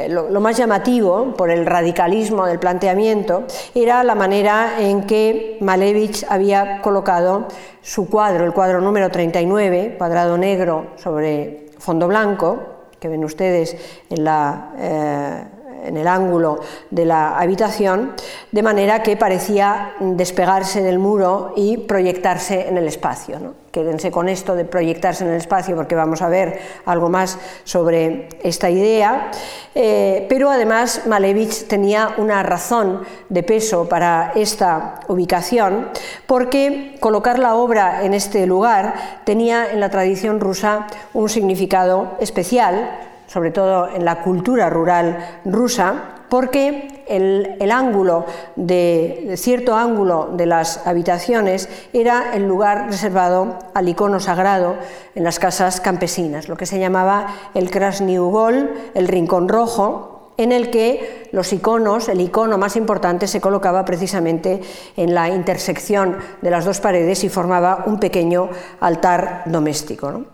lo 0.08 0.40
más 0.40 0.58
llamativo, 0.58 1.34
por 1.34 1.50
el 1.50 1.64
radicalismo 1.64 2.46
del 2.46 2.58
planteamiento, 2.58 3.44
era 3.74 4.04
la 4.04 4.14
manera 4.14 4.74
en 4.80 5.06
que 5.06 5.56
Malevich 5.60 6.26
había 6.28 6.82
colocado 6.82 7.46
su 7.80 8.10
cuadro, 8.10 8.44
el 8.44 8.52
cuadro 8.52 8.80
número 8.82 9.10
39, 9.10 9.94
cuadrado 9.96 10.36
negro 10.36 10.88
sobre 10.96 11.65
fondo 11.86 12.08
blanco, 12.08 12.90
que 12.98 13.06
ven 13.06 13.22
ustedes 13.22 14.02
en, 14.10 14.24
la, 14.24 14.74
eh, 14.76 15.55
en 15.86 15.96
el 15.96 16.06
ángulo 16.08 16.60
de 16.90 17.04
la 17.04 17.38
habitación, 17.38 18.12
de 18.52 18.62
manera 18.62 19.02
que 19.02 19.16
parecía 19.16 19.94
despegarse 20.00 20.82
del 20.82 20.98
muro 20.98 21.52
y 21.56 21.78
proyectarse 21.78 22.68
en 22.68 22.76
el 22.78 22.88
espacio. 22.88 23.38
¿no? 23.38 23.54
Quédense 23.70 24.10
con 24.10 24.28
esto 24.28 24.56
de 24.56 24.64
proyectarse 24.64 25.24
en 25.24 25.30
el 25.30 25.36
espacio 25.36 25.76
porque 25.76 25.94
vamos 25.94 26.22
a 26.22 26.28
ver 26.28 26.58
algo 26.86 27.10
más 27.10 27.38
sobre 27.64 28.28
esta 28.42 28.70
idea. 28.70 29.30
Eh, 29.74 30.24
pero 30.30 30.50
además 30.50 31.02
Malevich 31.06 31.66
tenía 31.66 32.14
una 32.16 32.42
razón 32.42 33.02
de 33.28 33.42
peso 33.42 33.86
para 33.86 34.32
esta 34.34 35.00
ubicación 35.08 35.88
porque 36.26 36.96
colocar 37.00 37.38
la 37.38 37.54
obra 37.54 38.04
en 38.04 38.14
este 38.14 38.46
lugar 38.46 38.94
tenía 39.24 39.70
en 39.70 39.80
la 39.80 39.90
tradición 39.90 40.40
rusa 40.40 40.86
un 41.12 41.28
significado 41.28 42.16
especial, 42.18 43.15
sobre 43.26 43.50
todo 43.50 43.88
en 43.88 44.04
la 44.04 44.22
cultura 44.22 44.70
rural 44.70 45.40
rusa, 45.44 46.16
porque 46.28 47.04
el, 47.06 47.70
ángulo 47.70 48.26
de, 48.56 49.34
cierto 49.36 49.76
ángulo 49.76 50.30
de 50.32 50.46
las 50.46 50.86
habitaciones 50.86 51.68
era 51.92 52.34
el 52.34 52.46
lugar 52.48 52.86
reservado 52.88 53.58
al 53.74 53.88
icono 53.88 54.20
sagrado 54.20 54.76
en 55.14 55.24
las 55.24 55.38
casas 55.38 55.80
campesinas, 55.80 56.48
lo 56.48 56.56
que 56.56 56.66
se 56.66 56.78
llamaba 56.78 57.28
el 57.54 57.70
Krasniugol, 57.70 58.70
el 58.94 59.08
rincón 59.08 59.48
rojo, 59.48 60.32
en 60.38 60.52
el 60.52 60.70
que 60.70 61.28
los 61.32 61.52
iconos, 61.52 62.08
el 62.08 62.20
icono 62.20 62.58
más 62.58 62.76
importante 62.76 63.26
se 63.26 63.40
colocaba 63.40 63.84
precisamente 63.86 64.60
en 64.96 65.14
la 65.14 65.30
intersección 65.30 66.18
de 66.42 66.50
las 66.50 66.64
dos 66.64 66.80
paredes 66.80 67.24
y 67.24 67.30
formaba 67.30 67.84
un 67.86 67.98
pequeño 67.98 68.50
altar 68.80 69.44
doméstico. 69.46 70.24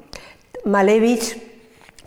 Malevich 0.64 1.51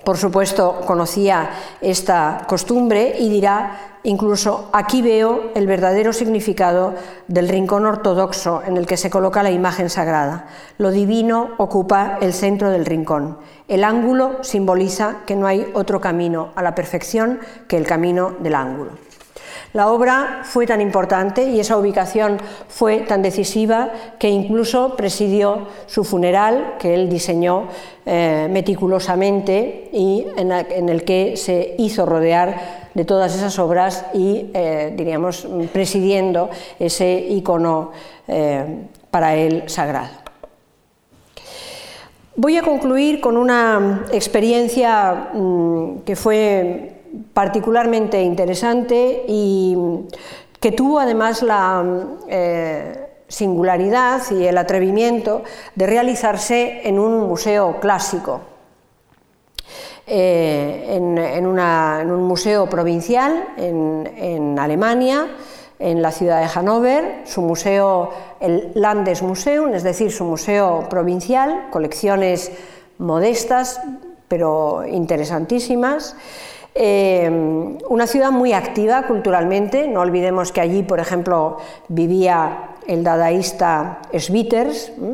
por 0.05 0.17
supuesto, 0.17 0.81
conocía 0.85 1.49
esta 1.81 2.45
costumbre 2.47 3.15
y 3.17 3.27
dirá, 3.27 3.97
incluso 4.03 4.69
aquí 4.71 5.01
veo 5.01 5.51
el 5.55 5.65
verdadero 5.65 6.13
significado 6.13 6.93
del 7.27 7.49
rincón 7.49 7.87
ortodoxo 7.87 8.61
en 8.65 8.77
el 8.77 8.85
que 8.85 8.97
se 8.97 9.09
coloca 9.09 9.41
la 9.41 9.49
imagen 9.49 9.89
sagrada. 9.89 10.45
Lo 10.77 10.91
divino 10.91 11.55
ocupa 11.57 12.19
el 12.21 12.33
centro 12.33 12.69
del 12.69 12.85
rincón. 12.85 13.39
El 13.67 13.83
ángulo 13.83 14.43
simboliza 14.43 15.17
que 15.25 15.35
no 15.35 15.47
hay 15.47 15.69
otro 15.73 15.99
camino 15.99 16.51
a 16.55 16.61
la 16.61 16.75
perfección 16.75 17.39
que 17.67 17.77
el 17.77 17.87
camino 17.87 18.35
del 18.39 18.53
ángulo. 18.53 19.04
La 19.75 19.89
obra 19.89 20.43
fue 20.43 20.65
tan 20.65 20.79
importante 20.79 21.43
y 21.49 21.59
esa 21.59 21.77
ubicación 21.77 22.37
fue 22.69 22.99
tan 22.99 23.21
decisiva 23.21 23.91
que 24.17 24.29
incluso 24.29 24.95
presidió 24.95 25.67
su 25.85 26.05
funeral, 26.05 26.75
que 26.79 26.93
él 26.93 27.09
diseñó 27.09 27.67
eh, 28.05 28.47
meticulosamente 28.49 29.89
y 29.91 30.27
en, 30.37 30.87
el 30.87 31.03
que 31.03 31.35
se 31.35 31.75
hizo 31.77 32.05
rodear 32.05 32.87
de 32.93 33.03
todas 33.03 33.35
esas 33.35 33.59
obras 33.59 34.05
y, 34.13 34.49
eh, 34.53 34.93
diríamos, 34.95 35.45
presidiendo 35.73 36.49
ese 36.79 37.13
icono 37.31 37.91
eh, 38.29 38.63
para 39.11 39.35
él 39.35 39.63
sagrado. 39.65 40.13
Voy 42.37 42.55
a 42.55 42.61
concluir 42.61 43.19
con 43.19 43.35
una 43.35 44.05
experiencia 44.13 45.31
mm, 45.33 45.99
que 46.05 46.15
fue 46.15 46.94
particularmente 47.33 48.21
interesante 48.21 49.23
y 49.27 49.77
que 50.59 50.71
tuvo 50.71 50.99
además 50.99 51.41
la 51.41 51.83
eh, 52.27 53.05
singularidad 53.27 54.21
y 54.31 54.45
el 54.45 54.57
atrevimiento 54.57 55.43
de 55.75 55.87
realizarse 55.87 56.81
en 56.87 56.99
un 56.99 57.27
museo 57.27 57.79
clásico, 57.79 58.41
eh, 60.07 60.85
en, 60.89 61.47
un 61.47 62.23
museo 62.23 62.67
provincial 62.67 63.47
en, 63.57 64.57
Alemania, 64.59 65.27
en 65.79 66.01
la 66.01 66.11
ciudad 66.11 66.41
de 66.41 66.47
Hannover, 66.47 67.21
su 67.25 67.41
museo, 67.41 68.11
el 68.39 68.71
Landesmuseum, 68.75 69.73
es 69.73 69.83
decir, 69.83 70.11
su 70.11 70.23
museo 70.23 70.87
provincial, 70.89 71.67
colecciones 71.71 72.51
modestas 72.97 73.81
pero 74.27 74.85
interesantísimas. 74.85 76.15
Eh, 76.77 77.29
una 77.87 78.05
ciudad 78.05 78.31
muy 78.31 78.51
activa 78.51 79.03
culturalmente, 79.03 79.87
no 79.87 80.01
olvidemos 80.01 80.51
que 80.51 80.59
allí, 80.59 80.83
por 80.83 80.99
ejemplo, 80.99 81.57
vivía 81.87 82.71
el 82.85 83.01
dadaísta 83.01 83.99
mm, 84.97 85.13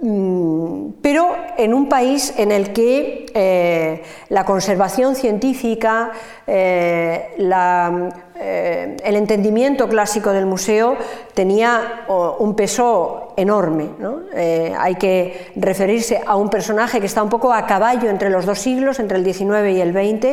pero 0.00 1.36
en 1.56 1.74
un 1.74 1.88
país 1.88 2.34
en 2.36 2.52
el 2.52 2.72
que 2.72 3.26
eh, 3.34 4.02
la 4.28 4.44
conservación 4.44 5.14
científica, 5.14 6.12
la 6.46 8.10
eh, 8.38 8.96
el 9.02 9.16
entendimiento 9.16 9.88
clásico 9.88 10.30
del 10.30 10.44
museo 10.44 10.96
tenía 11.32 12.04
un 12.38 12.54
peso 12.54 13.32
enorme. 13.36 13.88
Eh, 14.34 14.74
hay 14.78 14.96
que 14.96 15.52
referirse 15.56 16.20
a 16.24 16.36
un 16.36 16.50
personaje 16.50 17.00
que 17.00 17.06
está 17.06 17.22
un 17.22 17.30
poco 17.30 17.52
a 17.52 17.66
caballo 17.66 18.10
entre 18.10 18.28
los 18.28 18.44
dos 18.44 18.58
siglos, 18.58 18.98
entre 18.98 19.16
el 19.16 19.24
XIX 19.24 19.70
y 19.74 19.80
el 19.80 19.92
XX, 19.92 20.26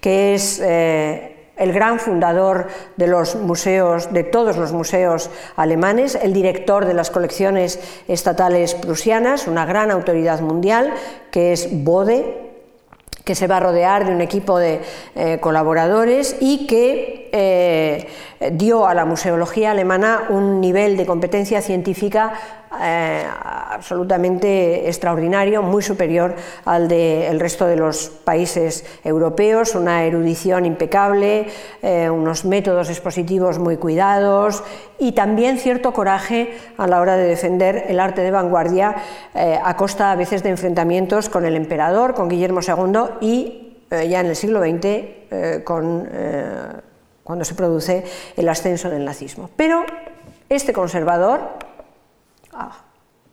que 0.00 0.34
es 0.34 0.60
eh, 0.62 1.37
el 1.58 1.72
gran 1.72 1.98
fundador 1.98 2.68
de 2.96 3.06
los 3.06 3.36
museos, 3.36 4.12
de 4.12 4.24
todos 4.24 4.56
los 4.56 4.72
museos 4.72 5.30
alemanes, 5.56 6.14
el 6.14 6.32
director 6.32 6.86
de 6.86 6.94
las 6.94 7.10
colecciones 7.10 7.80
estatales 8.08 8.74
prusianas, 8.74 9.46
una 9.46 9.66
gran 9.66 9.90
autoridad 9.90 10.40
mundial, 10.40 10.92
que 11.30 11.52
es 11.52 11.68
Bode, 11.70 12.48
que 13.28 13.34
se 13.34 13.46
va 13.46 13.58
a 13.58 13.60
rodear 13.60 14.06
de 14.06 14.14
un 14.14 14.22
equipo 14.22 14.58
de 14.58 14.80
eh, 15.14 15.38
colaboradores 15.38 16.36
y 16.40 16.66
que 16.66 17.28
eh, 17.30 18.08
dio 18.52 18.86
a 18.86 18.94
la 18.94 19.04
museología 19.04 19.72
alemana 19.72 20.28
un 20.30 20.62
nivel 20.62 20.96
de 20.96 21.04
competencia 21.04 21.60
científica 21.60 22.32
eh, 22.80 23.24
absolutamente 23.70 24.88
extraordinario, 24.88 25.62
muy 25.62 25.82
superior 25.82 26.34
al 26.64 26.86
del 26.86 27.40
resto 27.40 27.66
de 27.66 27.76
los 27.76 28.08
países 28.08 28.84
europeos, 29.04 29.74
una 29.74 30.04
erudición 30.04 30.66
impecable, 30.66 31.46
eh, 31.82 32.10
unos 32.10 32.44
métodos 32.44 32.90
expositivos 32.90 33.58
muy 33.58 33.78
cuidados 33.78 34.62
y 34.98 35.12
también 35.12 35.58
cierto 35.58 35.92
coraje 35.92 36.58
a 36.76 36.86
la 36.86 37.00
hora 37.00 37.16
de 37.16 37.24
defender 37.24 37.84
el 37.88 38.00
arte 38.00 38.20
de 38.20 38.30
vanguardia 38.30 38.96
eh, 39.34 39.58
a 39.62 39.76
costa 39.76 40.12
a 40.12 40.16
veces 40.16 40.42
de 40.42 40.50
enfrentamientos 40.50 41.28
con 41.28 41.46
el 41.46 41.56
emperador, 41.56 42.14
con 42.14 42.28
Guillermo 42.28 42.60
II 42.60 43.00
y 43.20 43.64
ya 43.90 44.20
en 44.20 44.26
el 44.26 44.36
siglo 44.36 44.60
XX 44.60 45.64
con, 45.64 46.06
cuando 47.24 47.44
se 47.44 47.54
produce 47.54 48.04
el 48.36 48.48
ascenso 48.48 48.90
del 48.90 49.04
nazismo. 49.04 49.48
Pero 49.56 49.84
este 50.48 50.72
conservador, 50.72 51.40
Ah, 52.60 52.72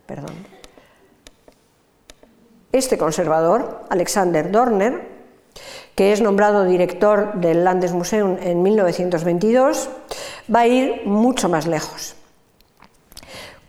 perdón. 0.05 0.35
Este 2.71 2.95
conservador, 2.95 3.85
Alexander 3.89 4.51
Dorner, 4.51 5.09
que 5.95 6.11
es 6.13 6.21
nombrado 6.21 6.63
director 6.63 7.33
del 7.33 7.63
Landesmuseum 7.63 8.37
en 8.39 8.61
1922, 8.61 9.89
va 10.53 10.59
a 10.59 10.67
ir 10.67 11.07
mucho 11.07 11.49
más 11.49 11.65
lejos. 11.65 12.15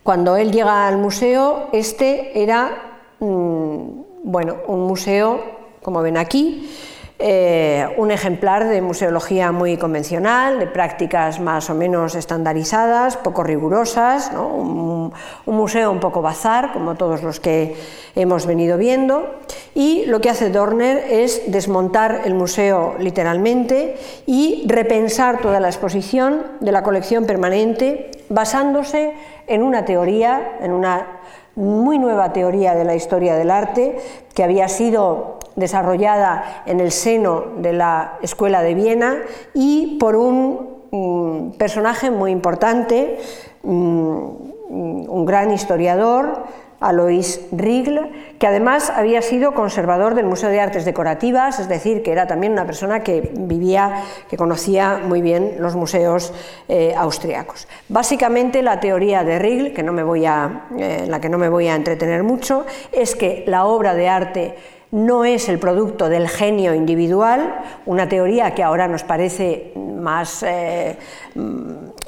Cuando 0.03 0.37
él 0.37 0.53
llega 0.53 0.87
al 0.87 0.99
museo, 0.99 1.71
este 1.73 2.43
era 2.43 3.01
mm, 3.21 3.87
bueno, 4.25 4.59
un 4.67 4.87
museo, 4.87 5.43
como 5.83 6.03
ven 6.03 6.19
aquí, 6.19 6.71
eh, 7.19 7.95
un 7.97 8.11
ejemplar 8.11 8.69
de 8.69 8.83
museología 8.83 9.51
muy 9.51 9.79
convencional, 9.79 10.59
de 10.59 10.67
prácticas 10.67 11.41
más 11.41 11.71
o 11.71 11.75
menos 11.75 12.15
estandarizadas, 12.15 13.17
poco 13.17 13.43
rigurosas, 13.43 14.31
un, 14.35 15.15
museo 15.47 15.91
un 15.91 16.01
poco 16.01 16.21
bazar, 16.21 16.75
como 16.75 16.97
todos 16.97 17.23
los 17.23 17.41
que 17.41 17.75
hemos 18.15 18.45
venido 18.45 18.77
viendo, 18.77 19.31
y 19.75 20.05
lo 20.07 20.21
que 20.21 20.29
hace 20.29 20.51
Dorner 20.51 20.99
es 21.11 21.51
desmontar 21.51 22.21
el 22.27 22.35
museo 22.35 22.97
literalmente 22.99 23.97
y 24.27 24.65
repensar 24.67 25.41
toda 25.41 25.59
la 25.59 25.69
exposición 25.69 26.43
de 26.61 26.73
la 26.73 26.83
colección 26.83 27.25
permanente 27.25 28.11
basándose 28.29 29.15
en 29.47 29.63
una 29.63 29.87
teoría, 29.87 30.59
en 30.61 30.73
una 30.73 31.21
muy 31.55 31.99
nueva 31.99 32.35
teoría 32.35 32.75
de 32.75 32.85
la 32.85 32.95
historia 32.95 33.37
del 33.37 33.51
arte 33.51 33.97
que 34.35 34.45
había 34.45 34.69
sido 34.69 35.39
desarrollada 35.57 36.63
en 36.67 36.81
el 36.81 36.93
seno 36.93 37.45
de 37.59 37.73
la 37.73 38.19
Escuela 38.23 38.63
de 38.63 38.75
Viena 38.75 39.17
y 39.55 39.97
por 39.99 40.17
un 40.17 40.85
mm, 40.91 41.57
personaje 41.57 42.11
muy 42.11 42.31
importante, 42.31 43.19
mm, 43.63 44.47
un 44.69 45.25
gran 45.25 45.53
historiador, 45.53 46.45
Alois 46.81 47.41
Riegl, 47.53 48.11
que 48.39 48.47
además 48.47 48.91
había 48.91 49.23
sido 49.23 49.55
conservador 49.55 50.15
del 50.15 50.27
Museo 50.27 50.51
de 50.51 50.61
Artes 50.61 50.85
Decorativas, 50.85 51.59
es 51.59 51.69
decir, 51.69 52.03
que 52.03 52.13
era 52.13 52.27
también 52.27 52.53
una 52.53 52.67
persona 52.67 53.03
que 53.03 53.33
vivía, 53.35 54.03
que 54.29 54.37
conocía 54.37 55.01
muy 55.03 55.23
bien 55.23 55.57
los 55.59 55.75
museos 55.75 56.35
eh, 56.69 56.95
austriacos. 56.97 57.67
Básicamente 57.89 58.63
la 58.63 58.79
teoría 58.79 59.25
de 59.25 59.39
Riegl, 59.39 59.73
que 59.73 59.83
no 59.83 59.93
me 59.93 60.03
voy 60.03 60.27
a, 60.27 60.67
eh, 60.79 61.07
la 61.09 61.21
que 61.21 61.31
no 61.31 61.39
me 61.39 61.49
voy 61.49 61.69
a 61.69 61.75
entretener 61.75 62.23
mucho, 62.23 62.67
es 62.93 63.17
que 63.17 63.45
la 63.47 63.65
obra 63.65 63.95
de 63.95 64.09
arte 64.09 64.55
no 64.93 65.25
es 65.25 65.49
el 65.49 65.59
producto 65.59 66.09
del 66.09 66.29
genio 66.29 66.75
individual, 66.75 67.61
una 67.87 68.09
teoría 68.09 68.55
que 68.55 68.63
ahora 68.63 68.89
nos 68.89 69.03
parece 69.03 69.73
más, 69.75 70.43
eh, 70.43 70.97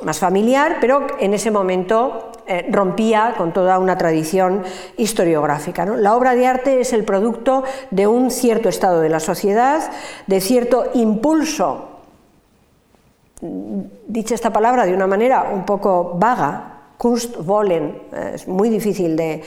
más 0.02 0.18
familiar, 0.18 0.76
pero 0.80 1.06
en 1.18 1.34
ese 1.34 1.50
momento 1.50 2.32
eh, 2.46 2.66
rompía 2.70 3.34
con 3.36 3.52
toda 3.52 3.78
una 3.78 3.98
tradición 3.98 4.62
historiográfica. 4.96 5.84
La 5.84 6.16
obra 6.16 6.34
de 6.34 6.46
arte 6.46 6.80
es 6.80 6.92
el 6.92 7.04
producto 7.04 7.64
de 7.90 8.06
un 8.06 8.30
cierto 8.30 8.68
estado 8.68 9.00
de 9.00 9.08
la 9.08 9.20
sociedad, 9.20 9.90
de 10.26 10.40
cierto 10.40 10.90
impulso, 10.94 11.88
dicha 13.40 14.34
esta 14.34 14.52
palabra 14.52 14.84
de 14.84 14.94
una 14.94 15.06
manera 15.06 15.50
un 15.52 15.64
poco 15.64 16.14
vaga, 16.16 16.77
Kunstwollen, 16.98 18.02
eh, 18.12 18.32
es 18.34 18.48
muy 18.48 18.68
difícil 18.68 19.16
de, 19.16 19.42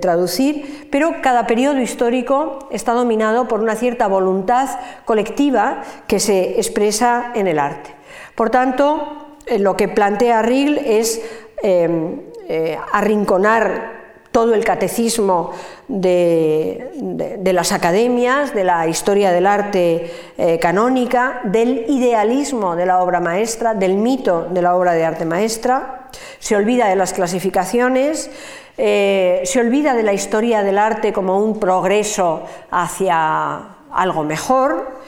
traducir, 0.00 0.88
pero 0.90 1.22
cada 1.22 1.46
periodo 1.46 1.80
histórico 1.80 2.68
está 2.70 2.92
dominado 2.92 3.46
por 3.46 3.60
una 3.60 3.76
cierta 3.76 4.08
voluntad 4.08 4.68
colectiva 5.04 5.82
que 6.08 6.18
se 6.18 6.56
expresa 6.56 7.32
en 7.34 7.46
el 7.46 7.60
arte. 7.60 7.90
Por 8.34 8.50
tanto, 8.50 9.36
eh, 9.46 9.60
lo 9.60 9.76
que 9.76 9.88
plantea 9.88 10.42
Riegel 10.42 10.78
es 10.78 11.22
eh, 11.62 12.78
arrinconar 12.92 13.95
todo 14.36 14.52
el 14.52 14.66
catecismo 14.66 15.52
de, 15.88 17.40
las 17.54 17.72
academias, 17.72 18.52
de 18.52 18.64
la 18.64 18.86
historia 18.86 19.32
del 19.32 19.46
arte 19.46 20.12
eh, 20.36 20.58
canónica, 20.58 21.40
del 21.44 21.86
idealismo 21.88 22.76
de 22.76 22.84
la 22.84 23.02
obra 23.02 23.18
maestra, 23.18 23.72
del 23.72 23.94
mito 23.94 24.46
de 24.50 24.60
la 24.60 24.76
obra 24.76 24.92
de 24.92 25.06
arte 25.06 25.24
maestra, 25.24 26.10
se 26.38 26.54
olvida 26.54 26.86
de 26.86 26.96
las 26.96 27.14
clasificaciones, 27.14 28.30
eh, 28.76 29.40
se 29.46 29.58
olvida 29.58 29.94
de 29.94 30.02
la 30.02 30.12
historia 30.12 30.62
del 30.62 30.76
arte 30.76 31.14
como 31.14 31.38
un 31.38 31.58
progreso 31.58 32.42
hacia 32.70 33.76
algo 33.90 34.22
mejor, 34.22 34.98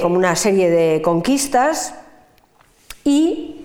como 0.00 0.16
una 0.16 0.34
serie 0.34 0.70
de 0.70 1.02
conquistas, 1.02 1.94
y 3.04 3.62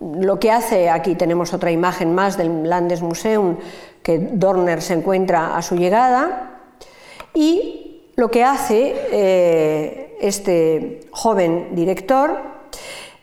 lo 0.00 0.38
que 0.38 0.50
hace, 0.50 0.90
aquí 0.90 1.14
tenemos 1.14 1.54
otra 1.54 1.70
imagen 1.70 2.14
más 2.14 2.36
del 2.36 2.68
Landesmuseum 2.68 3.56
que 4.02 4.18
Dorner 4.18 4.82
se 4.82 4.94
encuentra 4.94 5.56
a 5.56 5.62
su 5.62 5.76
llegada, 5.76 6.60
y 7.34 8.12
lo 8.16 8.30
que 8.30 8.44
hace 8.44 8.94
eh, 9.12 10.16
este 10.20 11.00
joven 11.10 11.74
director 11.74 12.40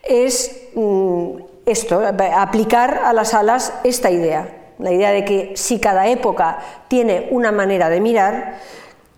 es 0.04 0.70
mm, 0.76 1.32
esto, 1.66 2.02
aplicar 2.36 3.02
a 3.04 3.14
las 3.14 3.30
salas 3.30 3.74
esta 3.84 4.12
idea, 4.12 4.74
la 4.80 4.92
idea 4.92 5.12
de 5.12 5.26
que 5.26 5.54
si 5.56 5.80
cada 5.80 6.08
época 6.08 6.60
tiene 6.88 7.28
una 7.32 7.52
manera 7.52 7.90
de 7.90 8.02
mirar, 8.02 8.60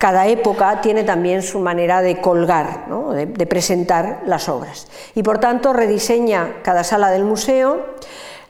cada 0.05 0.27
época 0.27 0.81
tiene 0.81 1.03
también 1.03 1.41
su 1.41 1.57
manera 1.57 2.03
de 2.03 2.21
colgar, 2.21 2.85
de, 3.15 3.45
presentar 3.47 4.21
las 4.27 4.47
obras. 4.49 4.85
Y 5.15 5.23
por 5.23 5.39
tanto 5.39 5.73
rediseña 5.73 6.57
cada 6.61 6.83
sala 6.83 7.09
del 7.09 7.23
museo, 7.23 7.95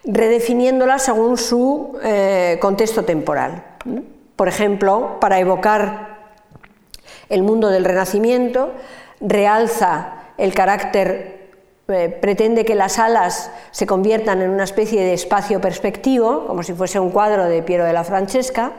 redefiniéndola 0.03 0.99
según 0.99 1.37
su 1.37 1.97
eh, 2.03 2.57
contexto 2.59 3.05
temporal. 3.05 3.63
Por 4.35 4.49
ejemplo, 4.49 5.17
para 5.21 5.39
evocar 5.39 6.33
el 7.29 7.41
mundo 7.41 7.69
del 7.69 7.85
Renacimiento, 7.85 8.73
realza 9.21 10.25
el 10.37 10.53
carácter, 10.53 11.51
eh, 11.87 12.09
pretende 12.19 12.65
que 12.65 12.75
las 12.75 12.95
salas 12.95 13.49
se 13.71 13.87
conviertan 13.87 14.41
en 14.41 14.49
una 14.49 14.65
especie 14.65 15.01
de 15.01 15.13
espacio 15.13 15.61
perspectivo, 15.61 16.47
como 16.47 16.63
si 16.63 16.73
fuese 16.73 16.99
un 16.99 17.11
cuadro 17.11 17.45
de 17.45 17.63
Piero 17.63 17.85
de 17.85 17.93
la 17.93 18.03
Francesca, 18.03 18.73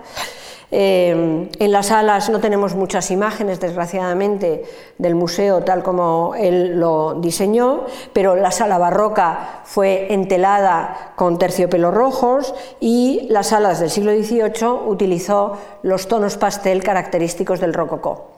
eh, 0.71 1.49
en 1.59 1.73
las 1.73 1.87
salas 1.87 2.29
no 2.29 2.41
tenemos 2.41 2.75
muchas 2.75 3.11
imágenes, 3.11 3.61
desgraciadamente, 3.61 4.65
del 4.99 5.15
museo 5.15 5.63
tal 5.63 5.83
como 5.83 6.35
él 6.35 6.81
lo 6.81 7.15
diseñó, 7.21 7.85
pero 8.13 8.35
la 8.35 8.51
sala 8.51 8.79
barroca 8.79 9.61
fue 9.65 10.13
entelada 10.13 11.13
con 11.17 11.39
terciopelos 11.39 11.95
rojos 11.95 12.55
y 12.81 13.27
las 13.31 13.49
salas 13.49 13.79
del 13.79 13.91
siglo 13.91 14.13
XVIII 14.13 14.69
utilizó 14.87 15.57
los 15.83 16.09
tonos 16.09 16.37
pastel 16.37 16.83
característicos 16.83 17.61
del 17.61 17.75
rococó. 17.75 18.31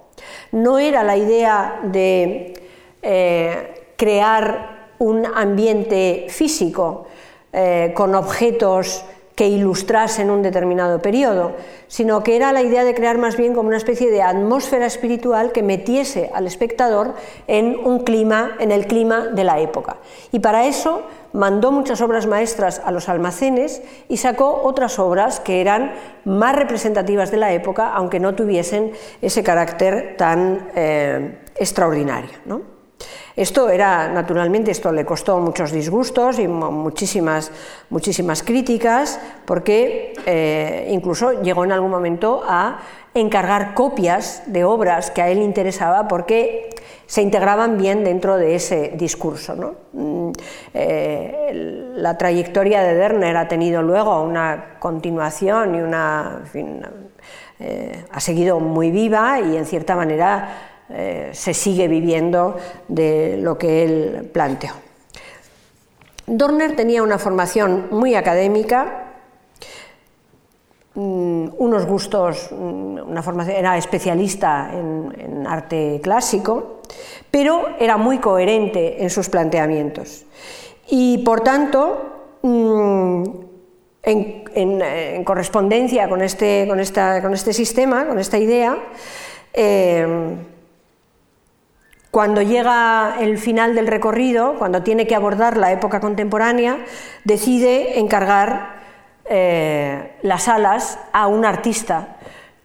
No 0.53 0.79
era 0.79 1.03
la 1.05 1.17
idea 1.17 1.81
de 1.85 2.55
eh, 3.03 3.93
crear 3.97 4.91
un 4.99 5.25
ambiente 5.27 6.27
físico 6.29 7.07
eh, 7.53 7.93
con 7.97 8.15
objetos 8.15 9.05
que 9.39 9.47
ilustrasen 9.47 10.33
un 10.33 10.43
determinado 10.43 11.01
periodo, 11.01 11.53
sino 11.87 12.25
que 12.25 12.35
era 12.35 12.53
la 12.53 12.61
idea 12.61 12.83
de 12.83 12.93
crear 12.93 13.19
más 13.19 13.37
bien 13.37 13.55
como 13.55 13.69
una 13.69 13.77
especie 13.77 14.11
de 14.11 14.21
atmósfera 14.21 14.85
espiritual 14.85 15.53
que 15.53 15.63
metiese 15.63 16.29
al 16.35 16.49
espectador 16.49 17.15
en 17.47 17.77
un 17.79 18.01
clima, 18.01 18.57
en 18.59 18.73
el 18.73 18.89
clima 18.89 19.29
de 19.29 19.45
la 19.45 19.61
época. 19.61 19.99
Y 20.33 20.41
para 20.41 20.67
eso 20.67 21.03
mandó 21.33 21.71
muchas 21.71 22.01
obras 22.01 22.27
maestras 22.27 22.83
a 22.85 22.91
los 22.91 23.09
almacenes 23.09 23.81
y 24.09 24.17
sacó 24.17 24.63
otras 24.65 24.99
obras 24.99 25.39
que 25.39 25.61
eran 25.61 25.93
más 26.25 26.57
representativas 26.57 27.31
de 27.31 27.37
la 27.37 27.53
época, 27.53 27.93
aunque 27.95 28.19
no 28.19 28.35
tuviesen 28.35 28.91
ese 29.23 29.45
carácter 29.45 30.17
tan 30.19 30.69
eh, 30.75 31.39
extraordinario. 31.55 32.33
¿no? 32.45 32.78
Esto 33.39 33.71
era, 33.71 34.09
naturalmente, 34.09 34.73
esto 34.73 34.91
le 34.91 35.05
costó 35.05 35.39
muchos 35.39 35.71
disgustos 35.71 36.41
y 36.41 36.49
muchísimas, 36.49 37.53
muchísimas 37.89 38.43
críticas, 38.43 39.21
porque 39.45 40.13
eh, 40.27 40.89
incluso 40.91 41.41
llegó 41.41 41.63
en 41.63 41.71
algún 41.71 41.93
momento 41.93 42.43
a 42.45 42.81
encargar 43.15 43.75
copias 43.75 44.43
de 44.47 44.65
obras 44.65 45.13
que 45.13 45.23
a 45.23 45.29
él 45.29 45.39
interesaba 45.39 46.09
porque 46.09 46.71
se 47.07 47.23
integraban 47.23 47.79
bien 47.79 48.03
dentro 48.03 48.37
de 48.39 48.57
ese 48.57 48.95
discurso. 48.97 49.77
Mm, 49.93 50.33
eh, 50.75 51.93
la 51.95 52.19
trayectoria 52.19 52.83
de 52.83 52.95
Derner 52.95 53.37
ha 53.37 53.47
tenido 53.47 53.83
luego 53.83 54.21
una 54.21 54.81
continuación 54.81 55.77
y 55.77 55.81
una, 55.81 56.43
eh, 57.61 58.05
ha 58.11 58.19
seguido 58.19 58.59
muy 58.59 58.91
viva 58.91 59.39
y 59.39 59.57
en 59.57 59.65
cierta 59.65 59.95
manera 59.95 60.78
eh, 60.91 61.31
se 61.33 61.53
sigue 61.53 61.87
viviendo 61.87 62.57
de 62.89 63.37
lo 63.37 63.59
que 63.59 63.85
él 63.85 64.31
planteó. 64.33 64.73
Dorner 66.27 66.77
tenía 66.77 67.03
una 67.03 67.19
formación 67.19 67.89
muy 67.91 68.15
académica, 68.15 69.15
mm, 70.95 71.49
unos 71.59 71.87
gustos, 71.87 72.51
mm, 72.53 73.09
una 73.09 73.23
formación, 73.23 73.57
era 73.57 73.77
especialista 73.77 74.71
en, 74.73 75.47
arte 75.47 76.01
clásico, 76.03 76.83
pero 77.31 77.69
era 77.79 77.97
muy 77.97 78.19
coherente 78.19 79.03
en 79.03 79.09
sus 79.09 79.31
planteamientos. 79.31 80.27
Y 80.89 81.19
por 81.19 81.41
tanto, 81.41 82.39
mm, 82.43 83.25
en, 84.03 85.25
correspondencia 85.25 86.09
con 86.09 86.21
este, 86.21 86.67
con, 86.69 86.79
con 87.23 87.35
este, 87.35 87.53
sistema, 87.55 88.07
con 88.07 88.19
esta 88.19 88.37
idea, 88.37 88.77
eh, 89.55 90.37
cuando 92.19 92.43
llega 92.43 93.15
el 93.21 93.39
final 93.39 93.77
del 93.77 93.87
recorrido, 93.87 94.57
cuando 94.59 94.83
tiene 94.83 95.07
que 95.07 95.15
abordar 95.15 95.57
la 95.57 95.71
época 95.71 96.01
contemporánea, 96.01 96.85
decide 97.23 98.01
encargar 98.01 98.75
eh, 99.25 100.17
las 100.23 100.49
alas 100.49 100.99
a 101.13 101.29
un 101.29 101.45
artista 101.45 102.17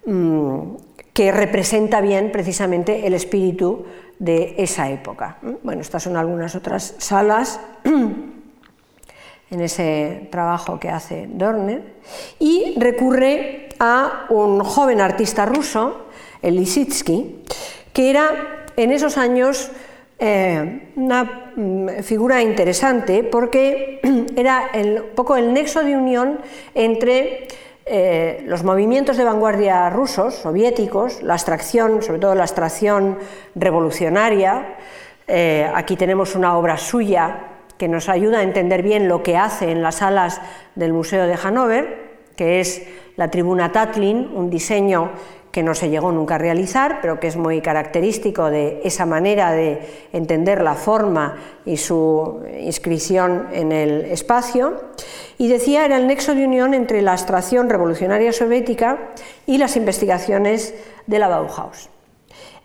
mm, 0.08 0.60
que 1.14 1.32
representa 1.32 2.02
bien 2.02 2.32
precisamente 2.32 3.06
el 3.06 3.14
espíritu 3.14 3.86
de 4.18 4.56
esa 4.58 4.90
época. 4.90 5.38
Bueno, 5.62 5.82
estas 5.82 6.02
son 6.02 6.18
algunas 6.18 6.56
otras 6.56 6.96
salas 6.98 7.60
en 7.84 8.42
ese 9.52 10.30
trabajo 10.32 10.80
que 10.80 10.90
hace 10.90 11.30
Dorner 11.32 11.94
y 12.40 12.74
recurre 12.80 13.70
a 13.78 14.26
un 14.32 14.64
joven 14.64 15.00
artista 15.00 15.46
ruso, 15.46 16.08
el 16.42 16.56
Lisitsky, 16.56 17.44
que 17.94 18.10
era 18.10 18.63
en 18.76 18.92
esos 18.92 19.18
años 19.18 19.72
eh, 20.20 20.92
una 20.96 21.52
mm, 21.56 22.02
figura 22.04 22.42
interesante 22.42 23.24
porque 23.24 24.00
era 24.36 24.70
un 24.74 25.16
poco 25.16 25.36
el 25.36 25.54
nexo 25.54 25.84
de 25.84 25.98
unión 25.98 26.40
entre 26.76 27.48
eh, 27.86 28.42
los 28.46 28.64
movimientos 28.64 29.18
de 29.18 29.26
vanguardia 29.26 29.90
rusos, 29.90 30.36
soviéticos, 30.36 31.22
la 31.22 31.34
abstracción, 31.34 32.02
sobre 32.02 32.20
todo 32.20 32.36
la 32.36 32.44
abstracción 32.44 33.18
revolucionaria. 33.56 34.78
Eh, 35.28 35.70
aquí 35.74 35.98
tenemos 35.98 36.36
una 36.36 36.58
obra 36.58 36.78
suya 36.78 37.48
que 37.78 37.90
nos 37.90 38.08
ayuda 38.08 38.40
a 38.40 38.44
entender 38.44 38.84
bien 38.84 39.10
lo 39.10 39.24
que 39.24 39.36
hace 39.36 39.72
en 39.72 39.82
las 39.82 39.96
salas 39.96 40.40
del 40.76 40.94
Museo 40.94 41.28
de 41.28 41.36
Hannover, 41.36 42.14
que 42.38 42.62
es 42.62 42.88
la 43.18 43.30
tribuna 43.30 43.72
Tatlin, 43.72 44.32
un 44.34 44.50
diseño 44.50 45.12
que 45.54 45.62
no 45.62 45.76
se 45.76 45.92
llegó 45.92 46.12
nunca 46.12 46.36
a 46.36 46.38
realizar, 46.40 46.98
pero 47.00 47.20
que 47.20 47.28
es 47.28 47.38
muy 47.38 47.62
característico 47.62 48.50
de 48.50 48.82
esa 48.84 49.06
manera 49.06 49.52
de 49.52 50.08
entender 50.12 50.64
la 50.64 50.74
forma 50.74 51.38
y 51.64 51.78
su 51.78 52.42
inscripción 52.60 53.50
en 53.54 53.72
el 53.72 54.02
espacio. 54.06 54.82
Y 55.38 55.50
decía, 55.50 55.86
era 55.86 55.98
el 55.98 56.08
nexo 56.08 56.34
de 56.34 56.48
unión 56.48 56.74
entre 56.74 57.04
la 57.04 57.12
abstracción 57.12 57.70
revolucionaria 57.70 58.34
soviética 58.34 59.12
y 59.46 59.60
las 59.60 59.78
investigaciones 59.78 60.74
de 61.06 61.20
la 61.20 61.28
Bauhaus. 61.28 61.88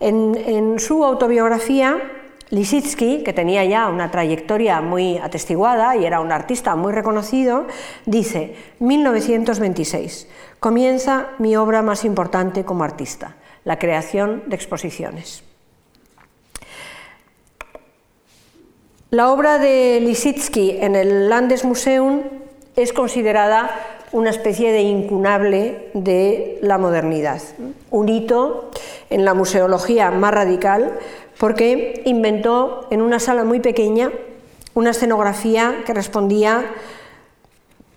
En, 0.01 0.35
en 0.35 0.79
su 0.79 1.05
autobiografía, 1.05 2.01
Lisitsky, 2.49 3.23
que 3.23 3.35
tenía 3.35 3.67
ya 3.67 3.89
una 3.89 4.11
trayectoria 4.11 4.81
muy 4.81 5.19
atestiguada 5.19 5.95
y 5.97 6.07
era 6.07 6.21
un 6.21 6.33
artista 6.33 6.75
muy 6.75 6.93
reconocido, 6.95 7.67
dice, 8.07 8.57
1926, 8.79 10.27
comienza 10.61 11.29
mi 11.39 11.57
obra 11.57 11.83
más 11.83 12.05
importante 12.05 12.65
como 12.65 12.85
artista, 12.85 13.37
la 13.65 13.79
creación 13.79 14.45
de 14.47 14.57
exposiciones. 14.57 15.45
La 19.11 19.33
obra 19.33 19.59
de 19.59 20.01
Lisitsky 20.03 20.79
en 20.81 20.95
el 20.95 21.31
Landesmuseum 21.31 22.23
es 22.77 22.93
considerada 22.93 23.71
una 24.13 24.31
especie 24.31 24.73
de 24.73 24.83
incunable 24.83 25.91
de 25.95 26.59
la 26.63 26.79
modernidad, 26.79 27.41
un 27.91 28.09
hito 28.09 28.71
en 29.11 29.25
la 29.25 29.35
museología 29.35 30.11
más 30.11 30.33
radical 30.33 30.99
porque 31.39 32.03
inventó 32.05 32.87
en 32.91 33.01
una 33.01 33.19
sala 33.19 33.45
muy 33.45 33.61
pequeña 33.61 34.11
una 34.75 34.91
escenografía 34.91 35.83
que 35.87 35.95
respondía 35.95 36.67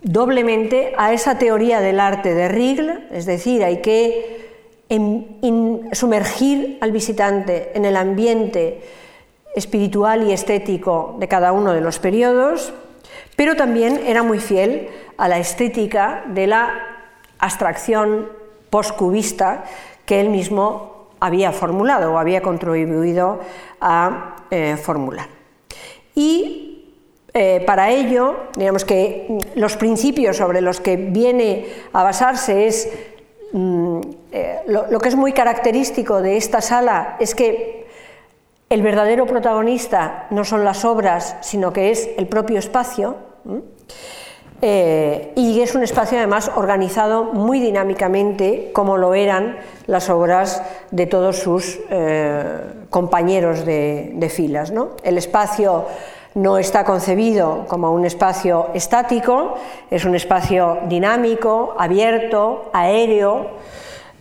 doblemente 0.02 0.92
a 0.96 1.12
esa 1.12 1.38
teoría 1.38 1.80
del 1.80 2.00
arte 2.00 2.34
de 2.34 2.48
Riegel, 2.48 3.08
es 3.12 3.26
decir, 3.26 3.64
hay 3.64 3.80
que 3.80 4.42
sumergir 5.92 6.78
al 6.80 6.92
visitante 6.92 7.72
en 7.74 7.84
el 7.84 7.96
ambiente 7.96 8.82
espiritual 9.54 10.28
y 10.28 10.32
estético 10.32 11.16
de 11.18 11.28
cada 11.28 11.52
uno 11.52 11.72
de 11.72 11.80
los 11.80 11.98
periodos, 11.98 12.72
pero 13.36 13.56
también 13.56 14.00
era 14.06 14.22
muy 14.22 14.38
fiel 14.38 14.88
a 15.16 15.28
la 15.28 15.38
estética 15.38 16.24
de 16.28 16.46
la 16.46 16.70
abstracción 17.38 18.28
postcubista 18.70 19.64
que 20.04 20.20
él 20.20 20.28
mismo 20.28 21.08
había 21.20 21.52
formulado 21.52 22.12
o 22.12 22.18
había 22.18 22.42
contribuido 22.42 23.40
a 23.80 24.36
eh, 24.50 24.76
formular. 24.76 25.28
Y 26.14 26.61
eh, 27.34 27.62
para 27.66 27.90
ello, 27.90 28.48
digamos 28.56 28.84
que 28.84 29.38
los 29.54 29.78
principios 29.78 30.36
sobre 30.36 30.60
los 30.60 30.80
que 30.80 30.96
viene 30.96 31.66
a 31.94 32.02
basarse 32.02 32.66
es 32.66 32.90
mm, 33.52 34.00
eh, 34.32 34.58
lo, 34.66 35.00
que 35.00 35.08
es 35.08 35.16
muy 35.16 35.32
característico 35.32 36.20
de 36.20 36.36
esta 36.36 36.60
sala 36.60 37.16
es 37.20 37.34
que 37.34 37.86
el 38.68 38.82
verdadero 38.82 39.26
protagonista 39.26 40.26
no 40.30 40.44
son 40.44 40.62
las 40.64 40.84
obras, 40.84 41.36
sino 41.40 41.72
que 41.72 41.90
es 41.90 42.10
el 42.18 42.26
propio 42.26 42.58
espacio. 42.58 43.16
Eh, 44.64 45.32
y 45.34 45.60
es 45.60 45.74
un 45.74 45.82
espacio 45.82 46.18
además 46.18 46.50
organizado 46.54 47.24
muy 47.24 47.60
dinámicamente, 47.60 48.70
como 48.72 48.96
lo 48.96 49.14
eran 49.14 49.58
las 49.86 50.08
obras 50.08 50.62
de 50.90 51.06
todos 51.06 51.38
sus 51.38 51.80
compañeros 52.88 53.64
de, 53.66 54.30
filas. 54.34 54.70
¿no? 54.70 54.90
El 55.02 55.18
espacio 55.18 55.86
no 56.34 56.58
está 56.58 56.84
concebido 56.84 57.66
como 57.68 57.92
un 57.92 58.04
espacio 58.04 58.68
estático, 58.74 59.54
es 59.90 60.04
un 60.04 60.14
espacio 60.14 60.78
dinámico, 60.86 61.74
abierto, 61.78 62.70
aéreo, 62.72 63.50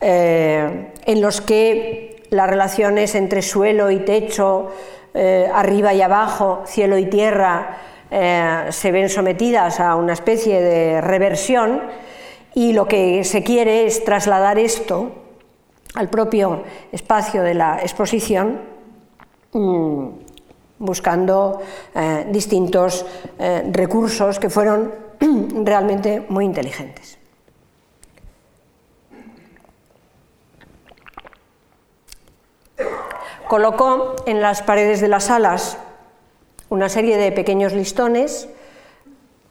eh, 0.01 0.91
en 1.05 1.21
los 1.21 1.41
que 1.41 2.23
las 2.31 2.49
relaciones 2.49 3.15
entre 3.15 3.41
suelo 3.41 3.91
y 3.91 3.99
techo, 3.99 4.71
eh, 5.13 5.49
arriba 5.53 5.93
y 5.93 6.01
abajo, 6.01 6.63
cielo 6.65 6.97
y 6.97 7.05
tierra, 7.05 7.77
eh, 8.09 8.67
se 8.69 8.91
ven 8.91 9.09
sometidas 9.09 9.79
a 9.79 9.95
una 9.95 10.13
especie 10.13 10.61
de 10.61 11.01
reversión 11.01 11.81
y 12.53 12.73
lo 12.73 12.87
que 12.87 13.23
se 13.23 13.43
quiere 13.43 13.85
es 13.85 14.03
trasladar 14.03 14.59
esto 14.59 15.11
al 15.95 16.09
propio 16.09 16.63
espacio 16.91 17.43
de 17.43 17.53
la 17.53 17.79
exposición 17.81 18.59
mm, 19.53 20.07
buscando 20.81 21.61
eh, 21.95 22.25
distintos 22.29 23.05
eh, 23.37 23.69
recursos 23.71 24.39
que 24.39 24.49
fueron 24.49 24.91
realmente 25.63 26.25
muy 26.27 26.45
inteligentes. 26.45 27.17
Colocó 33.47 34.15
en 34.25 34.41
las 34.41 34.61
paredes 34.61 35.01
de 35.01 35.07
las 35.07 35.25
salas 35.25 35.77
una 36.69 36.89
serie 36.89 37.17
de 37.17 37.31
pequeños 37.31 37.73
listones 37.73 38.47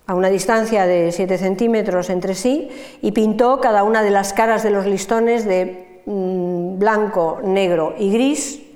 a 0.06 0.14
una 0.14 0.28
distancia 0.28 0.86
de 0.86 1.12
7 1.12 1.38
centímetros 1.38 2.10
entre 2.10 2.34
sí 2.34 2.70
y 3.02 3.12
pintó 3.12 3.60
cada 3.60 3.84
una 3.84 4.02
de 4.02 4.10
las 4.10 4.32
caras 4.32 4.62
de 4.62 4.70
los 4.70 4.86
listones 4.86 5.44
de 5.44 6.02
mm, 6.06 6.78
blanco, 6.78 7.40
negro 7.44 7.94
y 7.98 8.10
gris 8.10 8.69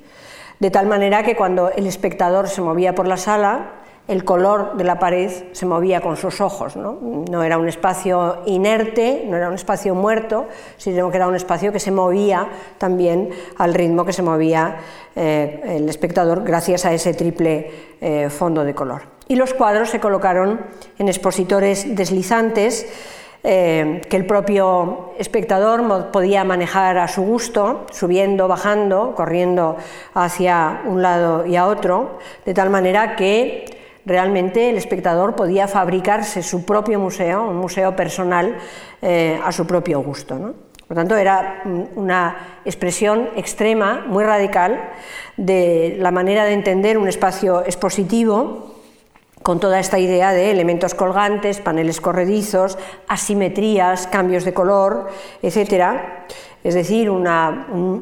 de 0.59 0.71
tal 0.71 0.87
manera 0.87 1.23
que 1.23 1.37
cuando 1.37 1.71
el 1.71 1.87
espectador 1.87 2.49
se 2.49 2.63
movía 2.63 2.95
por 2.95 3.07
la 3.07 3.17
sala, 3.17 3.73
el 4.07 4.25
color 4.25 4.77
de 4.77 4.85
la 4.85 4.99
pared 4.99 5.31
se 5.53 5.65
movía 5.65 6.01
con 6.01 6.17
sus 6.17 6.41
ojos. 6.41 6.77
No, 6.77 7.43
era 7.43 7.57
un 7.57 7.69
espacio 7.69 8.43
inerte, 8.45 9.25
no 9.27 9.37
era 9.37 9.49
un 9.49 9.55
espacio 9.55 9.95
muerto, 9.95 10.47
sino 10.77 11.11
que 11.11 11.17
era 11.17 11.27
un 11.27 11.35
espacio 11.35 11.73
que 11.73 11.81
se 11.81 11.91
movía 11.91 12.49
también 12.77 13.31
al 13.57 13.73
ritmo 13.73 14.05
que 14.05 14.13
se 14.13 14.23
movía 14.23 14.77
eh, 15.17 15.63
el 15.65 15.89
espectador 15.89 16.45
gracias 16.45 16.85
a 16.85 16.93
ese 16.93 17.15
triple 17.15 17.71
eh, 18.01 18.29
fondo 18.29 18.63
de 18.65 18.75
color. 18.75 19.03
Y 19.27 19.37
los 19.37 19.55
cuadros 19.55 19.89
se 19.89 20.01
colocaron 20.01 20.61
en 20.99 21.09
expositores 21.09 21.97
deslizantes 21.97 22.87
eh, 23.47 24.01
que 24.09 24.17
el 24.17 24.25
propio 24.25 25.13
espectador 25.19 26.11
podía 26.11 26.45
manejar 26.45 26.97
a 26.97 27.09
su 27.09 27.21
gusto, 27.21 27.85
subiendo, 27.93 28.49
bajando, 28.49 29.15
corriendo 29.15 29.77
hacia 30.15 30.81
un 30.87 31.03
lado 31.03 31.45
y 31.45 31.57
a 31.57 31.67
otro, 31.67 32.19
de 32.47 32.55
tal 32.55 32.71
manera 32.71 33.17
que 33.17 33.67
realmente 34.07 34.71
el 34.71 34.79
espectador 34.79 35.37
podía 35.37 35.69
fabricarse 35.69 36.43
su 36.43 36.65
propio 36.65 36.99
museo, 36.99 37.47
un 37.47 37.59
museo 37.59 37.95
personal 37.95 38.57
eh, 39.03 39.39
a 39.45 39.53
su 39.53 39.67
propio 39.67 40.01
gusto. 40.01 40.55
Por 40.89 40.97
tanto, 40.97 41.15
era 41.15 41.63
una 41.97 42.61
expresión 42.65 43.29
extrema, 43.37 44.05
muy 44.07 44.25
radical, 44.25 44.91
de 45.37 45.97
la 45.99 46.11
manera 46.11 46.45
de 46.45 46.55
entender 46.55 46.97
un 46.97 47.09
espacio 47.09 47.63
expositivo 47.63 48.74
con 49.45 49.61
toda 49.61 49.79
esta 49.79 49.99
idea 49.99 50.33
de 50.33 50.51
elementos 50.51 50.95
colgantes, 50.95 51.61
paneles 51.61 52.01
corredizos, 52.01 52.79
asimetrías, 53.09 54.07
cambios 54.07 54.43
de 54.47 54.55
color, 54.55 55.09
etc. 55.43 56.01
Es 56.65 56.73
decir, 56.73 57.11
un, 57.11 57.27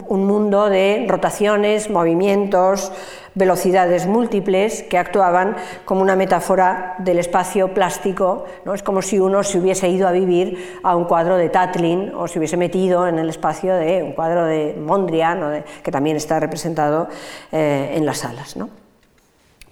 mundo 0.08 0.70
de 0.70 1.04
rotaciones, 1.08 1.90
movimientos, 1.90 2.92
velocidades 3.34 4.06
múltiples 4.06 4.84
que 4.84 4.98
actuaban 4.98 5.56
como 5.84 6.00
una 6.00 6.14
metáfora 6.14 6.94
del 6.98 7.18
espacio 7.18 7.74
plástico. 7.74 8.44
¿no? 8.64 8.72
Es 8.72 8.84
como 8.84 9.02
si 9.02 9.18
uno 9.18 9.42
se 9.42 9.58
hubiese 9.58 9.88
ido 9.88 10.06
a 10.06 10.12
vivir 10.12 10.78
a 10.84 10.94
un 10.94 11.06
cuadro 11.06 11.36
de 11.36 11.48
Tatlin 11.48 12.12
o 12.14 12.28
se 12.28 12.38
hubiese 12.38 12.56
metido 12.56 13.08
en 13.08 13.18
el 13.18 13.28
espacio 13.28 13.74
de 13.74 14.00
un 14.04 14.12
cuadro 14.12 14.44
de 14.44 14.76
Mondrian, 14.78 15.64
que 15.82 15.90
también 15.90 16.16
está 16.16 16.38
representado 16.38 17.08
eh, 17.50 17.94
en 17.96 18.06
las 18.06 18.18
salas. 18.18 18.56
¿no? 18.56 18.70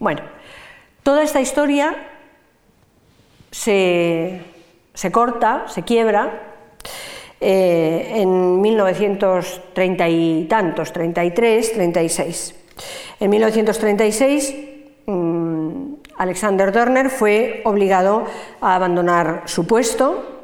Bueno, 0.01 0.23
Toda 1.03 1.23
esta 1.23 1.41
historia 1.41 1.97
se, 3.51 4.41
corta, 5.13 5.65
se 5.69 5.83
quiebra 5.83 6.55
eh, 7.41 8.13
en 8.17 8.61
1930 8.61 10.09
y 10.09 10.47
tantos, 10.49 10.93
33, 10.93 11.73
36. 11.73 12.55
En 13.21 13.31
1936 13.31 14.55
mm, 15.07 15.95
Alexander 16.19 16.73
Dorner 16.73 17.11
fue 17.11 17.63
obligado 17.65 18.27
a 18.61 18.75
abandonar 18.75 19.43
su 19.47 19.67
puesto 19.67 20.41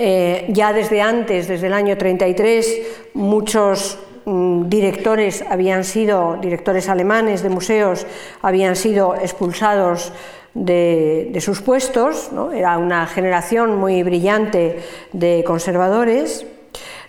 Eh, 0.00 0.46
ya 0.50 0.72
desde 0.72 1.02
antes, 1.02 1.48
desde 1.48 1.66
el 1.66 1.72
año 1.72 1.98
33, 1.98 3.10
muchos 3.14 3.98
directores 4.68 5.42
habían 5.48 5.84
sido, 5.84 6.38
directores 6.40 6.88
alemanes 6.88 7.42
de 7.42 7.48
museos, 7.48 8.06
habían 8.42 8.76
sido 8.76 9.14
expulsados 9.14 10.12
de, 10.54 11.36
sus 11.40 11.62
puestos, 11.62 12.30
era 12.52 12.78
una 12.78 13.06
generación 13.06 13.76
muy 13.76 14.02
brillante 14.02 14.80
de 15.12 15.44
conservadores. 15.46 16.46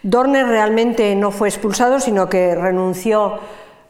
Dorner 0.01 0.47
realmente 0.47 1.15
no 1.15 1.31
fue 1.31 1.49
expulsado, 1.49 1.99
sino 1.99 2.29
que 2.29 2.55
renunció 2.55 3.39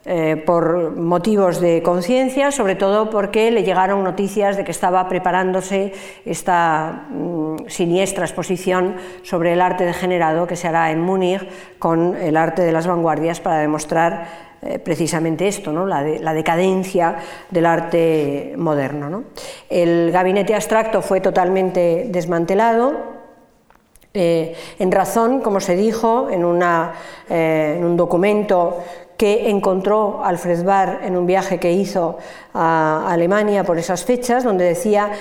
eh, 0.06 0.42
por 0.46 0.96
motivos 0.96 1.60
de 1.60 1.84
conciencia, 1.84 2.52
sobre 2.52 2.76
todo 2.76 3.10
porque 3.10 3.52
le 3.52 3.64
llegaron 3.64 4.04
noticias 4.04 4.56
de 4.56 4.64
que 4.64 4.72
estaba 4.72 5.08
preparándose 5.10 5.92
esta 6.26 7.08
mm, 7.10 7.68
siniestra 7.68 8.26
exposición 8.26 8.96
sobre 9.24 9.54
el 9.54 9.62
arte 9.62 9.86
degenerado 9.86 10.48
que 10.48 10.56
se 10.56 10.68
hará 10.68 10.92
en 10.92 11.02
Múnich 11.02 11.46
con 11.80 12.16
el 12.16 12.38
arte 12.38 12.62
de 12.62 12.72
las 12.72 12.88
vanguardias 12.88 13.42
para 13.42 13.58
demostrar 13.60 14.50
eh, 14.62 14.78
precisamente 14.78 15.48
esto, 15.48 15.72
¿no? 15.72 15.86
la, 15.86 16.04
decadencia 16.34 17.16
del 17.50 17.66
arte 17.66 18.56
moderno. 18.58 19.24
El 19.70 20.12
gabinete 20.12 20.54
abstracto 20.54 21.02
fue 21.02 21.22
totalmente 21.22 22.08
desmantelado, 22.10 23.20
eh, 24.14 24.54
en 24.80 24.92
razón, 24.92 25.40
como 25.40 25.62
se 25.62 25.78
dijo 25.78 26.30
en, 26.30 26.42
eh, 27.30 27.76
en, 27.78 27.86
un 27.86 27.96
documento 27.96 28.84
que 29.20 29.50
encontró 29.50 30.24
Alfred 30.24 30.64
Barr 30.64 31.02
en 31.04 31.18
un 31.18 31.26
viaje 31.26 31.60
que 31.60 31.74
hizo 31.74 32.20
a 32.54 33.06
Alemania 33.12 33.66
por 33.66 33.78
esas 33.78 34.06
fechas, 34.06 34.46
donde 34.46 34.64
decía 34.64 35.12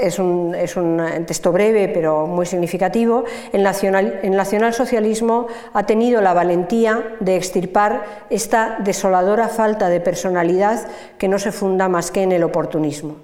es 0.00 0.18
un, 0.18 0.56
es 0.56 0.76
un, 0.76 1.00
texto 1.24 1.52
breve 1.52 1.86
pero 1.86 2.26
muy 2.26 2.46
significativo, 2.46 3.22
el, 3.52 3.62
nacional, 3.62 4.18
el 4.24 4.32
nacionalsocialismo 4.32 5.46
ha 5.72 5.86
tenido 5.86 6.20
la 6.20 6.34
valentía 6.34 7.14
de 7.20 7.36
extirpar 7.36 8.02
esta 8.28 8.78
desoladora 8.80 9.46
falta 9.46 9.88
de 9.88 10.00
personalidad 10.00 10.80
que 11.16 11.28
no 11.28 11.38
se 11.38 11.52
funda 11.52 11.88
más 11.88 12.10
que 12.10 12.24
en 12.24 12.32
el 12.32 12.42
oportunismo. 12.42 13.18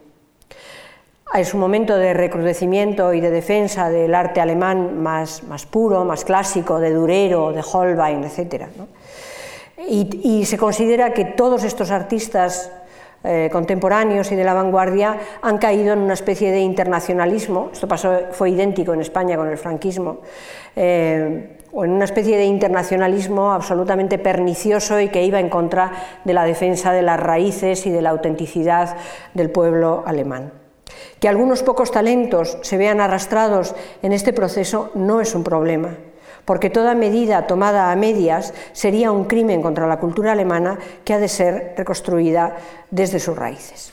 Es 1.34 1.54
un 1.54 1.60
momento 1.60 1.96
de 1.96 2.14
recrudecimiento 2.14 3.12
y 3.14 3.20
de 3.20 3.30
defensa 3.30 3.90
del 3.90 4.14
arte 4.14 4.40
alemán 4.40 5.02
más, 5.02 5.42
más 5.42 5.66
puro, 5.66 6.04
más 6.04 6.24
clásico, 6.24 6.78
de 6.78 6.92
Durero, 6.92 7.52
de 7.52 7.64
Holbein, 7.72 8.22
etc. 8.22 8.66
Y, 9.86 10.44
se 10.44 10.58
considera 10.58 11.12
que 11.12 11.24
todos 11.24 11.62
estos 11.62 11.90
artistas 11.92 12.70
eh, 13.22 13.48
contemporáneos 13.52 14.32
y 14.32 14.36
de 14.36 14.42
la 14.42 14.54
vanguardia 14.54 15.18
han 15.40 15.58
caído 15.58 15.92
en 15.92 16.00
una 16.00 16.14
especie 16.14 16.50
de 16.50 16.60
internacionalismo, 16.60 17.70
esto 17.72 17.86
pasó, 17.86 18.12
fue 18.32 18.50
idéntico 18.50 18.92
en 18.92 19.00
España 19.00 19.36
con 19.36 19.48
el 19.48 19.56
franquismo, 19.56 20.18
eh, 20.74 21.58
o 21.72 21.84
en 21.84 21.92
una 21.92 22.06
especie 22.06 22.36
de 22.36 22.44
internacionalismo 22.44 23.52
absolutamente 23.52 24.18
pernicioso 24.18 24.98
y 25.00 25.08
que 25.08 25.24
iba 25.24 25.38
en 25.38 25.48
contra 25.48 25.92
de 26.24 26.34
la 26.34 26.44
defensa 26.44 26.92
de 26.92 27.02
las 27.02 27.20
raíces 27.20 27.86
y 27.86 27.90
de 27.90 28.02
la 28.02 28.10
autenticidad 28.10 28.96
del 29.34 29.50
pueblo 29.50 30.02
alemán. 30.06 30.52
Que 31.20 31.28
algunos 31.28 31.62
pocos 31.62 31.90
talentos 31.90 32.58
se 32.62 32.78
vean 32.78 33.00
arrastrados 33.00 33.74
en 34.02 34.12
este 34.12 34.32
proceso 34.32 34.90
no 34.94 35.20
es 35.20 35.34
un 35.34 35.44
problema, 35.44 35.90
porque 36.48 36.70
toda 36.70 36.96
medida 36.96 37.44
tomada 37.44 37.92
a 37.92 37.96
medias 37.96 38.56
sería 38.72 39.12
un 39.12 39.28
crimen 39.28 39.60
contra 39.60 39.84
la 39.86 40.00
cultura 40.00 40.32
alemana 40.32 40.78
que 41.04 41.12
ha 41.12 41.20
de 41.20 41.28
ser 41.28 41.74
reconstruida 41.76 42.56
desde 42.90 43.20
sus 43.20 43.36
raíces. 43.36 43.92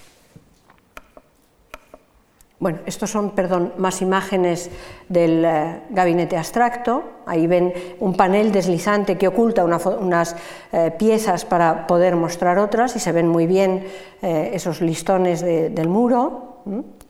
Bueno, 2.58 2.80
estos 2.86 3.12
son, 3.12 3.32
perdón, 3.32 3.74
más 3.78 4.01
imágenes 4.01 4.72
del 5.10 5.43
eh, 5.43 5.82
gabinete 5.89 6.38
abstracto. 6.38 7.03
Ahí 7.26 7.45
ven 7.45 7.74
un 7.99 8.16
panel 8.16 8.53
deslizante 8.53 9.18
que 9.18 9.28
oculta 9.28 9.66
unas 9.66 10.38
eh, 10.72 10.95
piezas 10.97 11.43
para 11.43 11.86
poder 11.88 12.16
mostrar 12.16 12.58
otras 12.58 12.95
y 12.95 12.99
se 12.99 13.12
ven 13.12 13.28
muy 13.28 13.47
bien 13.47 13.84
eh, 14.22 14.51
esos 14.53 14.80
listones 14.80 15.41
del 15.41 15.89
muro. 15.89 16.64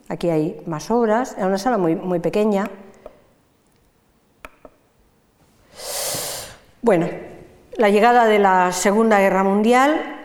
Aquí 0.10 0.32
hay 0.32 0.60
más 0.66 0.90
obras, 0.90 1.36
es 1.38 1.46
una 1.46 1.60
sala 1.60 1.78
muy, 1.78 1.96
muy 1.96 2.20
pequeña. 2.20 2.68
Bueno, 6.86 7.10
la 7.78 7.90
llegada 7.90 8.26
de 8.26 8.38
la 8.38 8.72
Segunda 8.72 9.20
Guerra 9.20 9.44
Mundial 9.44 10.20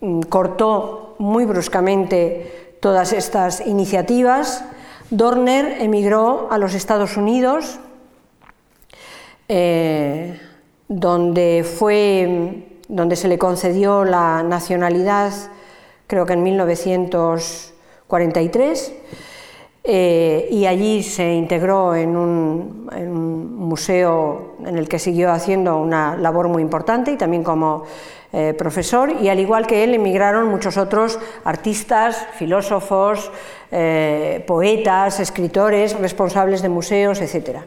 mm, 0.00 0.22
cortó 0.22 1.14
muy 1.20 1.44
bruscamente 1.44 2.74
todas 2.80 3.12
estas 3.12 3.64
iniciativas. 3.64 4.64
Dorner 5.10 5.80
emigró 5.80 6.48
a 6.50 6.58
los 6.58 6.74
Estados 6.74 7.16
Unidos, 7.16 7.78
eh, 9.46 10.40
donde, 10.88 11.62
fue, 11.62 12.66
donde 12.88 13.14
se 13.14 13.28
le 13.28 13.38
concedió 13.38 14.02
la 14.02 14.42
nacionalidad, 14.42 15.32
creo 16.08 16.26
que 16.26 16.32
en 16.32 16.42
1900. 16.42 17.72
43 19.88 19.90
eh, 19.90 20.48
y 20.50 20.66
allí 20.66 21.02
se 21.02 21.34
integró 21.34 21.94
en 21.94 22.14
un, 22.14 22.88
museo 23.58 24.56
en 24.64 24.78
el 24.78 24.88
que 24.88 24.98
siguió 24.98 25.30
haciendo 25.30 25.78
una 25.78 26.16
labor 26.16 26.48
muy 26.48 26.62
importante 26.62 27.12
y 27.12 27.16
también 27.16 27.42
como 27.42 27.84
eh, 28.32 28.54
profesor 28.56 29.12
y 29.20 29.28
al 29.28 29.40
igual 29.40 29.66
que 29.66 29.84
él 29.84 29.94
emigraron 29.94 30.48
muchos 30.48 30.76
otros 30.76 31.18
artistas, 31.44 32.26
filósofos, 32.34 33.30
eh, 33.70 34.44
poetas, 34.46 35.20
escritores, 35.20 35.98
responsables 35.98 36.62
de 36.62 36.68
museos, 36.68 37.20
etc. 37.20 37.58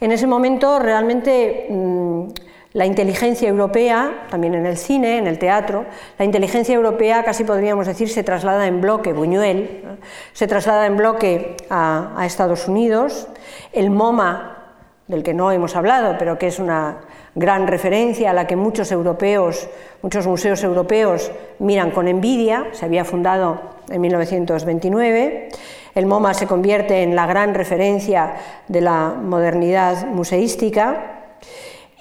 En 0.00 0.12
ese 0.12 0.26
momento 0.26 0.78
realmente 0.78 1.66
mm, 1.70 2.24
la 2.72 2.86
inteligencia 2.86 3.48
europea, 3.48 4.26
también 4.30 4.54
en 4.54 4.64
el 4.64 4.78
cine, 4.78 5.18
en 5.18 5.26
el 5.26 5.38
teatro, 5.38 5.84
la 6.18 6.24
inteligencia 6.24 6.74
europea 6.74 7.22
casi 7.22 7.44
podríamos 7.44 7.86
decir 7.86 8.08
se 8.08 8.22
traslada 8.22 8.66
en 8.66 8.80
bloque, 8.80 9.12
Buñuel, 9.12 9.98
se 10.32 10.46
traslada 10.46 10.86
en 10.86 10.96
bloque 10.96 11.56
a, 11.68 12.22
Estados 12.24 12.68
Unidos, 12.68 13.28
el 13.72 13.90
MoMA, 13.90 14.58
del 15.06 15.22
que 15.22 15.34
no 15.34 15.52
hemos 15.52 15.76
hablado, 15.76 16.16
pero 16.18 16.38
que 16.38 16.46
es 16.46 16.58
una 16.58 17.00
gran 17.34 17.66
referencia 17.66 18.30
a 18.30 18.32
la 18.32 18.46
que 18.46 18.56
muchos 18.56 18.90
europeos, 18.90 19.68
muchos 20.00 20.26
museos 20.26 20.62
europeos 20.64 21.30
miran 21.58 21.90
con 21.90 22.08
envidia, 22.08 22.68
se 22.72 22.86
había 22.86 23.04
fundado 23.04 23.60
en 23.90 24.00
1929. 24.00 25.48
El 25.94 26.06
MoMA 26.06 26.32
se 26.32 26.46
convierte 26.46 27.02
en 27.02 27.14
la 27.14 27.26
gran 27.26 27.52
referencia 27.52 28.34
de 28.68 28.80
la 28.80 29.14
modernidad 29.20 30.06
museística 30.06 31.12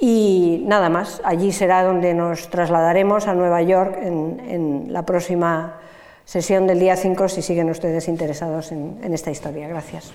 y 0.03 0.63
nada 0.65 0.89
más, 0.89 1.21
allí 1.23 1.51
será 1.51 1.83
donde 1.83 2.15
nos 2.15 2.49
trasladaremos 2.49 3.27
a 3.27 3.35
Nueva 3.35 3.61
York 3.61 3.99
en, 4.01 4.91
la 4.91 5.05
próxima 5.05 5.79
sesión 6.25 6.65
del 6.65 6.79
día 6.79 6.97
5 6.97 7.29
si 7.29 7.43
siguen 7.43 7.69
ustedes 7.69 8.07
interesados 8.07 8.71
en 8.71 9.13
esta 9.13 9.29
historia. 9.29 9.67
Gracias. 9.67 10.11